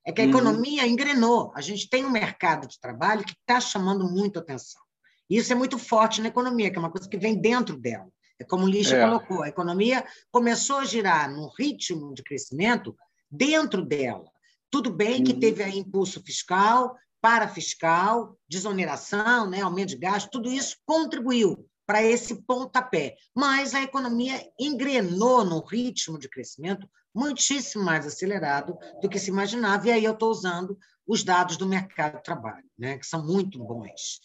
É 0.06 0.12
que 0.12 0.22
a 0.22 0.24
uhum. 0.24 0.30
economia 0.30 0.86
engrenou. 0.86 1.52
A 1.54 1.60
gente 1.60 1.88
tem 1.88 2.06
um 2.06 2.10
mercado 2.10 2.66
de 2.66 2.80
trabalho 2.80 3.24
que 3.24 3.32
está 3.32 3.60
chamando 3.60 4.10
muito 4.10 4.38
atenção. 4.38 4.80
Isso 5.28 5.52
é 5.52 5.56
muito 5.56 5.78
forte 5.78 6.22
na 6.22 6.28
economia, 6.28 6.70
que 6.70 6.76
é 6.76 6.80
uma 6.80 6.90
coisa 6.90 7.08
que 7.08 7.18
vem 7.18 7.38
dentro 7.38 7.76
dela. 7.76 8.08
É 8.38 8.44
como 8.44 8.64
o 8.64 8.68
Lixa 8.68 8.96
é. 8.96 9.04
colocou, 9.04 9.42
a 9.42 9.48
economia 9.48 10.04
começou 10.30 10.76
a 10.76 10.84
girar 10.84 11.30
num 11.30 11.50
ritmo 11.58 12.14
de 12.14 12.22
crescimento 12.22 12.96
dentro 13.30 13.84
dela. 13.84 14.24
Tudo 14.70 14.90
bem 14.90 15.22
que 15.22 15.32
uhum. 15.32 15.40
teve 15.40 15.62
aí 15.62 15.78
impulso 15.78 16.22
fiscal, 16.22 16.96
para 17.24 17.48
fiscal, 17.48 18.38
desoneração, 18.46 19.48
né, 19.48 19.62
aumento 19.62 19.88
de 19.88 19.96
gasto, 19.96 20.28
tudo 20.30 20.50
isso 20.50 20.76
contribuiu 20.84 21.66
para 21.86 22.02
esse 22.02 22.42
pontapé. 22.42 23.16
Mas 23.34 23.74
a 23.74 23.80
economia 23.80 24.46
engrenou 24.60 25.42
no 25.42 25.64
ritmo 25.64 26.18
de 26.18 26.28
crescimento 26.28 26.86
muitíssimo 27.14 27.82
mais 27.82 28.04
acelerado 28.04 28.76
do 29.00 29.08
que 29.08 29.18
se 29.18 29.30
imaginava, 29.30 29.88
e 29.88 29.92
aí 29.92 30.04
eu 30.04 30.12
estou 30.12 30.30
usando 30.30 30.76
os 31.06 31.24
dados 31.24 31.56
do 31.56 31.66
mercado 31.66 32.16
de 32.16 32.24
trabalho, 32.24 32.66
né, 32.78 32.98
que 32.98 33.06
são 33.06 33.24
muito 33.24 33.58
bons. 33.58 34.20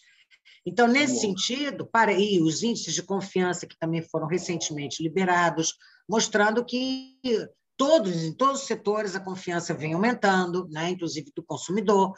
Então, 0.66 0.86
nesse 0.86 1.20
sentido, 1.20 1.86
para 1.86 2.10
aí 2.10 2.38
os 2.42 2.62
índices 2.62 2.92
de 2.92 3.02
confiança 3.02 3.66
que 3.66 3.78
também 3.78 4.02
foram 4.02 4.26
recentemente 4.26 5.02
liberados, 5.02 5.72
mostrando 6.06 6.62
que 6.62 7.16
todos, 7.78 8.24
em 8.24 8.34
todos 8.34 8.60
os 8.60 8.66
setores 8.66 9.16
a 9.16 9.20
confiança 9.20 9.72
vem 9.72 9.94
aumentando, 9.94 10.68
né, 10.68 10.90
inclusive 10.90 11.32
do 11.34 11.42
consumidor, 11.42 12.12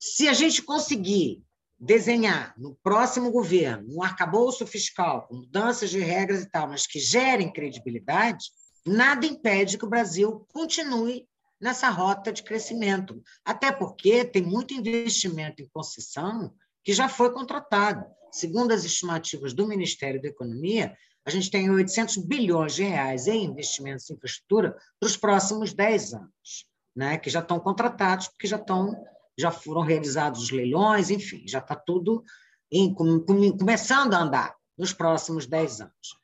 se 0.00 0.26
a 0.26 0.32
gente 0.32 0.62
conseguir 0.62 1.44
desenhar 1.78 2.54
no 2.56 2.74
próximo 2.82 3.30
governo 3.30 3.96
um 3.96 4.02
arcabouço 4.02 4.66
fiscal 4.66 5.26
com 5.26 5.36
mudanças 5.36 5.90
de 5.90 6.00
regras 6.00 6.42
e 6.42 6.50
tal, 6.50 6.68
mas 6.68 6.86
que 6.86 6.98
gerem 6.98 7.52
credibilidade, 7.52 8.46
nada 8.86 9.26
impede 9.26 9.76
que 9.76 9.84
o 9.84 9.88
Brasil 9.88 10.46
continue 10.52 11.28
nessa 11.60 11.90
rota 11.90 12.32
de 12.32 12.42
crescimento. 12.42 13.22
Até 13.44 13.70
porque 13.70 14.24
tem 14.24 14.42
muito 14.42 14.72
investimento 14.72 15.62
em 15.62 15.68
concessão 15.68 16.54
que 16.82 16.94
já 16.94 17.06
foi 17.06 17.30
contratado. 17.32 18.06
Segundo 18.32 18.72
as 18.72 18.84
estimativas 18.84 19.52
do 19.52 19.66
Ministério 19.66 20.20
da 20.20 20.28
Economia, 20.28 20.96
a 21.26 21.30
gente 21.30 21.50
tem 21.50 21.70
800 21.70 22.16
bilhões 22.18 22.74
de 22.74 22.84
reais 22.84 23.26
em 23.26 23.44
investimentos 23.44 24.08
em 24.08 24.14
infraestrutura 24.14 24.74
para 24.98 25.06
os 25.06 25.16
próximos 25.16 25.74
10 25.74 26.14
anos, 26.14 26.66
né? 26.96 27.18
que 27.18 27.28
já 27.28 27.40
estão 27.40 27.60
contratados, 27.60 28.28
porque 28.28 28.46
já 28.46 28.56
estão 28.56 28.94
já 29.38 29.50
foram 29.50 29.82
realizados 29.82 30.42
os 30.42 30.50
leilões, 30.50 31.10
enfim, 31.10 31.44
já 31.46 31.58
está 31.58 31.74
tudo 31.74 32.24
em, 32.70 32.92
com, 32.94 33.20
com, 33.20 33.56
começando 33.56 34.14
a 34.14 34.22
andar 34.22 34.54
nos 34.76 34.92
próximos 34.92 35.46
10 35.46 35.80
anos. 35.82 36.20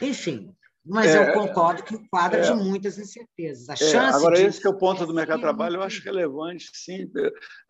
Enfim, 0.00 0.54
mas 0.84 1.14
é, 1.14 1.28
eu 1.28 1.34
concordo 1.34 1.82
que 1.82 1.94
o 1.94 2.08
quadro 2.08 2.40
é, 2.40 2.42
de 2.42 2.54
muitas 2.54 2.98
incertezas. 2.98 3.68
A 3.68 3.74
é, 3.74 3.98
agora, 3.98 4.36
de... 4.36 4.46
esse 4.46 4.60
que 4.60 4.66
é 4.66 4.70
o 4.70 4.78
ponto 4.78 5.04
do 5.04 5.12
mercado 5.12 5.36
de 5.36 5.42
trabalho, 5.42 5.76
eu 5.76 5.82
acho 5.82 6.02
relevante, 6.02 6.70
sim, 6.72 7.10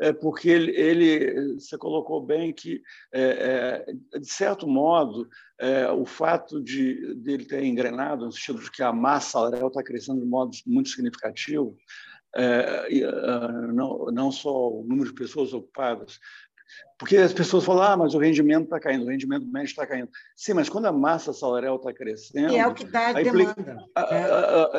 é 0.01 0.13
porque 0.13 0.49
ele, 0.49 0.71
ele 0.77 1.55
você 1.55 1.77
colocou 1.77 2.25
bem 2.25 2.53
que, 2.53 2.81
é, 3.13 3.85
é, 4.15 4.19
de 4.19 4.31
certo 4.33 4.67
modo, 4.69 5.29
é, 5.59 5.91
o 5.91 6.07
fato 6.07 6.63
de 6.63 7.15
dele 7.17 7.45
ter 7.45 7.65
engrenado, 7.65 8.27
no 8.27 8.33
sentido 8.33 8.61
de 8.61 8.71
que 8.71 8.83
a 8.83 8.93
massa 8.93 9.33
salarial 9.33 9.69
está 9.69 9.83
crescendo 9.83 10.21
de 10.21 10.27
modo 10.27 10.53
muito 10.65 10.89
significativo, 10.89 11.77
é, 11.77 12.10
não, 13.73 14.07
não 14.07 14.33
só 14.33 14.71
o 14.71 14.85
número 14.87 15.11
de 15.11 15.15
pessoas 15.15 15.53
ocupadas, 15.53 16.19
porque 16.99 17.17
as 17.17 17.33
pessoas 17.33 17.65
falam, 17.65 17.83
ah, 17.83 17.97
mas 17.97 18.15
o 18.15 18.19
rendimento 18.19 18.65
está 18.65 18.79
caindo, 18.79 19.05
o 19.05 19.09
rendimento 19.09 19.47
médio 19.47 19.71
está 19.71 19.87
caindo. 19.87 20.09
Sim, 20.37 20.55
mas 20.55 20.69
quando 20.69 20.87
a 20.87 20.93
massa 20.93 21.33
salarial 21.33 21.77
está 21.77 21.93
crescendo... 21.93 22.53
E 22.53 22.59
é 22.59 22.67
o 22.67 22.75
que 22.75 22.85
dá 22.85 23.09
a 23.09 23.13
demanda. 23.15 23.77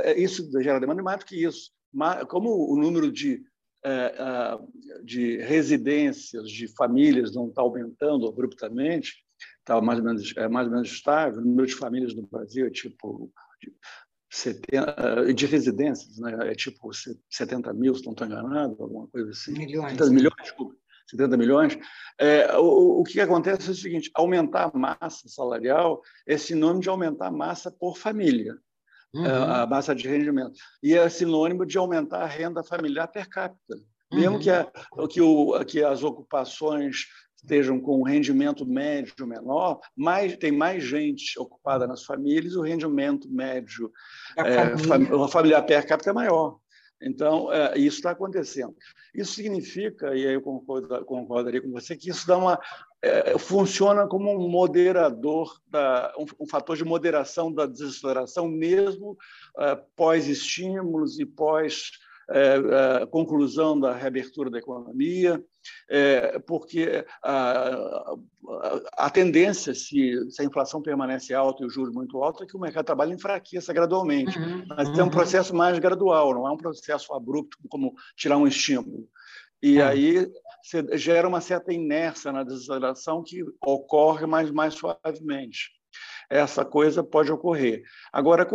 É. 0.03 0.19
Isso 0.19 0.49
gera 0.61 0.79
demanda, 0.79 1.01
e 1.01 1.03
mais 1.03 1.19
do 1.19 1.25
que 1.25 1.43
isso. 1.43 1.71
Como 2.29 2.71
o 2.71 2.77
número 2.77 3.11
de, 3.11 3.43
é, 3.83 4.57
de 5.03 5.37
residências, 5.37 6.49
de 6.49 6.67
famílias 6.75 7.33
não 7.33 7.49
está 7.49 7.61
aumentando 7.61 8.27
abruptamente, 8.27 9.15
está 9.59 9.81
mais 9.81 9.99
ou 9.99 10.05
menos, 10.05 10.33
é 10.37 10.47
mais 10.47 10.67
ou 10.67 10.73
menos 10.73 10.89
estável, 10.89 11.41
o 11.41 11.45
número 11.45 11.67
de 11.67 11.75
famílias 11.75 12.15
no 12.15 12.25
Brasil 12.27 12.67
é 12.67 12.69
tipo 12.69 13.31
70, 14.31 15.33
de 15.33 15.45
residências, 15.45 16.17
né? 16.17 16.49
é 16.49 16.55
tipo 16.55 16.89
70 17.29 17.73
mil, 17.73 17.93
se 17.93 18.05
não 18.05 18.13
estou 18.13 18.25
enganado, 18.25 18.77
alguma 18.79 19.05
coisa 19.07 19.29
assim. 19.31 19.51
Milhões. 19.51 19.91
70 19.91 20.09
milhões, 20.11 20.35
desculpa. 20.41 20.75
70 21.09 21.37
milhões. 21.37 21.77
É, 22.17 22.57
o, 22.57 23.01
o 23.01 23.03
que 23.03 23.19
acontece 23.19 23.67
é 23.67 23.71
o 23.71 23.75
seguinte: 23.75 24.09
aumentar 24.13 24.71
a 24.73 24.77
massa 24.77 25.27
salarial 25.27 26.01
é 26.25 26.37
sinônimo 26.37 26.79
de 26.79 26.87
aumentar 26.87 27.27
a 27.27 27.31
massa 27.31 27.69
por 27.69 27.97
família, 27.97 28.55
uhum. 29.13 29.25
a 29.25 29.67
massa 29.67 29.93
de 29.93 30.07
rendimento. 30.07 30.53
E 30.81 30.93
é 30.93 31.09
sinônimo 31.09 31.65
de 31.65 31.77
aumentar 31.77 32.21
a 32.21 32.27
renda 32.27 32.63
familiar 32.63 33.07
per 33.07 33.27
capita. 33.27 33.75
Mesmo 34.13 34.35
uhum. 34.35 34.41
que, 34.41 34.49
a, 34.49 34.71
que, 35.09 35.21
o, 35.21 35.65
que 35.65 35.83
as 35.83 36.03
ocupações 36.03 37.05
estejam 37.43 37.79
com 37.79 37.99
um 37.99 38.03
rendimento 38.03 38.65
médio 38.65 39.25
menor, 39.25 39.79
mais, 39.95 40.37
tem 40.37 40.51
mais 40.51 40.83
gente 40.83 41.39
ocupada 41.39 41.87
nas 41.87 42.03
famílias, 42.03 42.55
o 42.55 42.61
rendimento 42.61 43.29
médio, 43.29 43.91
é, 44.37 44.77
família. 44.77 45.27
familiar 45.27 45.65
per 45.65 45.85
capita 45.87 46.11
é 46.11 46.13
maior. 46.13 46.57
Então, 47.01 47.51
é, 47.51 47.77
isso 47.77 47.97
está 47.97 48.11
acontecendo. 48.11 48.75
Isso 49.13 49.33
significa, 49.33 50.15
e 50.15 50.27
aí 50.27 50.33
eu 50.33 50.41
concordo, 50.41 51.03
concordaria 51.05 51.61
com 51.61 51.71
você, 51.71 51.97
que 51.97 52.11
isso 52.11 52.27
dá 52.27 52.37
uma, 52.37 52.59
é, 53.01 53.37
funciona 53.39 54.07
como 54.07 54.29
um 54.31 54.47
moderador, 54.47 55.59
da, 55.67 56.13
um, 56.17 56.25
um, 56.43 56.47
fator 56.47 56.77
de 56.77 56.85
moderação 56.85 57.51
da 57.51 57.65
desaceleração, 57.65 58.47
mesmo 58.47 59.17
é, 59.57 59.75
pós-estímulos 59.95 61.19
e 61.19 61.25
pós 61.25 61.91
é, 62.31 63.05
conclusão 63.07 63.79
da 63.79 63.93
reabertura 63.93 64.49
da 64.49 64.59
economia, 64.59 65.43
é, 65.89 66.39
porque 66.39 67.05
a, 67.23 68.15
a, 68.97 69.09
tendência, 69.09 69.73
se, 69.73 70.31
se, 70.31 70.41
a 70.41 70.45
inflação 70.45 70.81
permanece 70.81 71.33
alta 71.33 71.63
e 71.63 71.65
o 71.65 71.69
juros 71.69 71.93
muito 71.93 72.21
alto, 72.23 72.43
é 72.43 72.47
que 72.47 72.55
o 72.55 72.59
mercado 72.59 72.83
de 72.83 72.87
trabalho 72.87 73.13
enfraqueça 73.13 73.73
gradualmente. 73.73 74.37
Uhum, 74.39 74.65
Mas 74.69 74.89
uhum. 74.89 74.99
é 74.99 75.03
um 75.03 75.09
processo 75.09 75.55
mais 75.55 75.77
gradual, 75.79 76.33
não 76.33 76.47
é 76.47 76.51
um 76.51 76.57
processo 76.57 77.13
abrupto 77.13 77.57
como 77.69 77.93
tirar 78.15 78.37
um 78.37 78.47
estímulo. 78.47 79.07
E 79.61 79.77
é. 79.77 79.83
aí 79.83 80.31
gera 80.93 81.27
uma 81.27 81.41
certa 81.41 81.73
inércia 81.73 82.31
na 82.31 82.43
desaceleração 82.43 83.23
que 83.23 83.43
ocorre 83.63 84.25
mais, 84.25 84.49
mais 84.49 84.73
suavemente. 84.73 85.69
Essa 86.29 86.63
coisa 86.63 87.03
pode 87.03 87.31
ocorrer. 87.31 87.83
Agora, 88.11 88.47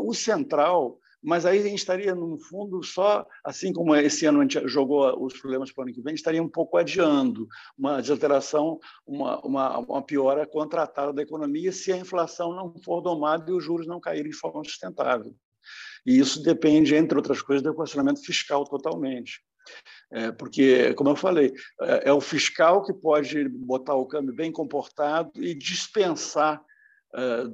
o 0.00 0.12
central 0.12 0.98
mas 1.22 1.46
aí 1.46 1.60
a 1.60 1.62
gente 1.62 1.78
estaria, 1.78 2.14
no 2.14 2.36
fundo, 2.38 2.82
só, 2.82 3.24
assim 3.44 3.72
como 3.72 3.94
esse 3.94 4.26
ano 4.26 4.40
a 4.40 4.42
gente 4.42 4.66
jogou 4.68 5.24
os 5.24 5.38
problemas 5.38 5.70
para 5.70 5.82
o 5.82 5.84
ano 5.84 5.94
que 5.94 6.02
vem, 6.02 6.14
estaria 6.14 6.42
um 6.42 6.48
pouco 6.48 6.76
adiando 6.76 7.46
uma 7.78 8.00
desalteração, 8.00 8.80
uma, 9.06 9.38
uma, 9.40 9.78
uma 9.78 10.02
piora 10.02 10.44
contratada 10.46 11.12
da 11.12 11.22
economia 11.22 11.70
se 11.70 11.92
a 11.92 11.96
inflação 11.96 12.52
não 12.54 12.74
for 12.84 13.00
domada 13.00 13.48
e 13.50 13.54
os 13.54 13.62
juros 13.62 13.86
não 13.86 14.00
caírem 14.00 14.32
de 14.32 14.36
forma 14.36 14.64
sustentável. 14.64 15.32
E 16.04 16.18
isso 16.18 16.42
depende, 16.42 16.96
entre 16.96 17.16
outras 17.16 17.40
coisas, 17.40 17.62
do 17.62 17.70
equacionamento 17.70 18.20
fiscal 18.24 18.64
totalmente. 18.64 19.40
É, 20.10 20.32
porque, 20.32 20.92
como 20.94 21.10
eu 21.10 21.16
falei, 21.16 21.54
é, 21.82 22.08
é 22.08 22.12
o 22.12 22.20
fiscal 22.20 22.82
que 22.82 22.92
pode 22.92 23.48
botar 23.48 23.94
o 23.94 24.06
câmbio 24.06 24.34
bem 24.34 24.50
comportado 24.50 25.30
e 25.36 25.54
dispensar 25.54 26.60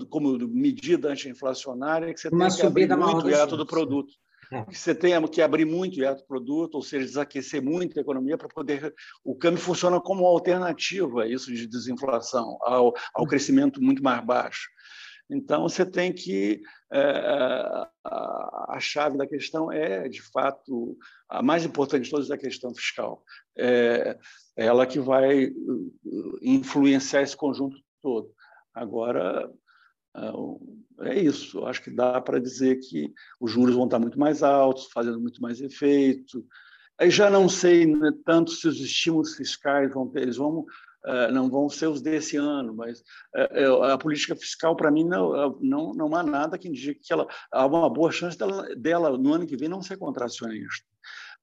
como 0.08 0.38
medida 0.48 1.10
anti-inflacionária, 1.10 2.12
que 2.14 2.20
você 2.20 2.30
tem 2.30 2.48
que 2.48 2.62
abrir 2.62 2.96
muito 2.96 3.26
o 3.26 3.30
hiato 3.30 3.56
do 3.56 3.66
produto. 3.66 4.12
É. 4.50 4.64
Que 4.64 4.78
você 4.78 4.94
tem 4.94 5.28
que 5.28 5.42
abrir 5.42 5.66
muito 5.66 5.98
o 5.98 6.00
hiato 6.00 6.22
do 6.22 6.26
produto, 6.26 6.76
ou 6.76 6.82
seja, 6.82 7.04
desaquecer 7.04 7.60
muito 7.62 7.98
a 7.98 8.02
economia 8.02 8.38
para 8.38 8.48
poder. 8.48 8.94
O 9.22 9.36
câmbio 9.36 9.60
funciona 9.60 10.00
como 10.00 10.24
alternativa 10.26 11.24
a 11.24 11.26
isso 11.26 11.52
de 11.52 11.66
desinflação, 11.66 12.56
ao, 12.62 12.94
ao 13.14 13.24
hum. 13.24 13.26
crescimento 13.26 13.82
muito 13.82 14.02
mais 14.02 14.24
baixo. 14.24 14.68
Então, 15.30 15.62
você 15.68 15.84
tem 15.84 16.12
que. 16.12 16.62
É, 16.90 17.86
a, 18.04 18.78
chave 18.80 19.18
da 19.18 19.26
questão 19.26 19.70
é, 19.70 20.08
de 20.08 20.22
fato, 20.22 20.96
a 21.28 21.42
mais 21.42 21.64
importante 21.64 22.04
de 22.04 22.10
todas 22.10 22.30
é 22.30 22.34
a 22.34 22.38
questão 22.38 22.74
fiscal. 22.74 23.22
É, 23.56 24.16
é 24.56 24.64
ela 24.64 24.86
que 24.86 24.98
vai 24.98 25.50
influenciar 26.40 27.22
esse 27.22 27.36
conjunto 27.36 27.76
todo. 28.00 28.32
Agora, 28.78 29.50
é, 31.02 31.10
é 31.10 31.20
isso. 31.20 31.64
Acho 31.66 31.82
que 31.82 31.90
dá 31.90 32.20
para 32.20 32.40
dizer 32.40 32.76
que 32.76 33.12
os 33.40 33.50
juros 33.50 33.74
vão 33.74 33.84
estar 33.84 33.98
muito 33.98 34.18
mais 34.18 34.42
altos, 34.42 34.88
fazendo 34.92 35.20
muito 35.20 35.42
mais 35.42 35.60
efeito. 35.60 36.44
Aí 36.98 37.10
já 37.10 37.30
não 37.30 37.48
sei 37.48 37.86
né, 37.86 38.10
tanto 38.24 38.50
se 38.50 38.66
os 38.66 38.80
estímulos 38.80 39.34
fiscais 39.34 39.92
vão 39.92 40.08
ter, 40.08 40.22
eles 40.22 40.36
vão 40.36 40.64
é, 41.06 41.30
não 41.30 41.48
vão 41.48 41.68
ser 41.70 41.86
os 41.86 42.02
desse 42.02 42.36
ano, 42.36 42.74
mas 42.74 43.04
é, 43.34 43.66
a 43.92 43.96
política 43.96 44.34
fiscal 44.34 44.74
para 44.74 44.90
mim 44.90 45.04
não, 45.04 45.56
não 45.60 45.92
não 45.94 46.16
há 46.16 46.24
nada 46.24 46.58
que 46.58 46.68
indique 46.68 47.00
que 47.00 47.12
ela 47.12 47.26
há 47.52 47.66
uma 47.66 47.88
boa 47.88 48.10
chance 48.10 48.36
dela, 48.36 48.66
dela 48.74 49.16
no 49.16 49.32
ano 49.32 49.46
que 49.46 49.56
vem 49.56 49.68
não 49.68 49.80
ser 49.80 49.96
contracionista 49.96 50.84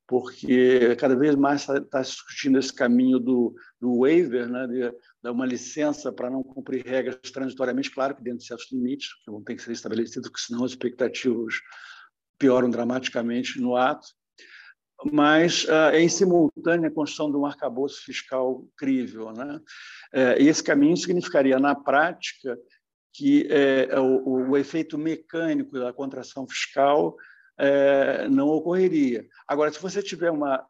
porque 0.07 0.95
cada 0.97 1.15
vez 1.15 1.35
mais 1.35 1.61
está 1.61 1.81
tá 1.81 2.03
se 2.03 2.11
discutindo 2.11 2.59
esse 2.59 2.71
caminho 2.71 3.19
do, 3.19 3.55
do 3.79 3.99
waiver, 3.99 4.47
né, 4.47 4.67
de 4.67 5.29
uma 5.29 5.45
licença 5.45 6.11
para 6.11 6.29
não 6.29 6.43
cumprir 6.43 6.85
regras 6.85 7.17
transitoriamente, 7.31 7.91
claro 7.91 8.15
que 8.15 8.23
dentro 8.23 8.39
de 8.39 8.45
certos 8.45 8.71
limites, 8.71 9.07
que 9.23 9.31
vão 9.31 9.43
ter 9.43 9.55
que 9.55 9.63
ser 9.63 9.71
estabelecidos, 9.71 10.29
porque 10.29 10.45
senão 10.45 10.63
as 10.63 10.71
expectativas 10.71 11.55
pioram 12.37 12.69
dramaticamente 12.69 13.59
no 13.59 13.75
ato. 13.75 14.07
Mas 15.11 15.65
uh, 15.65 15.91
é 15.91 16.01
em 16.01 16.07
simultânea 16.07 16.87
a 16.87 16.93
construção 16.93 17.29
de 17.29 17.37
um 17.37 17.45
arcabouço 17.45 18.01
fiscal 18.03 18.65
crível. 18.77 19.31
Né? 19.33 19.59
Uh, 20.13 20.41
e 20.41 20.47
esse 20.47 20.63
caminho 20.63 20.95
significaria, 20.95 21.59
na 21.59 21.75
prática, 21.75 22.57
que 23.13 23.47
uh, 23.91 24.01
o, 24.01 24.51
o 24.51 24.57
efeito 24.57 24.97
mecânico 24.97 25.77
da 25.77 25.91
contração 25.91 26.47
fiscal 26.47 27.15
é, 27.57 28.27
não 28.27 28.47
ocorreria. 28.47 29.25
Agora, 29.47 29.71
se 29.71 29.81
você 29.81 30.01
tiver 30.01 30.31
uma 30.31 30.65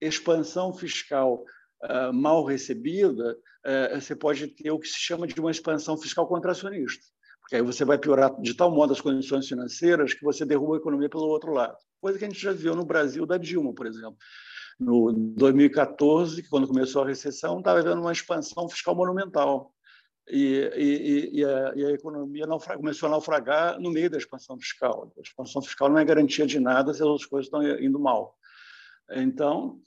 expansão 0.00 0.72
fiscal 0.72 1.44
uh, 1.82 2.12
mal 2.12 2.44
recebida, 2.44 3.36
uh, 3.64 4.00
você 4.00 4.14
pode 4.14 4.48
ter 4.48 4.70
o 4.70 4.78
que 4.78 4.88
se 4.88 4.98
chama 4.98 5.26
de 5.26 5.38
uma 5.40 5.50
expansão 5.50 5.96
fiscal 5.96 6.26
contracionista, 6.26 7.04
porque 7.40 7.56
aí 7.56 7.62
você 7.62 7.84
vai 7.84 7.98
piorar 7.98 8.34
de 8.40 8.54
tal 8.54 8.70
modo 8.70 8.92
as 8.92 9.00
condições 9.00 9.48
financeiras 9.48 10.14
que 10.14 10.24
você 10.24 10.44
derruba 10.44 10.74
a 10.74 10.78
economia 10.78 11.08
pelo 11.08 11.24
outro 11.24 11.52
lado. 11.52 11.76
Coisa 12.00 12.18
que 12.18 12.24
a 12.24 12.28
gente 12.28 12.40
já 12.40 12.52
viu 12.52 12.74
no 12.74 12.84
Brasil 12.84 13.24
da 13.24 13.38
Dilma, 13.38 13.72
por 13.72 13.86
exemplo. 13.86 14.16
No 14.78 15.12
2014, 15.12 16.48
quando 16.48 16.66
começou 16.66 17.02
a 17.02 17.06
recessão, 17.06 17.58
estava 17.58 17.78
havendo 17.78 18.00
uma 18.00 18.12
expansão 18.12 18.68
fiscal 18.68 18.94
monumental 18.94 19.73
e, 20.28 20.70
e, 20.74 21.40
e, 21.40 21.44
a, 21.44 21.72
e, 21.76 21.84
a, 21.84 21.90
economia 21.90 22.46
começou 22.76 23.08
a 23.08 23.10
naufragar 23.10 23.78
no 23.78 23.90
meio 23.90 24.08
da 24.08 24.16
expansão 24.16 24.58
fiscal. 24.58 25.12
A 25.16 25.20
expansão 25.20 25.60
fiscal 25.60 25.88
não 25.88 25.98
é 25.98 26.04
garantia 26.04 26.46
de 26.46 26.58
nada 26.58 26.94
se 26.94 27.02
as 27.02 27.08
outras 27.08 27.28
coisas 27.28 27.46
estão 27.46 27.62
indo 27.78 28.00
mal. 28.00 28.34
Então, 29.10 29.80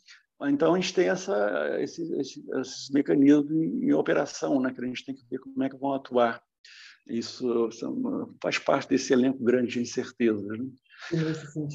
então 0.44 0.76
a 0.76 0.80
gente 0.80 0.94
tem 0.94 1.10
essa, 1.10 1.78
esse, 1.82 2.02
esse, 2.20 2.46
esses 2.60 2.90
mecanismos 2.92 3.50
em, 3.52 3.86
em, 3.86 3.94
operação, 3.94 4.62
né, 4.62 4.72
que 4.72 4.84
a 4.84 4.88
gente 4.88 5.04
tem 5.04 5.16
que 5.16 5.26
ver 5.30 5.40
como 5.40 5.64
é 5.64 5.70
que 5.70 5.78
vão 5.78 5.94
atuar. 5.94 6.42
Isso 7.08 7.70
faz 8.42 8.60
parte 8.60 8.90
desse 8.90 9.14
elenco 9.14 9.44
grande 9.44 9.74
de 9.74 9.82
incertezas. 9.82 10.46
Né? 10.46 10.68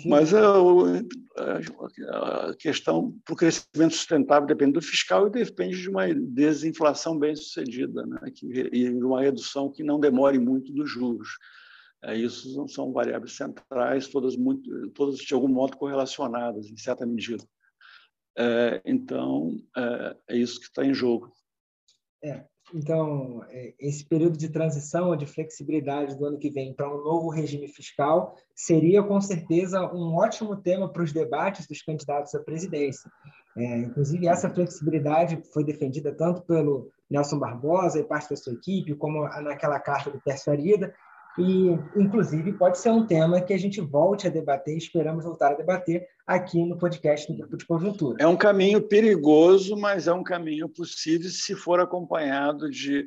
Mas 0.06 0.34
a, 0.34 0.48
a 0.48 2.54
questão 2.56 3.16
para 3.24 3.32
o 3.32 3.36
crescimento 3.36 3.94
sustentável 3.94 4.46
depende 4.46 4.72
do 4.72 4.82
fiscal 4.82 5.26
e 5.26 5.30
depende 5.30 5.80
de 5.80 5.88
uma 5.88 6.12
desinflação 6.12 7.18
bem 7.18 7.34
sucedida 7.34 8.04
né? 8.04 8.30
que, 8.34 8.46
e 8.46 8.90
de 8.90 9.04
uma 9.04 9.22
redução 9.22 9.70
que 9.70 9.82
não 9.82 9.98
demore 9.98 10.38
muito 10.38 10.72
dos 10.72 10.90
juros. 10.90 11.28
É, 12.04 12.16
isso 12.16 12.66
são 12.68 12.92
variáveis 12.92 13.36
centrais, 13.36 14.08
todas, 14.08 14.36
muito, 14.36 14.90
todas 14.90 15.18
de 15.18 15.32
algum 15.32 15.48
modo 15.48 15.76
correlacionadas, 15.76 16.66
em 16.66 16.76
certa 16.76 17.06
medida. 17.06 17.44
É, 18.36 18.82
então, 18.84 19.56
é, 19.76 20.16
é 20.30 20.36
isso 20.36 20.58
que 20.58 20.66
está 20.66 20.84
em 20.84 20.92
jogo. 20.92 21.32
É, 22.24 22.44
então, 22.74 23.44
é, 23.50 23.74
esse 23.78 24.04
período 24.04 24.36
de 24.36 24.48
transição, 24.48 25.14
de 25.16 25.26
flexibilidade 25.26 26.16
do 26.16 26.24
ano 26.24 26.38
que 26.38 26.50
vem 26.50 26.72
para 26.72 26.88
um 26.88 27.02
novo 27.02 27.28
regime 27.28 27.68
fiscal 27.68 28.36
seria, 28.54 29.02
com 29.02 29.20
certeza, 29.20 29.80
um 29.92 30.14
ótimo 30.14 30.56
tema 30.56 30.88
para 30.88 31.02
os 31.02 31.12
debates 31.12 31.66
dos 31.66 31.82
candidatos 31.82 32.34
à 32.34 32.40
presidência. 32.40 33.10
É, 33.56 33.78
inclusive, 33.78 34.26
essa 34.26 34.48
flexibilidade 34.48 35.42
foi 35.52 35.64
defendida 35.64 36.12
tanto 36.12 36.42
pelo 36.42 36.90
Nelson 37.10 37.38
Barbosa 37.38 38.00
e 38.00 38.04
parte 38.04 38.30
da 38.30 38.36
sua 38.36 38.54
equipe, 38.54 38.94
como 38.94 39.24
naquela 39.42 39.78
carta 39.78 40.10
do 40.10 40.20
Pércio 40.20 40.50
Arida, 40.50 40.94
e, 41.38 41.78
inclusive, 41.96 42.52
pode 42.52 42.78
ser 42.78 42.90
um 42.90 43.06
tema 43.06 43.40
que 43.40 43.52
a 43.52 43.58
gente 43.58 43.80
volte 43.80 44.26
a 44.26 44.30
debater, 44.30 44.76
esperamos 44.76 45.24
voltar 45.24 45.52
a 45.52 45.54
debater 45.54 46.06
aqui 46.26 46.64
no 46.64 46.76
podcast 46.76 47.30
do 47.32 47.38
Grupo 47.38 47.56
de 47.56 47.66
Conjuntura. 47.66 48.16
É 48.20 48.26
um 48.26 48.36
caminho 48.36 48.82
perigoso, 48.82 49.76
mas 49.76 50.06
é 50.06 50.12
um 50.12 50.22
caminho 50.22 50.68
possível 50.68 51.30
se 51.30 51.54
for 51.54 51.80
acompanhado 51.80 52.70
de 52.70 53.06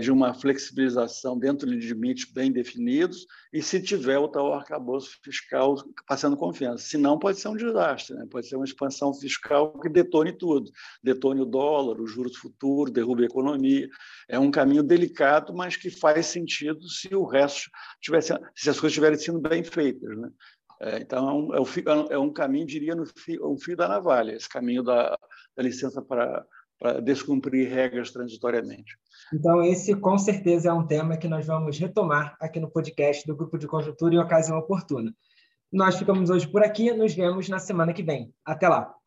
de 0.00 0.10
uma 0.10 0.32
flexibilização 0.32 1.38
dentro 1.38 1.68
de 1.68 1.92
limites 1.92 2.32
bem 2.32 2.50
definidos 2.50 3.26
e 3.52 3.62
se 3.62 3.80
tiver 3.82 4.18
o 4.18 4.26
tal 4.26 4.54
arcabouço 4.54 5.18
fiscal 5.22 5.76
passando 6.06 6.36
confiança. 6.38 6.84
Se 6.84 6.96
não, 6.96 7.18
pode 7.18 7.38
ser 7.38 7.48
um 7.48 7.56
desastre, 7.56 8.16
né? 8.16 8.26
pode 8.30 8.48
ser 8.48 8.56
uma 8.56 8.64
expansão 8.64 9.12
fiscal 9.12 9.78
que 9.78 9.88
detone 9.88 10.32
tudo, 10.32 10.70
detone 11.02 11.42
o 11.42 11.46
dólar, 11.46 12.00
os 12.00 12.10
juros 12.10 12.36
futuros, 12.36 12.92
derrube 12.92 13.24
a 13.24 13.26
economia. 13.26 13.88
É 14.28 14.38
um 14.38 14.50
caminho 14.50 14.82
delicado, 14.82 15.54
mas 15.54 15.76
que 15.76 15.90
faz 15.90 16.26
sentido 16.26 16.88
se 16.88 17.14
o 17.14 17.24
resto 17.24 17.70
tivesse, 18.00 18.32
se 18.54 18.70
as 18.70 18.80
coisas 18.80 18.92
estiverem 18.92 19.18
sendo 19.18 19.38
bem 19.38 19.62
feitas. 19.62 20.16
Né? 20.16 20.30
É, 20.80 20.98
então, 20.98 21.52
é 21.52 21.60
um, 21.60 21.64
é, 21.64 22.14
é 22.14 22.18
um 22.18 22.32
caminho, 22.32 22.66
diria, 22.66 22.94
no 22.94 23.04
fio, 23.04 23.50
um 23.50 23.58
fio 23.58 23.76
da 23.76 23.88
navalha, 23.88 24.32
esse 24.32 24.48
caminho 24.48 24.82
da, 24.82 25.18
da 25.56 25.62
licença 25.62 26.00
para, 26.00 26.46
para 26.78 27.00
descumprir 27.00 27.68
regras 27.68 28.10
transitoriamente. 28.10 28.96
Então, 29.32 29.62
esse 29.62 29.94
com 29.96 30.16
certeza 30.16 30.70
é 30.70 30.72
um 30.72 30.86
tema 30.86 31.16
que 31.16 31.28
nós 31.28 31.46
vamos 31.46 31.78
retomar 31.78 32.36
aqui 32.40 32.60
no 32.60 32.70
podcast 32.70 33.26
do 33.26 33.36
Grupo 33.36 33.58
de 33.58 33.66
Conjuntura 33.66 34.14
em 34.14 34.18
ocasião 34.18 34.58
oportuna. 34.58 35.12
Nós 35.72 35.98
ficamos 35.98 36.30
hoje 36.30 36.46
por 36.48 36.62
aqui, 36.62 36.92
nos 36.92 37.14
vemos 37.14 37.48
na 37.48 37.58
semana 37.58 37.92
que 37.92 38.02
vem. 38.02 38.32
Até 38.44 38.68
lá! 38.68 38.97